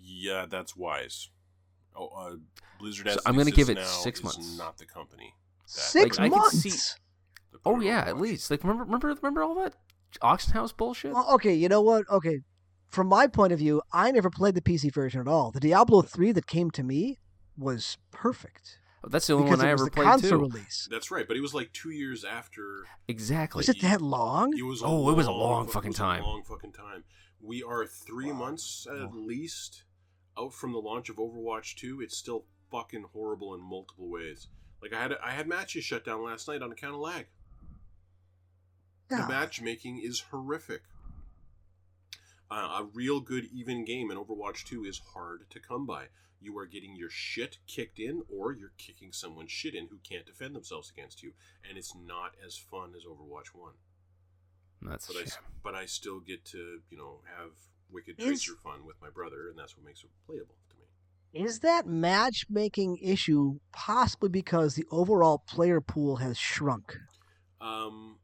Yeah, 0.00 0.46
that's 0.48 0.76
wise. 0.76 1.28
Oh, 1.96 2.06
uh, 2.08 2.36
Blizzard 2.78 3.06
So 3.08 3.12
as 3.14 3.18
I'm 3.26 3.34
going 3.34 3.44
gonna 3.46 3.50
to 3.50 3.56
give 3.56 3.68
it 3.68 3.74
now 3.74 3.84
six 3.84 4.20
is 4.20 4.24
months. 4.24 4.56
Not 4.56 4.78
the 4.78 4.86
company. 4.86 5.34
Six 5.66 6.18
Like, 6.18 6.30
I 6.32 6.38
could 6.38 6.52
see- 6.52 6.68
months. 6.70 6.94
that 7.52 7.62
put 7.62 7.70
Oh 7.70 7.76
out 7.76 7.82
yeah, 7.82 7.98
at 8.00 8.06
Overwatch. 8.14 8.20
least. 8.20 8.50
Like 8.50 8.62
remember, 8.62 8.84
remember, 8.84 9.08
remember 9.08 9.42
all 9.42 9.54
that 9.56 9.74
auction 10.20 10.52
house 10.52 10.72
bullshit. 10.72 11.12
Well, 11.12 11.26
okay, 11.34 11.54
you 11.54 11.68
know 11.68 11.80
what? 11.80 12.08
Okay. 12.10 12.40
From 12.88 13.06
my 13.06 13.26
point 13.26 13.52
of 13.54 13.58
view, 13.58 13.80
I 13.92 14.10
never 14.10 14.28
played 14.28 14.54
the 14.54 14.60
PC 14.60 14.92
version 14.92 15.20
at 15.20 15.28
all. 15.28 15.50
The 15.50 15.60
Diablo 15.60 16.02
3 16.02 16.32
that 16.32 16.46
came 16.46 16.70
to 16.72 16.82
me 16.82 17.18
was 17.56 17.96
perfect. 18.10 18.78
Oh, 19.04 19.08
that's 19.08 19.26
the 19.26 19.32
only 19.32 19.44
because 19.46 19.58
one 19.60 19.66
it 19.66 19.70
I 19.70 19.72
was 19.72 19.80
ever 19.80 19.84
the 19.90 19.94
played 19.94 20.04
console 20.04 20.30
too. 20.30 20.38
release. 20.38 20.88
That's 20.90 21.10
right, 21.10 21.26
but 21.26 21.36
it 21.36 21.40
was 21.40 21.54
like 21.54 21.72
two 21.72 21.90
years 21.90 22.24
after. 22.24 22.84
Exactly. 23.08 23.60
Was 23.60 23.68
it 23.70 23.80
that 23.80 24.00
long? 24.02 24.56
It 24.56 24.62
was. 24.62 24.82
A 24.82 24.86
Oh, 24.86 25.08
it 25.10 25.16
was 25.16 25.26
a 25.26 25.30
long 25.32 25.40
long 25.40 25.68
fucking 25.68 25.88
it 25.88 25.92
was 25.92 25.98
a 25.98 26.02
time. 26.02 26.22
long 26.22 26.42
fucking 26.44 26.72
time. 26.72 27.04
We 27.40 27.62
are 27.62 27.86
three 27.86 28.30
months 28.30 28.86
at 28.88 29.12
least 29.14 29.84
out 30.38 30.52
from 30.54 30.72
the 30.72 30.78
launch 30.78 31.08
of 31.08 31.16
Overwatch 31.16 31.74
2. 31.76 32.00
It's 32.00 32.16
still 32.16 32.44
fucking 32.70 33.06
horrible 33.12 33.54
in 33.54 33.60
multiple 33.60 34.08
ways. 34.08 34.48
Like 34.80 34.92
I 34.92 35.00
had 35.02 35.12
I 35.24 35.30
had 35.32 35.48
matches 35.48 35.84
shut 35.84 36.04
down 36.04 36.22
last 36.24 36.46
night 36.46 36.62
on 36.62 36.70
account 36.70 36.94
of 36.94 37.00
lag. 37.00 37.26
The 39.18 39.28
matchmaking 39.28 40.00
is 40.02 40.20
horrific. 40.30 40.82
Uh, 42.50 42.80
a 42.80 42.88
real 42.92 43.20
good 43.20 43.46
even 43.52 43.84
game 43.84 44.10
in 44.10 44.18
Overwatch 44.18 44.64
2 44.64 44.84
is 44.84 45.00
hard 45.14 45.48
to 45.50 45.58
come 45.58 45.86
by. 45.86 46.06
You 46.40 46.58
are 46.58 46.66
getting 46.66 46.96
your 46.96 47.08
shit 47.08 47.58
kicked 47.66 47.98
in, 47.98 48.24
or 48.28 48.52
you're 48.52 48.72
kicking 48.76 49.12
someone's 49.12 49.52
shit 49.52 49.74
in 49.74 49.86
who 49.86 49.98
can't 50.06 50.26
defend 50.26 50.54
themselves 50.54 50.90
against 50.90 51.22
you, 51.22 51.32
and 51.66 51.78
it's 51.78 51.94
not 51.94 52.32
as 52.44 52.56
fun 52.56 52.92
as 52.96 53.04
Overwatch 53.04 53.54
1. 53.54 53.72
That's 54.82 55.06
But 55.06 55.16
I, 55.16 55.24
but 55.62 55.74
I 55.74 55.86
still 55.86 56.20
get 56.20 56.44
to, 56.46 56.80
you 56.90 56.98
know, 56.98 57.20
have 57.38 57.52
Wicked 57.90 58.16
Is- 58.18 58.26
Tracer 58.26 58.56
fun 58.62 58.84
with 58.84 58.96
my 59.00 59.08
brother, 59.08 59.48
and 59.48 59.58
that's 59.58 59.76
what 59.76 59.86
makes 59.86 60.02
it 60.02 60.10
playable 60.26 60.56
to 60.70 60.76
me. 60.76 61.44
Is 61.46 61.60
that 61.60 61.86
matchmaking 61.86 62.98
issue 62.98 63.60
possibly 63.72 64.28
because 64.28 64.74
the 64.74 64.84
overall 64.90 65.38
player 65.38 65.80
pool 65.80 66.16
has 66.16 66.36
shrunk? 66.36 66.98
Um, 67.60 68.16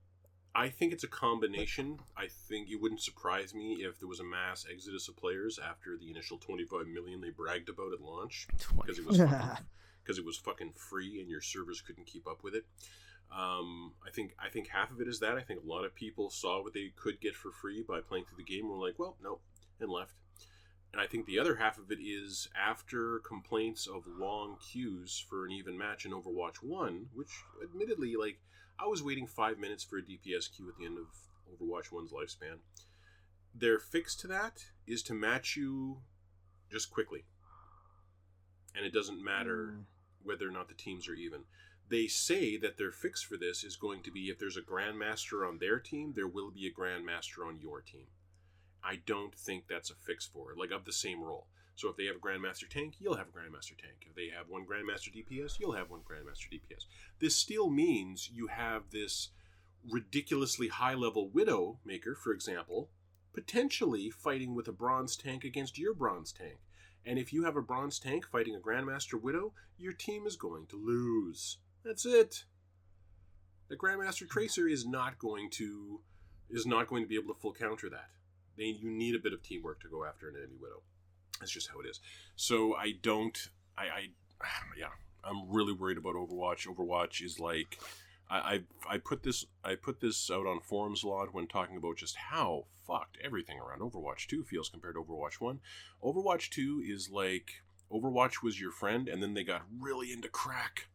I 0.59 0.71
think 0.71 0.93
it's 0.93 1.05
a 1.05 1.09
combination. 1.09 2.01
I 2.17 2.27
think 2.27 2.69
it 2.69 2.81
wouldn't 2.83 3.01
surprise 3.01 3.55
me 3.55 3.75
if 3.75 4.01
there 4.01 4.09
was 4.09 4.19
a 4.19 4.25
mass 4.25 4.67
exodus 4.69 5.07
of 5.07 5.17
players 5.17 5.61
after 5.65 5.97
the 5.97 6.11
initial 6.11 6.37
25 6.37 6.89
million 6.89 7.21
they 7.21 7.31
bragged 7.31 7.69
about 7.69 7.93
at 7.93 8.01
launch 8.01 8.49
because 8.77 8.99
it 8.99 9.07
was 9.07 9.19
fucking, 9.19 9.65
because 10.03 10.19
it 10.19 10.25
was 10.25 10.37
fucking 10.37 10.73
free 10.73 11.21
and 11.21 11.31
your 11.31 11.41
servers 11.41 11.81
couldn't 11.81 12.07
keep 12.07 12.27
up 12.27 12.43
with 12.43 12.57
it. 12.57 12.65
Um, 13.31 13.93
I 14.05 14.11
think 14.11 14.35
I 14.45 14.49
think 14.49 14.67
half 14.67 14.91
of 14.91 15.01
it 15.01 15.07
is 15.07 15.21
that. 15.21 15.37
I 15.37 15.43
think 15.43 15.63
a 15.63 15.69
lot 15.69 15.85
of 15.85 15.95
people 15.95 16.29
saw 16.29 16.61
what 16.61 16.75
they 16.75 16.91
could 16.97 17.21
get 17.21 17.37
for 17.37 17.53
free 17.53 17.85
by 17.87 18.01
playing 18.01 18.25
through 18.25 18.39
the 18.45 18.53
game 18.53 18.65
and 18.65 18.73
were 18.73 18.85
like, 18.85 18.99
well, 18.99 19.17
no, 19.23 19.39
and 19.79 19.89
left. 19.89 20.15
And 20.93 21.01
I 21.01 21.07
think 21.07 21.27
the 21.27 21.39
other 21.39 21.55
half 21.55 21.79
of 21.79 21.93
it 21.93 22.01
is 22.01 22.49
after 22.61 23.21
complaints 23.21 23.87
of 23.87 24.09
long 24.09 24.57
queues 24.73 25.25
for 25.31 25.45
an 25.45 25.53
even 25.53 25.79
match 25.79 26.05
in 26.05 26.11
Overwatch 26.11 26.57
1, 26.63 27.11
which 27.15 27.45
admittedly, 27.63 28.17
like, 28.17 28.41
I 28.79 28.87
was 28.87 29.03
waiting 29.03 29.27
five 29.27 29.59
minutes 29.59 29.83
for 29.85 29.99
a 29.99 30.03
DPS 30.03 30.49
queue 30.55 30.69
at 30.69 30.77
the 30.77 30.87
end 30.87 30.99
of 30.99 31.07
Overwatch 31.53 31.91
1's 31.91 32.13
lifespan. 32.13 32.59
Their 33.55 33.79
fix 33.79 34.15
to 34.17 34.27
that 34.29 34.67
is 34.87 35.03
to 35.05 35.15
match 35.15 35.57
you 35.57 36.03
just 36.71 36.91
quickly. 36.91 37.25
And 38.77 38.87
it 38.87 38.93
doesn't 38.93 39.23
matter 39.23 39.79
Mm. 39.79 39.85
whether 40.23 40.47
or 40.47 40.53
not 40.53 40.69
the 40.69 40.75
teams 40.75 41.09
are 41.09 41.15
even. 41.15 41.45
They 41.89 42.07
say 42.07 42.57
that 42.59 42.77
their 42.77 42.93
fix 42.93 43.23
for 43.23 43.37
this 43.37 43.65
is 43.65 43.77
going 43.77 44.03
to 44.03 44.11
be 44.11 44.29
if 44.29 44.39
there's 44.39 44.59
a 44.59 44.63
grandmaster 44.63 45.47
on 45.47 45.59
their 45.59 45.81
team, 45.81 46.13
there 46.13 46.29
will 46.29 46.51
be 46.51 46.67
a 46.67 46.73
grandmaster 46.73 47.47
on 47.47 47.61
your 47.61 47.81
team. 47.81 48.09
I 48.85 48.97
don't 48.97 49.35
think 49.35 49.67
that's 49.67 49.91
a 49.91 49.95
fix 49.95 50.27
for 50.27 50.53
it, 50.53 50.59
like 50.59 50.71
of 50.71 50.85
the 50.85 50.93
same 50.93 51.23
role. 51.23 51.49
So 51.79 51.89
if 51.89 51.97
they 51.97 52.07
have 52.07 52.17
a 52.17 52.19
grandmaster 52.19 52.69
tank, 52.69 52.95
you'll 52.99 53.19
have 53.19 53.29
a 53.29 53.31
grandmaster 53.31 53.79
tank. 53.79 54.05
If 54.09 54.17
they 54.17 54.31
have 54.37 54.49
one 54.49 54.67
grandmaster 54.67 55.15
DPS, 55.15 55.61
you'll 55.61 55.77
have 55.77 55.91
one 55.91 56.01
grandmaster 56.01 56.53
DPS. 56.53 56.87
This 57.21 57.37
still 57.37 57.71
means 57.71 58.29
you 58.35 58.49
have 58.49 58.91
this 58.91 59.29
ridiculously 59.89 60.67
high 60.67 60.95
level 60.95 61.31
Widowmaker, 61.33 62.17
for 62.17 62.33
example, 62.33 62.89
potentially 63.33 64.11
fighting 64.11 64.57
with 64.57 64.67
a 64.67 64.73
bronze 64.73 65.15
tank 65.15 65.45
against 65.45 65.79
your 65.79 65.95
bronze 65.95 66.33
tank. 66.33 66.59
And 67.07 67.17
if 67.17 67.33
you 67.33 67.45
have 67.45 67.55
a 67.55 67.63
bronze 67.63 68.01
tank 68.01 68.27
fighting 68.27 68.57
a 68.57 68.59
Grandmaster 68.59 69.15
Widow, 69.15 69.53
your 69.79 69.93
team 69.93 70.27
is 70.27 70.35
going 70.35 70.67
to 70.67 70.77
lose. 70.77 71.59
That's 71.85 72.05
it. 72.05 72.43
The 73.69 73.77
Grandmaster 73.77 74.29
Tracer 74.29 74.67
is 74.67 74.85
not 74.85 75.21
going 75.21 75.49
to 75.53 76.01
is 76.51 76.67
not 76.67 76.89
going 76.89 77.05
to 77.05 77.09
be 77.09 77.15
able 77.15 77.33
to 77.33 77.41
full 77.41 77.53
counter 77.53 77.89
that. 77.91 78.11
They 78.57 78.65
you 78.65 78.91
need 78.91 79.15
a 79.15 79.21
bit 79.21 79.33
of 79.33 79.45
teamwork 79.45 79.81
to 79.83 79.89
go 79.89 80.05
after 80.05 80.29
an 80.29 80.35
enemy 80.35 80.57
widow. 80.61 80.83
That's 81.39 81.53
just 81.53 81.69
how 81.69 81.81
it 81.81 81.87
is. 81.87 82.01
So 82.37 82.75
I 82.75 82.95
don't 83.03 83.49
I, 83.77 83.83
I 83.83 84.09
yeah, 84.79 84.89
I'm 85.25 85.51
really 85.51 85.73
worried 85.73 85.99
about 85.99 86.15
Overwatch. 86.15 86.67
Overwatch 86.67 87.25
is 87.25 87.39
like 87.39 87.79
I, 88.31 88.37
I 88.39 88.95
I 88.95 88.99
put 88.99 89.23
this 89.23 89.45
I 89.65 89.75
put 89.75 90.01
this 90.01 90.31
out 90.31 90.47
on 90.47 90.61
forums 90.61 91.03
a 91.03 91.09
lot 91.09 91.35
when 91.35 91.47
talking 91.47 91.77
about 91.77 91.97
just 91.97 92.17
how 92.17 92.65
fucked 92.87 93.19
everything 93.23 93.59
around 93.59 93.81
Overwatch 93.81 94.27
2 94.27 94.45
feels 94.45 94.69
compared 94.69 94.95
to 94.95 95.03
Overwatch 95.03 95.41
1. 95.41 95.61
Overwatch 96.03 96.49
2 96.51 96.83
is 96.87 97.11
like 97.11 97.63
Overwatch 97.93 98.43
was 98.43 98.61
your 98.61 98.71
friend 98.71 99.09
and 99.09 99.23
then 99.23 99.35
they 99.35 99.45
got 99.45 99.63
really 99.79 100.13
into 100.13 100.29
crack. 100.29 100.89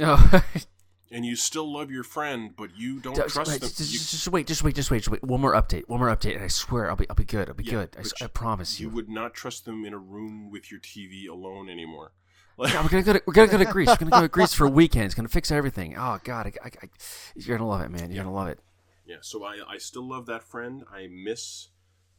Oh, 0.00 0.42
And 1.10 1.24
you 1.24 1.36
still 1.36 1.70
love 1.72 1.90
your 1.90 2.02
friend, 2.02 2.54
but 2.56 2.70
you 2.76 2.98
don't 2.98 3.14
just, 3.14 3.34
trust 3.34 3.50
wait, 3.50 3.60
them. 3.60 3.68
just, 3.70 3.92
You- 3.92 3.98
just- 3.98 4.28
wait, 4.28 4.46
just 4.46 4.62
wait, 4.64 4.74
just 4.74 4.90
wait, 4.90 4.98
just 4.98 5.10
wait. 5.10 5.22
One 5.22 5.40
more 5.40 5.52
update, 5.52 5.88
one 5.88 6.00
more 6.00 6.08
update, 6.08 6.34
and 6.34 6.44
I 6.44 6.48
swear 6.48 6.88
I'll 6.90 6.96
be, 6.96 7.08
I'll 7.08 7.14
be 7.14 7.24
good. 7.24 7.48
I'll 7.48 7.54
be 7.54 7.62
Yeah, 7.64 7.70
good. 7.72 7.96
I, 8.20 8.24
I 8.24 8.26
promise 8.28 8.80
you 8.80 8.88
you. 8.88 8.94
would 8.94 9.08
not 9.08 9.34
trust 9.34 9.64
them 9.64 9.84
in 9.84 9.92
a 9.92 9.98
room 9.98 10.50
with 10.50 10.70
your 10.70 10.80
TV 10.80 11.28
alone 11.28 11.68
anymore. 11.68 12.12
Yeah, 12.58 12.80
we're 12.82 12.88
gonna 12.88 13.02
go 13.02 13.12
to 13.14 13.22
we're 13.26 13.32
gonna 13.34 13.48
go 13.50 13.58
to 13.58 13.64
Greece. 13.64 13.88
We're 13.88 13.96
gonna 13.96 14.10
go 14.12 14.20
to 14.22 14.28
Greece 14.28 14.54
for 14.54 14.64
a 14.66 14.70
weekend. 14.70 15.06
It's 15.06 15.14
gonna 15.14 15.28
fix 15.28 15.50
everything. 15.50 15.94
Oh 15.96 16.18
God, 16.24 16.46
I, 16.46 16.52
I, 16.66 16.70
I, 16.84 16.88
you're 17.36 17.58
gonna 17.58 17.68
love 17.68 17.82
it, 17.82 17.90
man. 17.90 18.10
You're 18.10 18.24
gonna 18.24 18.34
love 18.34 18.48
it. 18.48 18.58
Yeah, 19.06 19.16
so 19.20 19.44
I, 19.44 19.58
I 19.68 19.78
still 19.78 20.08
love 20.08 20.26
that 20.26 20.42
friend. 20.42 20.84
I 20.90 21.08
miss 21.08 21.68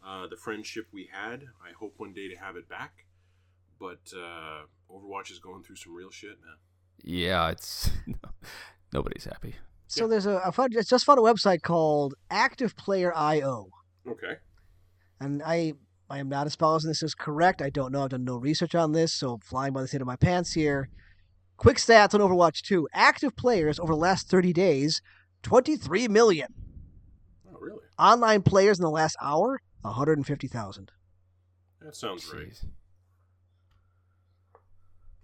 uh, 0.06 0.28
the 0.28 0.36
friendship 0.38 0.88
we 0.94 1.10
had. 1.12 1.44
I 1.64 1.72
hope 1.80 1.96
one 1.98 2.14
day 2.14 2.28
to 2.28 2.36
have 2.36 2.56
it 2.56 2.70
back. 2.70 3.06
But 3.80 4.12
uh, 4.16 4.64
Overwatch 4.92 5.32
is 5.32 5.40
going 5.40 5.64
through 5.64 5.78
some 5.78 5.96
real 5.96 6.12
shit, 6.12 6.38
man. 6.42 6.56
Yeah, 7.06 7.49
it's 7.51 7.91
nobody's 8.93 9.26
happy. 9.26 9.56
So 9.88 10.08
there's 10.08 10.26
a, 10.26 10.41
I 10.43 10.49
found, 10.51 10.76
I 10.78 10.82
just 10.82 11.06
found 11.06 11.20
a 11.20 11.22
website 11.22 11.62
called 11.62 12.16
Active 12.32 12.76
Player 12.76 13.16
IO. 13.16 13.70
Okay. 14.08 14.36
and 15.20 15.41
I 15.43 15.74
I 16.10 16.20
am 16.20 16.30
not 16.30 16.45
espousing 16.47 16.89
this 16.89 17.01
is 17.03 17.16
correct. 17.16 17.62
I 17.62 17.70
don't 17.70 17.91
know. 17.91 18.03
I've 18.03 18.10
done 18.10 18.24
no 18.26 18.38
research 18.38 18.76
on 18.76 18.91
this, 18.91 19.14
so 19.14 19.39
flying 19.43 19.74
by 19.74 19.82
the 19.82 19.88
seat 19.88 20.01
of 20.01 20.08
my 20.08 20.16
pants 20.16 20.53
here. 20.53 20.89
Quick 21.58 21.78
stats 21.78 22.14
on 22.14 22.20
Overwatch 22.20 22.62
2. 22.64 22.88
Active 22.93 23.36
players 23.36 23.80
over 23.80 23.93
the 23.93 23.99
last 23.99 24.28
30 24.30 24.53
days, 24.53 25.01
23 25.43 26.08
million. 26.10 26.53
Oh, 27.49 27.58
really? 27.60 27.80
Online 27.97 28.41
players 28.43 28.78
in 28.78 28.84
the 28.84 28.89
last 28.91 29.16
hour, 29.22 29.62
150,000. 29.82 30.91
That 31.82 31.95
sounds 31.95 32.32
right. 32.32 32.47
Jeez. 32.49 32.51
That 32.51 32.68
sounds 32.68 32.85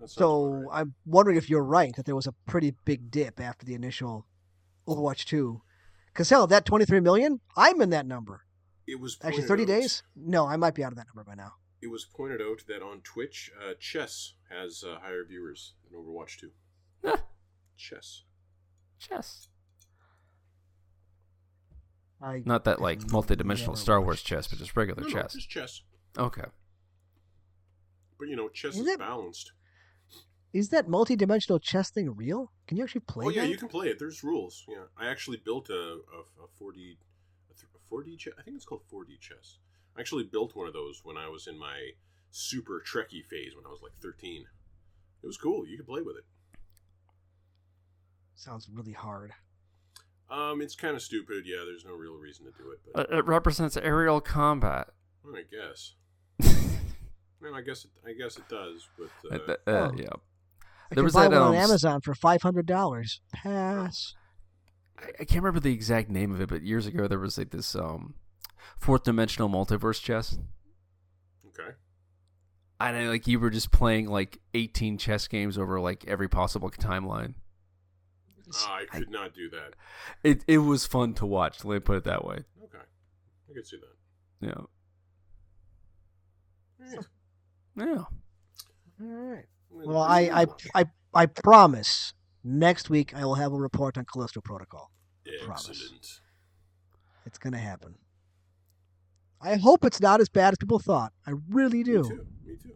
So 0.07 0.45
right. 0.45 0.79
I'm 0.81 0.93
wondering 1.05 1.37
if 1.37 1.49
you're 1.49 1.63
right 1.63 1.95
that 1.95 2.05
there 2.05 2.15
was 2.15 2.27
a 2.27 2.33
pretty 2.47 2.73
big 2.85 3.11
dip 3.11 3.39
after 3.39 3.65
the 3.65 3.73
initial 3.75 4.25
Overwatch 4.87 5.25
2. 5.25 5.61
Because 6.07 6.29
hell, 6.29 6.47
that 6.47 6.65
23 6.65 6.99
million, 6.99 7.39
I'm 7.55 7.81
in 7.81 7.89
that 7.91 8.05
number. 8.05 8.41
it 8.87 8.99
was 8.99 9.17
Actually, 9.23 9.43
30 9.43 9.63
out- 9.63 9.67
days? 9.67 10.03
No, 10.15 10.45
I 10.47 10.57
might 10.57 10.75
be 10.75 10.83
out 10.83 10.91
of 10.91 10.97
that 10.97 11.07
number 11.07 11.23
by 11.23 11.35
now. 11.35 11.53
It 11.81 11.87
was 11.89 12.05
pointed 12.05 12.41
out 12.41 12.63
that 12.67 12.81
on 12.83 13.01
Twitch, 13.01 13.49
uh, 13.59 13.73
chess 13.79 14.33
has 14.49 14.83
uh, 14.87 14.99
higher 15.01 15.23
viewers 15.27 15.73
than 15.89 15.99
Overwatch 15.99 16.37
2. 16.39 16.51
Ah. 17.05 17.21
Chess. 17.77 18.23
Chess. 18.99 19.47
I 22.21 22.43
Not 22.45 22.65
that 22.65 22.79
like 22.81 23.01
have 23.01 23.11
multi-dimensional 23.11 23.75
Star 23.75 23.99
Wars 24.01 24.21
chess, 24.21 24.47
but 24.47 24.59
just 24.59 24.75
regular 24.75 25.01
No, 25.01 25.07
no, 25.07 25.13
chess. 25.13 25.33
just 25.33 25.49
chess. 25.49 25.81
Okay. 26.17 26.43
But 28.19 28.27
you 28.27 28.35
know, 28.35 28.49
chess 28.49 28.75
Is 28.75 28.81
is 28.81 28.87
it- 28.87 28.99
balanced. 28.99 29.51
Is 30.53 30.69
that 30.69 30.89
multi-dimensional 30.89 31.59
chess 31.59 31.89
thing 31.91 32.13
real? 32.15 32.51
Can 32.67 32.77
you 32.77 32.83
actually 32.83 33.01
play 33.01 33.25
it? 33.25 33.27
oh 33.27 33.31
yeah, 33.31 33.41
that? 33.43 33.49
you 33.49 33.57
can 33.57 33.69
play 33.69 33.87
it. 33.87 33.99
There's 33.99 34.23
rules. 34.23 34.65
Yeah, 34.67 34.83
I 34.97 35.07
actually 35.07 35.37
built 35.37 35.69
a 35.69 35.73
a, 35.73 36.43
a 36.43 36.47
4D 36.61 36.97
a 37.51 37.93
4D 37.93 38.17
chess. 38.17 38.33
I 38.37 38.41
think 38.41 38.55
it's 38.55 38.65
called 38.65 38.81
4D 38.91 39.19
chess. 39.19 39.57
I 39.95 40.01
actually 40.01 40.23
built 40.23 40.55
one 40.55 40.67
of 40.67 40.73
those 40.73 41.01
when 41.03 41.17
I 41.17 41.29
was 41.29 41.47
in 41.47 41.57
my 41.57 41.91
super 42.31 42.81
Trekkie 42.85 43.25
phase 43.25 43.55
when 43.55 43.65
I 43.65 43.69
was 43.69 43.81
like 43.81 43.91
13. 44.01 44.45
It 45.23 45.27
was 45.27 45.37
cool. 45.37 45.67
You 45.67 45.77
could 45.77 45.87
play 45.87 46.01
with 46.01 46.15
it. 46.17 46.23
Sounds 48.35 48.67
really 48.73 48.93
hard. 48.93 49.33
Um, 50.29 50.61
it's 50.61 50.75
kind 50.75 50.95
of 50.95 51.01
stupid. 51.01 51.43
Yeah, 51.45 51.63
there's 51.65 51.85
no 51.85 51.93
real 51.93 52.15
reason 52.15 52.45
to 52.45 52.51
do 52.57 52.71
it, 52.71 52.79
but 52.93 53.11
Uh, 53.11 53.17
it 53.17 53.25
represents 53.25 53.75
aerial 53.77 54.21
combat. 54.21 54.89
well, 55.23 55.35
I 55.35 55.43
guess. 55.43 55.93
Well, 57.41 57.53
I 57.55 57.61
guess 57.61 57.85
it, 57.85 57.91
I 58.07 58.13
guess 58.13 58.37
it 58.37 58.47
does, 58.47 58.87
but 58.97 59.09
Uh, 59.31 59.35
uh, 59.51 59.69
uh, 59.69 59.91
Oh. 59.91 59.95
yeah. 59.97 60.07
I 60.91 60.95
There 60.95 61.01
can 61.01 61.03
was 61.05 61.13
buy 61.13 61.27
that, 61.29 61.31
one 61.31 61.41
um, 61.41 61.47
on 61.49 61.55
Amazon 61.55 62.01
for 62.01 62.13
five 62.13 62.41
hundred 62.41 62.65
dollars. 62.65 63.21
Pass. 63.33 64.13
I, 64.99 65.05
I 65.21 65.23
can't 65.23 65.41
remember 65.43 65.59
the 65.61 65.73
exact 65.73 66.09
name 66.09 66.31
of 66.33 66.41
it, 66.41 66.49
but 66.49 66.63
years 66.63 66.85
ago 66.85 67.07
there 67.07 67.19
was 67.19 67.37
like 67.37 67.51
this 67.51 67.75
um 67.75 68.15
fourth 68.77 69.03
dimensional 69.03 69.47
multiverse 69.49 70.01
chess. 70.01 70.37
okay. 71.47 71.71
And 72.79 72.97
I, 72.97 73.07
like 73.09 73.27
you 73.27 73.39
were 73.39 73.49
just 73.51 73.71
playing 73.71 74.07
like 74.07 74.39
18 74.53 74.97
chess 74.97 75.27
games 75.27 75.57
over 75.57 75.79
like 75.79 76.03
every 76.07 76.27
possible 76.27 76.69
timeline. 76.71 77.35
Ah, 78.53 78.79
I 78.81 78.85
could 78.97 79.09
not 79.09 79.33
do 79.33 79.49
that. 79.51 79.75
It 80.23 80.43
it 80.47 80.57
was 80.57 80.85
fun 80.85 81.13
to 81.15 81.25
watch. 81.25 81.63
Let 81.63 81.73
me 81.75 81.79
put 81.79 81.95
it 81.97 82.03
that 82.03 82.25
way. 82.25 82.39
Okay, 82.63 82.83
I 83.49 83.53
could 83.53 83.65
see 83.65 83.77
that. 83.77 84.47
Yeah. 84.47 84.61
Eh, 86.97 87.01
Yeah. 87.77 88.03
All 89.01 89.07
right. 89.07 89.45
Well, 89.71 89.87
Well, 89.87 90.01
I, 90.03 90.19
I, 90.33 90.45
I, 90.81 90.85
I 91.13 91.25
promise 91.25 92.13
next 92.43 92.89
week 92.89 93.13
I 93.15 93.25
will 93.25 93.35
have 93.35 93.51
a 93.53 93.57
report 93.57 93.97
on 93.97 94.05
Callisto 94.05 94.41
Protocol. 94.41 94.91
promise. 95.43 95.69
excellent. 95.69 96.07
It's 97.25 97.37
gonna 97.37 97.57
happen. 97.59 97.95
I 99.41 99.55
hope 99.55 99.85
it's 99.85 100.01
not 100.01 100.21
as 100.21 100.29
bad 100.29 100.53
as 100.53 100.57
people 100.57 100.79
thought. 100.79 101.13
I 101.25 101.33
really 101.49 101.83
do. 101.83 102.01
Me 102.03 102.09
too. 102.09 102.25
Me 102.45 102.55
too. 102.61 102.75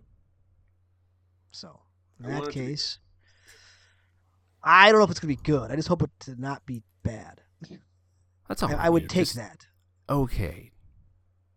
So 1.51 1.81
in 2.19 2.25
I 2.25 2.29
that 2.29 2.41
want 2.41 2.53
be- 2.53 2.59
case, 2.59 2.99
I 4.63 4.91
don't 4.91 4.99
know 4.99 5.05
if 5.05 5.11
it's 5.11 5.19
gonna 5.19 5.33
be 5.35 5.41
good. 5.43 5.71
I 5.71 5.75
just 5.75 5.87
hope 5.87 6.01
it 6.03 6.09
to 6.21 6.35
not 6.39 6.65
be 6.65 6.83
bad. 7.03 7.41
That's 8.47 8.61
all. 8.63 8.69
I, 8.75 8.85
I 8.85 8.89
would 8.89 9.09
take 9.09 9.31
that. 9.33 9.65
Okay. 10.09 10.71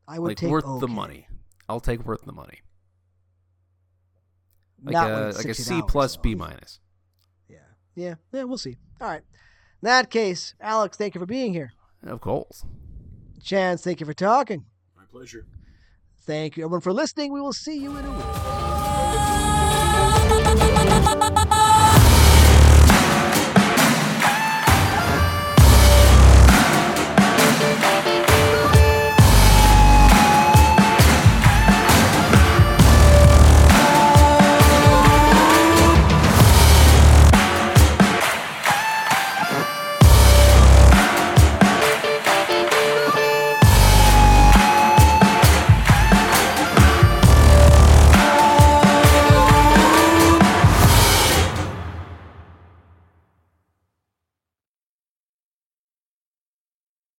I 0.07 0.19
would 0.19 0.29
Like 0.29 0.37
take 0.39 0.51
worth 0.51 0.81
the 0.81 0.89
money. 0.89 1.27
I'll 1.69 1.81
take 1.81 2.05
worth 2.07 2.23
the 2.25 2.33
money. 2.33 2.61
Like 4.83 4.93
Not 4.93 5.11
when 5.11 5.23
a 5.23 5.29
it's 5.29 5.39
like 5.39 5.47
a 5.49 5.55
C 5.55 5.83
plus 5.87 6.17
though. 6.17 6.23
B 6.23 6.35
minus. 6.35 6.81
Yeah, 7.49 7.59
yeah, 7.95 8.15
yeah. 8.33 8.45
We'll 8.45 8.59
see. 8.59 8.77
All 9.01 9.09
right. 9.09 9.23
In 9.83 9.87
that 9.87 10.11
case, 10.11 10.55
Alex, 10.61 10.97
thank 10.97 11.15
you 11.15 11.21
for 11.21 11.27
being 11.27 11.53
here. 11.53 11.73
Of 12.05 12.21
course. 12.21 12.65
Chance, 13.43 13.83
thank 13.83 14.01
you 14.01 14.07
for 14.07 14.15
talking. 14.15 14.65
My 14.97 15.05
pleasure. 15.11 15.47
Thank 16.23 16.57
you 16.57 16.65
everyone 16.65 16.81
for 16.81 16.93
listening. 16.93 17.33
We 17.33 17.41
will 17.41 17.53
see 17.53 17.79
you 17.79 17.97
in 17.97 18.05
a 18.05 18.11
week. 18.11 18.25